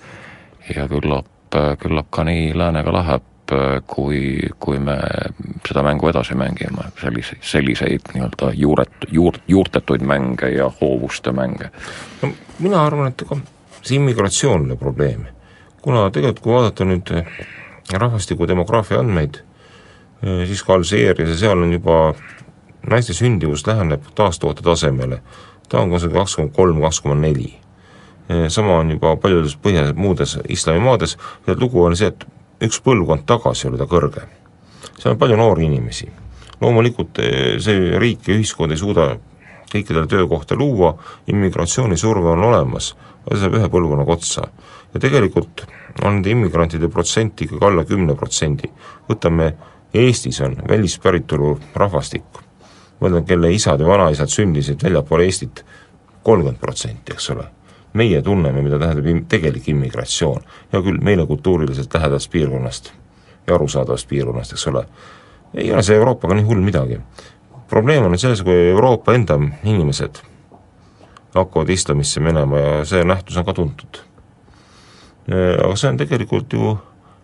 Ja 0.75 0.87
küllap 0.87 1.32
küllap, 1.53 1.79
küllap 1.79 2.09
ka 2.11 2.23
nii 2.27 2.51
läänega 2.57 2.93
läheb, 2.93 3.29
kui, 3.87 4.49
kui 4.59 4.79
me 4.79 4.95
seda 5.67 5.83
mängu 5.83 6.07
edasi 6.09 6.35
mängime, 6.39 6.87
selliseid, 7.01 7.41
selliseid 7.45 8.13
nii-öelda 8.13 8.53
juuret-, 8.57 9.07
juur-, 9.11 9.41
juurtetuid 9.47 10.01
mänge 10.01 10.49
ja 10.49 10.71
hoovuste 10.81 11.31
mänge. 11.31 11.69
no 12.21 12.31
mina 12.59 12.85
arvan, 12.85 13.11
et 13.11 13.21
ega 13.21 13.37
see 13.81 13.99
immigratsioon 13.99 14.71
on 14.71 14.77
probleem. 14.77 15.25
kuna 15.81 16.09
tegelikult, 16.09 16.39
kui 16.39 16.53
vaadata 16.53 16.85
nüüd 16.87 17.11
eh, 17.13 17.25
rahvastiku 17.93 18.47
demograafia 18.47 18.99
andmeid, 19.03 19.41
siis 20.47 20.63
ka 20.63 20.73
Alžeerias 20.73 21.29
ja 21.29 21.37
seal 21.37 21.59
on 21.59 21.73
juba 21.73 22.13
naiste 22.89 23.13
sündivus 23.13 23.67
läheneb 23.67 24.07
taastoote 24.15 24.63
tasemele, 24.63 25.19
ta 25.69 25.83
on 25.83 25.91
kuskil 25.91 26.15
kakskümmend 26.15 26.55
kolm, 26.55 26.81
kaks 26.81 27.01
koma 27.03 27.19
neli 27.19 27.51
sama 28.49 28.77
on 28.79 28.93
juba 28.95 29.15
paljudes 29.19 29.57
põhja, 29.59 29.89
muudes 29.95 30.37
islamimaades, 30.49 31.17
lugu 31.59 31.83
on 31.83 31.95
see, 31.99 32.07
et 32.07 32.23
üks 32.63 32.79
põlvkond 32.83 33.25
tagasi 33.27 33.67
oli 33.67 33.77
ta 33.77 33.87
kõrge. 33.89 34.23
seal 34.97 35.13
on 35.13 35.19
palju 35.19 35.37
noori 35.37 35.65
inimesi. 35.65 36.07
loomulikult 36.61 37.19
see 37.59 37.99
riik 37.99 38.27
ja 38.27 38.35
ühiskond 38.37 38.71
ei 38.71 38.77
suuda 38.77 39.17
kõikidele 39.73 40.07
töökohta 40.07 40.55
luua, 40.55 40.93
immigratsioonisurve 41.27 42.29
on 42.35 42.43
olemas, 42.49 42.93
aga 43.25 43.35
see 43.35 43.45
saab 43.45 43.57
ühe 43.59 43.69
põlvkonnaga 43.73 44.17
otsa. 44.17 44.47
ja 44.93 44.99
tegelikult 45.01 45.65
on 46.03 46.19
nende 46.19 46.29
immigrantide 46.29 46.89
protsent 46.89 47.41
ikkagi 47.41 47.65
alla 47.65 47.85
kümne 47.85 48.15
protsendi. 48.15 48.69
võtame, 49.09 49.53
Eestis 49.93 50.39
on 50.41 50.55
välispäritolu 50.69 51.59
rahvastik, 51.75 52.39
mõtlen, 53.01 53.25
kelle 53.29 53.51
isad 53.53 53.79
ja 53.79 53.85
vanaisad 53.87 54.27
sündisid 54.27 54.81
väljapool 54.83 55.21
Eestit, 55.21 55.65
kolmkümmend 56.23 56.57
protsenti, 56.59 57.13
eks 57.13 57.29
ole. 57.29 57.45
Meie 57.93 58.21
tunneme, 58.21 58.61
mida 58.61 58.79
tähendab 58.79 59.05
im-, 59.05 59.25
tegelik 59.29 59.67
immigratsioon. 59.69 60.41
hea 60.73 60.81
küll, 60.81 60.99
meile 61.01 61.25
kultuuriliselt 61.29 61.93
lähedast 61.93 62.31
piirkonnast 62.31 62.91
ja 63.47 63.55
arusaadavast 63.55 64.07
piirkonnast, 64.07 64.53
eks 64.55 64.67
ole, 64.67 64.85
ei 65.53 65.71
ole 65.71 65.83
see 65.83 65.97
Euroopaga 65.97 66.35
nii 66.35 66.45
hull 66.47 66.61
midagi. 66.61 66.99
probleem 67.69 68.05
on 68.05 68.17
selles, 68.17 68.43
kui 68.43 68.69
Euroopa 68.69 69.13
enda 69.13 69.39
inimesed 69.63 70.21
hakkavad 71.33 71.69
islamisse 71.69 72.21
minema 72.21 72.59
ja 72.59 72.85
see 72.85 73.03
nähtus 73.03 73.37
on 73.37 73.45
ka 73.45 73.53
tuntud. 73.53 74.01
Aga 75.65 75.75
see 75.75 75.89
on 75.89 75.97
tegelikult 75.97 76.53
ju 76.53 76.77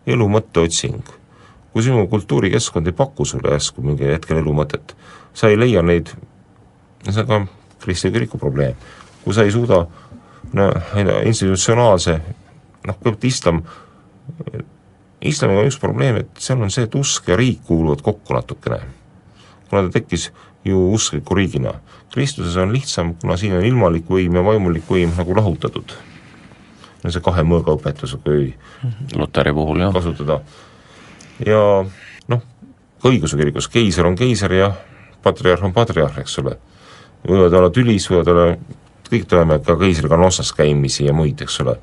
elu 0.07 0.28
mõtteotsing. 0.36 1.15
kui 1.70 1.84
sinu 1.86 2.07
kultuurikeskkond 2.09 2.88
ei 2.89 2.93
paku 2.97 3.26
sulle 3.26 3.51
järsku 3.53 3.84
mingil 3.86 4.09
hetkel 4.09 4.39
elu 4.39 4.53
mõtet, 4.57 4.95
sa 5.34 5.51
ei 5.51 5.57
leia 5.59 5.84
neid, 5.86 6.09
see 7.05 7.22
on 7.22 7.28
ka 7.28 7.38
Kristi 7.80 8.09
kiriku 8.11 8.39
probleem, 8.41 8.74
kui 9.24 9.34
sa 9.34 9.45
ei 9.45 9.51
suuda 9.53 9.86
no 10.54 10.72
institutsionaalse 11.26 12.20
noh, 12.88 12.97
kõigepealt 12.97 13.28
islam, 13.28 13.62
islamiga 15.22 15.64
on 15.64 15.70
üks 15.70 15.80
probleem, 15.82 16.22
et 16.24 16.41
seal 16.41 16.62
on 16.64 16.72
see, 16.74 16.88
et 16.88 16.95
usk 17.00 17.30
ja 17.32 17.38
riik 17.39 17.64
kuuluvad 17.68 18.04
kokku 18.06 18.36
natukene. 18.38 18.80
kuna 19.70 19.84
ta 19.86 20.00
tekkis 20.00 20.32
ju 20.66 20.91
uskliku 20.93 21.36
riigina. 21.36 21.74
Kristuses 22.14 22.58
on 22.58 22.74
lihtsam, 22.74 23.14
kuna 23.22 23.38
siin 23.38 23.54
on 23.54 23.66
ilmalik 23.66 24.08
võim 24.10 24.36
ja 24.36 24.43
vaimulik 24.43 24.88
võim 24.89 25.14
nagu 25.18 25.36
lahutatud. 25.36 25.93
no 27.04 27.12
see 27.12 27.24
kahe 27.24 27.43
mõõga 27.43 27.76
õpetus, 27.78 28.18
kui 28.24 28.54
Luteri 29.16 29.54
puhul 29.54 29.80
jah. 29.80 29.93
kasutada. 29.93 30.41
ja 31.45 31.86
noh, 32.28 32.41
ka 33.02 33.10
õigeusu 33.10 33.38
kirikus 33.38 33.68
keiser 33.68 34.06
on 34.06 34.16
keiser 34.16 34.54
ja 34.54 34.74
patriarh 35.24 35.64
on 35.64 35.74
patriarh, 35.74 36.20
eks 36.20 36.39
ole. 36.39 36.58
võivad 37.28 37.54
olla 37.54 37.70
tülis, 37.70 38.10
võivad 38.10 38.28
olla, 38.28 38.58
kõik 39.10 39.30
teame 39.30 39.60
ka 39.64 39.76
otsas 40.26 40.51
käimisi 40.53 41.05
ja 41.05 41.14
muid, 41.14 41.41
eks 41.41 41.60
ole. 41.64 41.78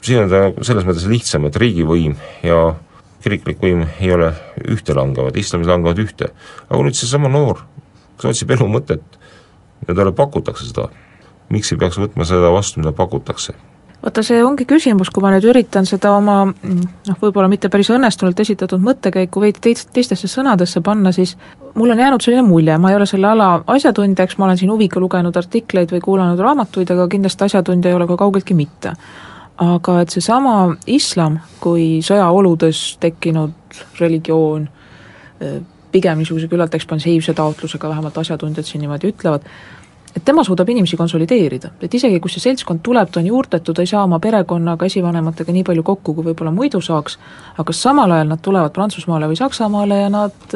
siin 0.00 0.22
on 0.22 0.30
ta 0.32 0.64
selles 0.64 0.86
mõttes 0.88 1.08
lihtsam, 1.08 1.44
et 1.46 1.56
riigivõim 1.56 2.16
ja 2.42 2.74
kiriklik 3.20 3.60
võim 3.60 3.84
ei 4.00 4.12
ole 4.14 4.32
ühte 4.72 4.96
langevad, 4.96 5.36
islamis 5.36 5.68
langevad 5.68 5.98
ühte. 6.00 6.30
aga 6.68 6.82
nüüd 6.82 6.96
seesama 6.96 7.28
noor, 7.28 7.64
kes 8.16 8.32
otsib 8.32 8.50
elu 8.56 8.68
mõtet 8.68 9.20
ja 9.88 9.94
talle 9.94 10.12
pakutakse 10.16 10.68
seda, 10.68 10.88
miks 11.52 11.72
ei 11.72 11.78
peaks 11.80 11.98
võtma 12.00 12.24
seda 12.28 12.52
vastu, 12.52 12.80
mida 12.80 12.92
pakutakse? 12.96 13.54
Vaata, 14.02 14.22
see 14.24 14.40
ongi 14.44 14.64
küsimus, 14.68 15.10
kui 15.12 15.22
ma 15.24 15.32
nüüd 15.34 15.46
üritan 15.50 15.86
seda 15.88 16.12
oma 16.16 16.38
noh, 16.48 17.16
võib-olla 17.20 17.48
mitte 17.52 17.70
päris 17.72 17.90
õnnestunult 17.92 18.40
esitatud 18.40 18.82
mõttekäiku 18.84 19.42
veidi 19.42 19.62
teist, 19.68 19.90
teistesse 19.94 20.30
sõnadesse 20.30 20.82
panna, 20.84 21.12
siis 21.12 21.36
mul 21.74 21.92
on 21.92 22.00
jäänud 22.00 22.24
selline 22.24 22.44
mulje, 22.46 22.78
ma 22.80 22.92
ei 22.92 22.98
ole 22.98 23.08
selle 23.08 23.28
ala 23.30 23.50
asjatundja, 23.70 24.24
eks 24.24 24.38
ma 24.38 24.48
olen 24.48 24.60
siin 24.60 24.72
huviga 24.72 25.02
lugenud 25.02 25.36
artikleid 25.36 25.92
või 25.92 26.04
kuulanud 26.04 26.40
raamatuid, 26.40 26.92
aga 26.94 27.08
kindlasti 27.12 27.48
asjatundja 27.48 27.92
ei 27.92 27.98
ole 27.98 28.08
ka 28.10 28.18
kaugeltki 28.20 28.56
mitte. 28.56 28.94
Aga 29.60 29.98
et 30.00 30.12
seesama 30.14 30.54
islam 30.88 31.36
kui 31.60 31.98
sõjaoludes 32.04 32.94
tekkinud 33.02 33.82
religioon, 34.00 34.64
pigem 35.92 36.22
niisuguse 36.22 36.48
küllalt 36.48 36.74
ekspansiivse 36.78 37.34
taotlusega, 37.36 37.90
vähemalt 37.92 38.16
asjatundjad 38.22 38.64
siin 38.64 38.84
niimoodi 38.84 39.10
ütlevad, 39.12 39.44
et 40.16 40.24
tema 40.24 40.44
suudab 40.44 40.68
inimesi 40.68 40.96
konsolideerida, 40.98 41.70
et 41.82 41.94
isegi 41.94 42.20
kui 42.20 42.32
see 42.32 42.42
seltskond 42.42 42.82
tuleb, 42.82 43.10
ta 43.12 43.20
on 43.20 43.30
juurtetud, 43.30 43.76
ta 43.76 43.84
ei 43.84 43.90
saa 43.90 44.04
oma 44.04 44.18
perekonnaga, 44.22 44.88
esivanematega 44.90 45.54
nii 45.54 45.64
palju 45.68 45.86
kokku, 45.86 46.14
kui 46.16 46.30
võib-olla 46.30 46.52
muidu 46.54 46.80
saaks, 46.82 47.18
aga 47.62 47.74
samal 47.76 48.10
ajal 48.16 48.32
nad 48.32 48.42
tulevad 48.42 48.74
Prantsusmaale 48.74 49.30
või 49.30 49.38
Saksamaale 49.38 50.02
ja 50.02 50.10
nad 50.12 50.54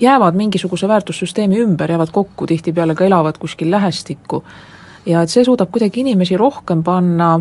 jäävad 0.00 0.34
mingisuguse 0.34 0.88
väärtussüsteemi 0.88 1.60
ümber, 1.60 1.90
jäävad 1.90 2.12
kokku, 2.12 2.46
tihtipeale 2.46 2.94
ka 2.94 3.04
elavad 3.04 3.38
kuskil 3.38 3.70
lähestikku. 3.70 4.44
ja 5.06 5.22
et 5.22 5.30
see 5.32 5.44
suudab 5.44 5.70
kuidagi 5.72 6.00
inimesi 6.00 6.36
rohkem 6.36 6.82
panna 6.84 7.40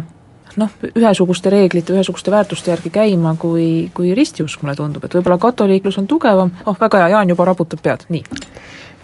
noh, 0.57 0.69
ühesuguste 0.95 1.49
reeglite, 1.49 1.93
ühesuguste 1.93 2.31
väärtuste 2.31 2.71
järgi 2.71 2.89
käima, 2.89 3.35
kui, 3.39 3.91
kui 3.93 4.13
ristiusk, 4.15 4.61
mulle 4.63 4.75
tundub, 4.75 5.03
et 5.05 5.15
võib-olla 5.15 5.37
katoliiklus 5.41 5.99
on 6.01 6.07
tugevam, 6.07 6.51
oh 6.65 6.77
väga 6.79 7.03
hea, 7.03 7.09
Jaan 7.15 7.29
juba 7.29 7.45
raputab 7.51 7.83
pead, 7.83 8.05
nii. 8.09 8.23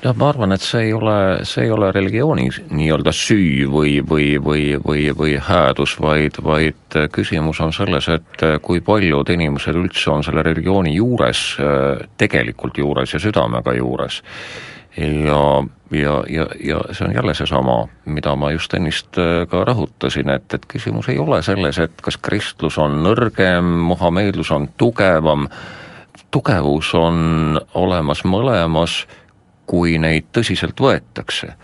Jah, 0.03 0.15
ma 0.17 0.29
arvan, 0.29 0.53
et 0.55 0.61
see 0.61 0.89
ei 0.89 0.93
ole, 0.93 1.15
see 1.47 1.65
ei 1.65 1.71
ole 1.73 1.91
religiooni 1.95 2.49
nii-öelda 2.69 3.13
süü 3.15 3.65
või, 3.71 3.97
või, 4.05 4.27
või, 4.41 4.67
või, 4.81 5.07
või 5.17 5.37
häädus, 5.41 5.95
vaid, 6.01 6.39
vaid 6.43 6.99
küsimus 7.15 7.61
on 7.63 7.73
selles, 7.73 8.09
et 8.13 8.45
kui 8.61 8.83
paljud 8.85 9.29
inimesed 9.33 9.79
üldse 9.79 10.11
on 10.13 10.23
selle 10.25 10.43
religiooni 10.45 10.95
juures, 10.97 11.47
tegelikult 12.21 12.77
juures 12.77 13.15
ja 13.15 13.21
südamega 13.23 13.75
juures. 13.79 14.21
Ja, 14.95 15.63
ja, 15.91 16.13
ja, 16.31 16.45
ja 16.63 16.77
see 16.95 17.07
on 17.07 17.15
jälle 17.15 17.33
seesama, 17.35 17.81
mida 18.05 18.35
ma 18.39 18.53
just 18.53 18.73
ennist 18.77 19.17
ka 19.51 19.63
rõhutasin, 19.67 20.29
et, 20.31 20.47
et 20.55 20.69
küsimus 20.71 21.09
ei 21.11 21.19
ole 21.19 21.41
selles, 21.43 21.81
et 21.83 21.99
kas 22.01 22.15
kristlus 22.15 22.77
on 22.79 23.01
nõrgem, 23.03 23.73
muhameedlus 23.89 24.53
on 24.55 24.69
tugevam, 24.79 25.49
tugevus 26.31 26.93
on 26.95 27.59
olemas 27.75 28.23
mõlemas, 28.23 29.01
kui 29.65 29.97
neid 30.01 30.31
tõsiselt 30.35 30.79
võetakse. 30.79 31.55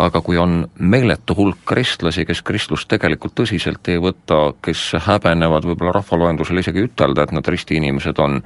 aga 0.00 0.22
kui 0.24 0.38
on 0.40 0.62
meeletu 0.78 1.34
hulk 1.36 1.58
kristlasi, 1.68 2.24
kes 2.24 2.40
kristlust 2.42 2.88
tegelikult 2.88 3.34
tõsiselt 3.36 3.88
ei 3.92 3.98
võta, 4.00 4.54
kes 4.64 4.94
häbenevad 5.06 5.66
võib-olla 5.68 5.92
rahvaloendusel 5.98 6.62
isegi 6.62 6.86
ütelda, 6.86 7.26
et 7.26 7.34
nad 7.36 7.48
ristiinimesed 7.52 8.18
on, 8.24 8.40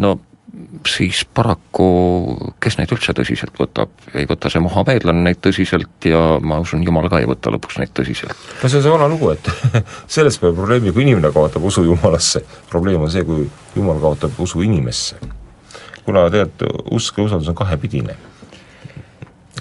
no 0.00 0.14
siis 0.86 1.22
paraku, 1.34 1.86
kes 2.62 2.76
neid 2.78 2.92
üldse 2.94 3.14
tõsiselt 3.16 3.56
võtab, 3.60 3.92
ei 4.16 4.26
võta 4.28 4.50
see 4.52 4.62
muhameedlane 4.62 5.24
neid 5.24 5.40
tõsiselt 5.44 6.08
ja 6.08 6.20
ma 6.42 6.60
usun, 6.62 6.84
jumal 6.86 7.08
ka 7.12 7.20
ei 7.20 7.28
võta 7.28 7.52
lõpuks 7.52 7.80
neid 7.80 7.92
tõsiselt. 7.96 8.36
no 8.62 8.70
see 8.70 8.78
on 8.80 8.84
see 8.84 8.92
vana 8.92 9.08
lugu, 9.10 9.32
et 9.34 9.50
selles 10.18 10.38
pole 10.40 10.54
probleemi, 10.56 10.94
kui 10.94 11.06
inimene 11.06 11.32
kaotab 11.34 11.66
usu 11.66 11.84
jumalasse, 11.86 12.44
probleem 12.70 13.04
on 13.06 13.12
see, 13.12 13.24
kui 13.26 13.48
jumal 13.76 14.00
kaotab 14.02 14.38
usu 14.42 14.62
inimesse. 14.66 15.18
kuna 16.06 16.28
tegelikult 16.30 16.92
usk 16.94 17.18
ja 17.18 17.26
usaldus 17.26 17.50
on 17.50 17.58
kahepidine. 17.58 18.14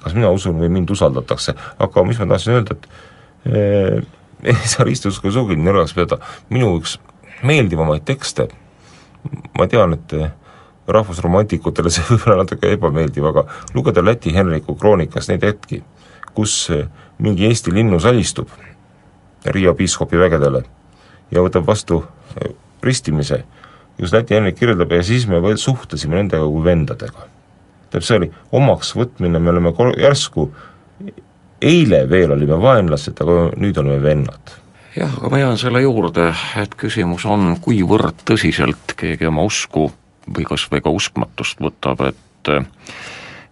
Kas 0.02 0.16
mina 0.18 0.32
usun 0.34 0.60
või 0.60 0.70
mind 0.74 0.92
usaldatakse, 0.92 1.56
aga 1.82 2.06
mis 2.08 2.20
ma 2.22 2.30
tahtsin 2.34 2.58
öelda, 2.58 2.78
et 2.78 2.88
eh, 3.52 4.02
ei 4.52 4.70
saa 4.70 4.88
ristiusku 4.88 5.32
sugugi 5.32 5.58
nõrgaks 5.62 5.96
pidada, 5.98 6.20
minu 6.54 6.76
üks 6.80 6.98
meeldivamaid 7.46 8.06
tekste, 8.08 8.50
ma 9.58 9.68
tean, 9.72 9.98
et 9.98 10.18
rahvusromantikutele 10.88 11.92
see 11.94 12.06
võib 12.10 12.28
olla 12.28 12.44
natuke 12.44 12.72
ebameeldiv, 12.76 13.32
aga 13.32 13.46
lugeda 13.78 14.04
Läti 14.06 14.34
Henriku 14.36 14.78
kroonikast 14.80 15.34
neid 15.34 15.46
hetki, 15.48 15.82
kus 16.36 16.66
mingi 17.22 17.48
Eesti 17.48 17.74
linnus 17.74 18.06
alistub 18.06 18.52
Riia 19.46 19.76
piiskopi 19.78 20.18
vägedele 20.18 20.64
ja 21.32 21.42
võtab 21.46 21.68
vastu 21.68 22.02
ristimise, 22.84 23.44
just 24.02 24.14
Läti 24.14 24.36
Henrik 24.36 24.58
kirjeldab 24.60 24.94
ja 24.94 25.04
siis 25.06 25.28
me 25.30 25.40
suhtlesime 25.58 26.18
nendega 26.18 26.46
kui 26.50 26.64
vendadega. 26.66 27.28
Tähendab, 27.96 28.08
see 28.08 28.20
oli 28.20 28.32
omaks 28.52 28.94
võtmine, 28.96 29.40
me 29.40 29.54
oleme 29.54 29.74
kor-, 29.76 29.96
järsku 30.00 30.50
eile 31.62 32.04
veel 32.10 32.36
olime 32.36 32.60
vaenlased, 32.62 33.18
aga 33.22 33.50
nüüd 33.58 33.78
oleme 33.82 34.02
vennad. 34.04 34.56
Jah, 34.96 35.12
aga 35.20 35.32
ma 35.32 35.42
jään 35.42 35.58
selle 35.60 35.82
juurde, 35.84 36.30
et 36.62 36.76
küsimus 36.80 37.26
on, 37.28 37.56
kuivõrd 37.64 38.24
tõsiselt 38.28 38.96
keegi 38.96 39.28
oma 39.28 39.44
usku 39.48 39.90
või 40.26 40.48
kas 40.48 40.68
või 40.72 40.84
ka 40.84 40.94
uskmatust 40.96 41.60
võtab, 41.62 42.06
et 42.08 42.52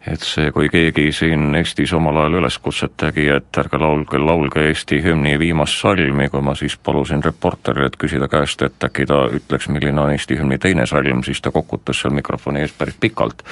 et 0.08 0.24
see, 0.26 0.52
kui 0.52 0.68
keegi 0.72 1.12
siin 1.16 1.54
Eestis 1.56 1.94
omal 1.96 2.18
ajal 2.20 2.40
üleskutset 2.42 2.96
tegi, 3.00 3.28
et 3.32 3.60
ärge 3.60 3.80
laulge, 3.80 4.20
laulge 4.20 4.66
Eesti 4.68 5.00
hümni 5.04 5.38
viimast 5.40 5.80
salmi, 5.80 6.28
kui 6.32 6.42
ma 6.44 6.56
siis 6.60 6.76
palusin 6.76 7.24
reporterilt 7.24 7.96
küsida 8.00 8.28
käest, 8.32 8.62
et 8.66 8.84
äkki 8.84 9.06
ta 9.08 9.22
ütleks, 9.32 9.70
milline 9.72 10.02
on 10.02 10.12
Eesti 10.12 10.38
hümni 10.40 10.60
teine 10.60 10.86
salm, 10.90 11.24
siis 11.24 11.40
ta 11.42 11.54
kokutas 11.56 12.02
seal 12.04 12.16
mikrofoni 12.16 12.64
ees 12.64 12.74
päris 12.78 12.98
pikalt. 13.00 13.44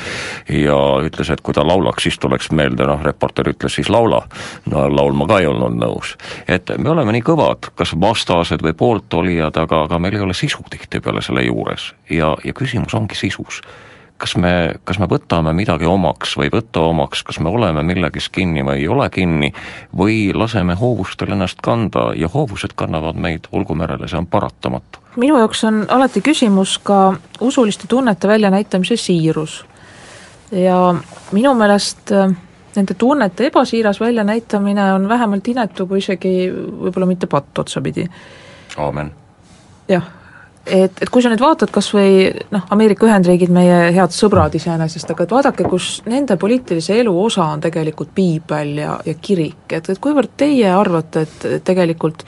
ja 0.49 0.77
ütles, 1.07 1.31
et 1.31 1.41
kui 1.41 1.55
ta 1.55 1.63
laulaks, 1.67 2.03
siis 2.03 2.19
tuleks 2.19 2.51
meelde, 2.51 2.87
noh, 2.87 2.99
reporter 3.03 3.47
ütles 3.53 3.79
siis 3.79 3.89
laula. 3.89 4.21
no 4.65 4.87
laulma 4.95 5.27
ka 5.27 5.39
ei 5.39 5.47
olnud 5.47 5.77
nõus. 5.79 6.17
et 6.47 6.73
me 6.77 6.89
oleme 6.89 7.15
nii 7.15 7.23
kõvad, 7.31 7.71
kas 7.75 7.95
vastased 7.99 8.61
või 8.61 8.73
pooltolijad, 8.73 9.57
aga, 9.57 9.85
aga 9.87 9.99
meil 9.99 10.19
ei 10.19 10.27
ole 10.27 10.33
sisu 10.33 10.65
tihtipeale 10.69 11.21
selle 11.21 11.45
juures 11.47 11.93
ja, 12.09 12.35
ja 12.43 12.53
küsimus 12.53 12.93
ongi 12.93 13.15
sisus 13.15 13.61
kas 14.21 14.35
me, 14.37 14.51
kas 14.85 14.99
me 15.01 15.07
võtame 15.09 15.53
midagi 15.57 15.87
omaks 15.89 16.35
või 16.37 16.49
ei 16.49 16.53
võta 16.53 16.83
omaks, 16.91 17.23
kas 17.25 17.39
me 17.41 17.49
oleme 17.49 17.83
milleges 17.85 18.29
kinni 18.33 18.63
või 18.65 18.83
ei 18.83 18.87
ole 18.91 19.07
kinni, 19.13 19.49
või 19.97 20.19
laseme 20.37 20.75
hoovustel 20.77 21.33
ennast 21.33 21.61
kanda 21.65 22.11
ja 22.17 22.29
hoovused 22.31 22.75
kannavad 22.77 23.17
meid 23.17 23.49
olgu 23.51 23.75
merele, 23.77 24.09
see 24.11 24.19
on 24.19 24.29
paratamatu. 24.29 25.01
minu 25.21 25.39
jaoks 25.41 25.63
on 25.67 25.83
alati 25.89 26.21
küsimus 26.21 26.77
ka 26.83 27.15
usuliste 27.41 27.87
tunnete 27.87 28.27
väljanäitamise 28.27 28.97
siirus. 28.97 29.65
ja 30.51 30.77
minu 31.31 31.53
meelest 31.53 32.13
nende 32.75 32.93
tunnete 32.93 33.45
ebasiiras 33.47 33.99
väljanäitamine 33.99 34.93
on 34.93 35.09
vähemalt 35.09 35.47
inetu, 35.47 35.87
kui 35.87 35.99
isegi 35.99 36.51
võib-olla 36.53 37.05
mitte 37.05 37.27
patt 37.27 37.59
otsapidi. 37.59 38.07
aamen. 38.77 39.11
jah, 39.87 40.03
et, 40.65 41.01
et 41.01 41.09
kui 41.09 41.23
sa 41.23 41.31
nüüd 41.31 41.41
vaatad 41.41 41.71
kas 41.73 41.89
või 41.95 42.29
noh, 42.53 42.65
Ameerika 42.73 43.07
Ühendriigid, 43.07 43.51
meie 43.53 43.89
head 43.95 44.13
sõbrad 44.15 44.55
iseenesest, 44.57 45.13
aga 45.13 45.25
et 45.25 45.33
vaadake, 45.33 45.65
kus 45.69 45.89
nende 46.09 46.37
poliitilise 46.41 46.99
elu 47.01 47.13
osa 47.23 47.47
on 47.55 47.63
tegelikult 47.63 48.13
piibel 48.15 48.75
ja, 48.83 48.95
ja 49.05 49.15
kirik, 49.21 49.65
et, 49.73 49.89
et 49.89 50.01
kuivõrd 50.01 50.35
teie 50.37 50.69
arvate, 50.73 51.25
et 51.25 51.65
tegelikult 51.67 52.25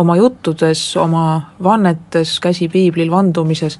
oma 0.00 0.16
juttudes, 0.16 0.82
oma 1.00 1.24
vannetes, 1.62 2.38
käsi 2.42 2.68
piiblil 2.72 3.10
vandumises, 3.12 3.78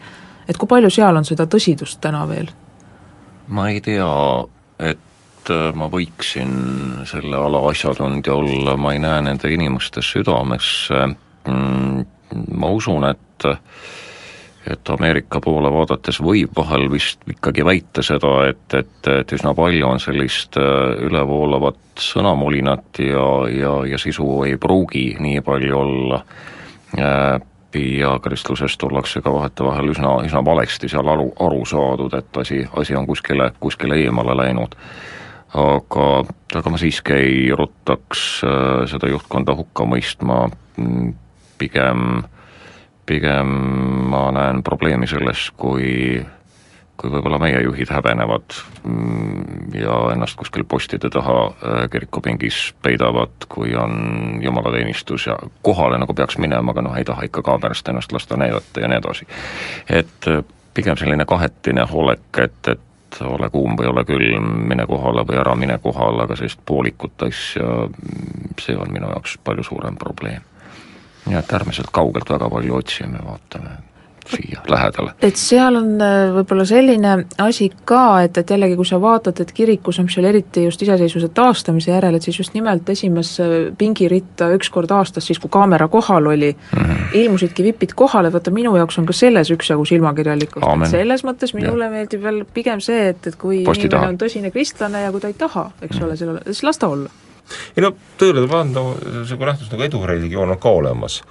et 0.48 0.58
kui 0.58 0.68
palju 0.68 0.90
seal 0.92 1.20
on 1.20 1.28
seda 1.28 1.46
tõsidust 1.50 2.00
täna 2.02 2.24
veel? 2.28 2.50
ma 3.50 3.66
ei 3.66 3.80
tea, 3.82 4.10
et 4.78 5.50
äh, 5.50 5.70
ma 5.74 5.88
võiksin 5.90 6.52
selle 7.10 7.34
ala 7.34 7.64
asjatundja 7.66 8.36
olla, 8.36 8.76
ma 8.78 8.92
ei 8.94 9.00
näe 9.02 9.24
nende 9.26 9.50
inimeste 9.50 10.04
südamesse, 10.06 11.00
mm, 11.50 12.04
ma 12.54 12.70
usun, 12.70 13.08
et 13.10 13.18
et 14.70 14.90
Ameerika 14.92 15.40
poole 15.40 15.70
vaadates 15.72 16.20
võib 16.20 16.52
vahel 16.56 16.90
vist 16.92 17.22
ikkagi 17.30 17.64
väita 17.64 18.02
seda, 18.04 18.32
et, 18.50 18.74
et, 18.76 19.08
et 19.08 19.32
üsna 19.32 19.54
palju 19.56 19.86
on 19.88 20.02
sellist 20.02 20.58
äh, 20.60 21.04
ülevoolavat 21.06 22.00
sõnamulinat 22.00 23.00
ja, 23.04 23.28
ja, 23.48 23.76
ja 23.88 24.00
sisu 24.00 24.42
ei 24.48 24.58
pruugi 24.60 25.14
nii 25.20 25.40
palju 25.46 25.78
olla 25.78 26.20
äh, 26.98 27.40
ja 28.00 28.18
kristlusest 28.22 28.82
ollakse 28.82 29.22
ka 29.22 29.32
vahetevahel 29.32 29.92
üsna, 29.92 30.16
üsna 30.26 30.42
valesti 30.44 30.88
seal 30.90 31.08
aru, 31.08 31.30
aru 31.40 31.64
saadud, 31.68 32.14
et 32.18 32.36
asi, 32.42 32.64
asi 32.76 32.96
on 32.96 33.06
kuskile, 33.06 33.52
kuskile 33.60 33.98
eemale 34.04 34.36
läinud. 34.36 34.74
aga, 35.54 36.24
aga 36.54 36.70
ma 36.70 36.78
siiski 36.78 37.14
ei 37.14 37.38
ruttaks 37.56 38.44
äh, 38.46 38.84
seda 38.90 39.08
juhtkonda 39.10 39.54
hukka 39.58 39.86
mõistma, 39.86 40.44
mm, 40.76 41.14
pigem, 41.58 42.22
pigem 43.10 43.54
ma 44.10 44.28
näen 44.34 44.62
probleemi 44.66 45.08
selles, 45.10 45.48
kui 45.58 46.20
kui 47.00 47.08
võib-olla 47.08 47.38
meie 47.40 47.62
juhid 47.64 47.88
häbenevad 47.94 48.56
mm, 48.84 49.70
ja 49.80 49.94
ennast 50.12 50.36
kuskil 50.36 50.66
postide 50.68 51.08
taha 51.12 51.36
äh, 51.48 51.78
kirikupingis 51.92 52.58
peidavad, 52.84 53.48
kui 53.48 53.72
on 53.78 54.36
jumalateenistus 54.44 55.26
ja 55.30 55.38
kohale 55.64 55.98
nagu 56.02 56.14
peaks 56.14 56.36
minema, 56.42 56.74
aga 56.74 56.84
noh, 56.84 56.98
ei 57.00 57.08
taha 57.08 57.24
ikka 57.28 57.44
kaamerast 57.46 57.88
ennast 57.88 58.12
lasta 58.12 58.36
näidata 58.36 58.84
ja 58.84 58.92
nii 58.92 59.00
edasi. 59.00 59.28
et 59.88 60.28
äh, 60.28 60.44
pigem 60.76 61.00
selline 61.00 61.24
kahetine 61.24 61.88
olek, 61.88 62.28
et, 62.44 62.74
et 62.74 63.22
ole 63.24 63.48
kuum 63.50 63.80
või 63.80 63.88
ole 63.90 64.04
külm, 64.04 64.52
mine 64.70 64.86
kohale 64.86 65.24
või 65.26 65.40
ära 65.40 65.56
mine 65.56 65.80
kohale, 65.82 66.26
aga 66.26 66.36
sellist 66.36 66.60
poolikut 66.66 67.26
asja, 67.26 67.88
mm, 67.88 68.54
see 68.60 68.76
on 68.76 68.92
minu 68.92 69.08
jaoks 69.14 69.38
palju 69.44 69.64
suurem 69.72 69.96
probleem. 69.96 70.49
Nii 71.26 71.38
et 71.38 71.52
ärme 71.52 71.72
sealt 71.72 71.92
kaugelt 71.92 72.30
väga 72.30 72.50
palju 72.50 72.76
otsime, 72.76 73.22
vaatame 73.24 73.78
siia 74.30 74.60
lähedale. 74.68 75.12
et 75.22 75.36
seal 75.36 75.76
on 75.76 75.88
äh, 76.02 76.30
võib-olla 76.34 76.64
selline 76.68 77.12
asi 77.42 77.70
ka, 77.88 78.22
et, 78.24 78.38
et 78.38 78.50
jällegi, 78.54 78.76
kui 78.78 78.88
sa 78.88 79.00
vaatad, 79.02 79.40
et 79.42 79.52
kirikus 79.56 80.00
on 80.02 80.08
seal 80.12 80.28
eriti 80.30 80.64
just 80.66 80.82
iseseisvuse 80.84 81.30
taastamise 81.36 81.92
järel, 81.92 82.18
et 82.18 82.26
siis 82.26 82.38
just 82.42 82.54
nimelt 82.54 82.88
esimesse 82.92 83.46
pingiritta 83.78 84.50
üks 84.56 84.70
kord 84.72 84.92
aastas, 84.94 85.26
siis 85.30 85.40
kui 85.42 85.52
kaamera 85.52 85.88
kohal 85.88 86.30
oli 86.32 86.52
mm, 86.52 86.82
-hmm. 86.82 87.16
ilmusidki 87.22 87.64
vipid 87.70 87.94
kohale, 87.96 88.32
vaata 88.32 88.50
minu 88.54 88.76
jaoks 88.76 88.98
on 88.98 89.06
ka 89.06 89.16
selles 89.16 89.50
üksjagu 89.50 89.84
silmakirjalikkust, 89.84 90.90
selles 90.90 91.24
mõttes 91.24 91.54
minule 91.54 91.84
ja. 91.88 91.90
meeldib 91.90 92.22
veel 92.22 92.44
pigem 92.54 92.80
see, 92.80 93.08
et, 93.14 93.26
et 93.26 93.36
kui 93.36 93.64
Posti 93.64 93.86
inimene 93.86 94.00
taha. 94.00 94.12
on 94.14 94.20
tõsine 94.20 94.50
kristlane 94.50 95.02
ja 95.06 95.10
kui 95.10 95.20
ta 95.20 95.28
ei 95.28 95.34
taha, 95.34 95.70
eks 95.82 95.96
mm 95.96 96.02
-hmm. 96.02 96.30
ole, 96.30 96.44
siis 96.46 96.62
las 96.62 96.78
ta 96.78 96.88
olla 96.88 97.10
ei 97.76 97.84
no 97.84 97.94
tõele 98.20 98.42
tuleb 98.42 98.54
anda, 98.58 98.84
niisugune 99.20 99.52
nähtus 99.52 99.72
nagu 99.72 99.88
edureligioon 99.88 100.54
on 100.56 100.60
ka 100.60 100.76
olemas 100.82 101.22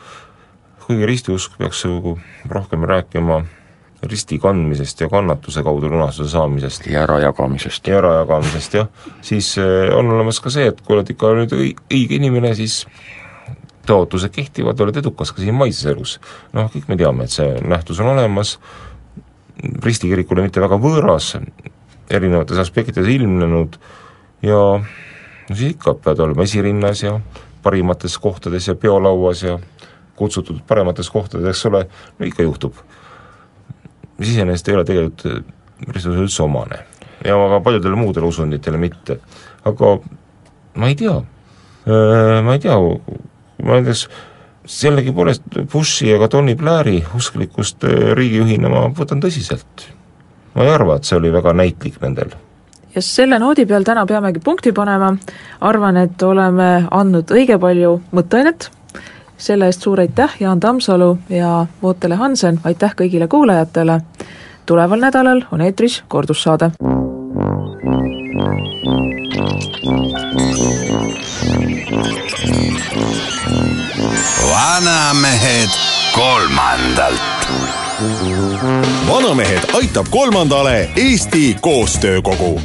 kuigi 0.89 1.05
ristiusk 1.05 1.53
peaks 1.61 1.83
nagu 1.85 2.15
rohkem 2.49 2.83
rääkima 2.89 3.43
risti 4.09 4.39
kandmisest 4.39 5.01
ja 5.03 5.09
kannatuse 5.09 5.61
kaudu 5.63 5.89
lunastuse 5.89 6.31
saamisest. 6.31 6.87
ja 6.87 7.03
ärajagamisest. 7.03 7.87
ja 7.87 7.97
ärajagamisest, 7.97 8.73
jah. 8.73 8.87
siis 9.21 9.57
eh, 9.57 9.95
on 9.95 10.09
olemas 10.09 10.39
ka 10.39 10.49
see, 10.49 10.65
et 10.71 10.81
kui 10.81 10.95
oled 10.95 11.11
ikka 11.13 11.33
nüüd 11.37 11.53
õige 11.53 12.17
inimene, 12.17 12.55
siis 12.57 12.85
tõotused 13.85 14.33
kehtivad, 14.33 14.81
oled 14.81 14.97
edukas 14.97 15.29
ka 15.31 15.43
siin 15.43 15.57
maises 15.59 15.85
elus. 15.91 16.17
noh, 16.57 16.71
kõik 16.73 16.89
me 16.89 16.97
teame, 16.97 17.29
et 17.29 17.37
see 17.37 17.59
nähtus 17.61 18.01
on 18.01 18.09
olemas, 18.15 18.57
ristikirikule 19.85 20.47
mitte 20.47 20.63
väga 20.63 20.79
võõras, 20.81 21.35
erinevates 22.09 22.57
aspektides 22.65 23.13
ilmnenud 23.13 23.77
ja 24.41 24.63
no 25.49 25.55
siis 25.55 25.75
ikka 25.75 25.93
pead 26.03 26.19
olema 26.23 26.45
esirinnas 26.45 27.03
ja 27.03 27.19
parimates 27.63 28.17
kohtades 28.17 28.67
ja 28.67 28.75
peolauas 28.75 29.43
ja 29.43 29.59
kutsutud 30.15 30.61
paremates 30.67 31.09
kohtades, 31.09 31.47
eks 31.47 31.65
ole, 31.65 31.85
no 32.19 32.25
ikka 32.27 32.43
juhtub. 32.43 32.73
mis 34.17 34.29
iseenesest 34.29 34.67
ei 34.67 34.75
ole 34.75 34.83
tegelikult 34.83 35.45
Kristusele 35.79 36.25
üldse 36.25 36.41
omane. 36.43 36.81
Ja 37.23 37.37
väga 37.39 37.59
paljudele 37.63 37.95
muudele 37.95 38.27
usunditele 38.27 38.77
mitte, 38.77 39.19
aga 39.67 39.93
ma 40.75 40.89
ei 40.91 40.97
tea, 40.99 41.13
äh, 41.87 42.41
ma 42.43 42.57
ei 42.57 42.59
tea, 42.59 42.75
ma 43.63 43.79
näiteks 43.79 44.09
sellegipoolest 44.69 45.63
Bushi 45.71 46.09
ja 46.11 46.19
ka 46.19 46.27
Tony 46.27 46.55
Blairi 46.55 46.99
usklikkust 47.15 47.87
äh, 47.87 48.11
riigijuhina 48.19 48.71
ma 48.71 48.85
võtan 48.95 49.23
tõsiselt. 49.23 49.87
ma 50.53 50.67
ei 50.67 50.75
arva, 50.75 50.99
et 50.99 51.07
see 51.07 51.17
oli 51.17 51.31
väga 51.31 51.55
näitlik 51.55 52.01
nendel 52.03 52.35
ja 52.99 53.03
selle 53.03 53.39
noodi 53.39 53.63
peal 53.65 53.85
täna 53.87 54.03
peamegi 54.05 54.41
punkti 54.43 54.73
panema, 54.75 55.13
arvan, 55.63 55.97
et 55.97 56.21
oleme 56.23 56.67
andnud 56.91 57.31
õige 57.31 57.55
palju 57.61 57.93
mõtteainet. 58.11 58.67
Selle 59.39 59.69
eest 59.71 59.85
suur 59.87 60.01
aitäh, 60.03 60.35
Jaan 60.43 60.59
Tammsalu 60.59 61.13
ja 61.31 61.65
Vootele 61.83 62.17
Hansen, 62.19 62.59
aitäh 62.67 62.91
kõigile 62.99 63.29
kuulajatele, 63.31 64.01
tuleval 64.67 64.99
nädalal 64.99 65.45
on 65.51 65.63
eetris 65.63 66.01
kordussaade. 66.07 66.71
vanamehed 74.49 75.69
kolmandalt. 76.15 77.47
vanamehed 79.07 79.63
aitab 79.73 80.05
kolmandale 80.09 80.89
Eesti 80.95 81.57
Koostöökogu 81.61 82.61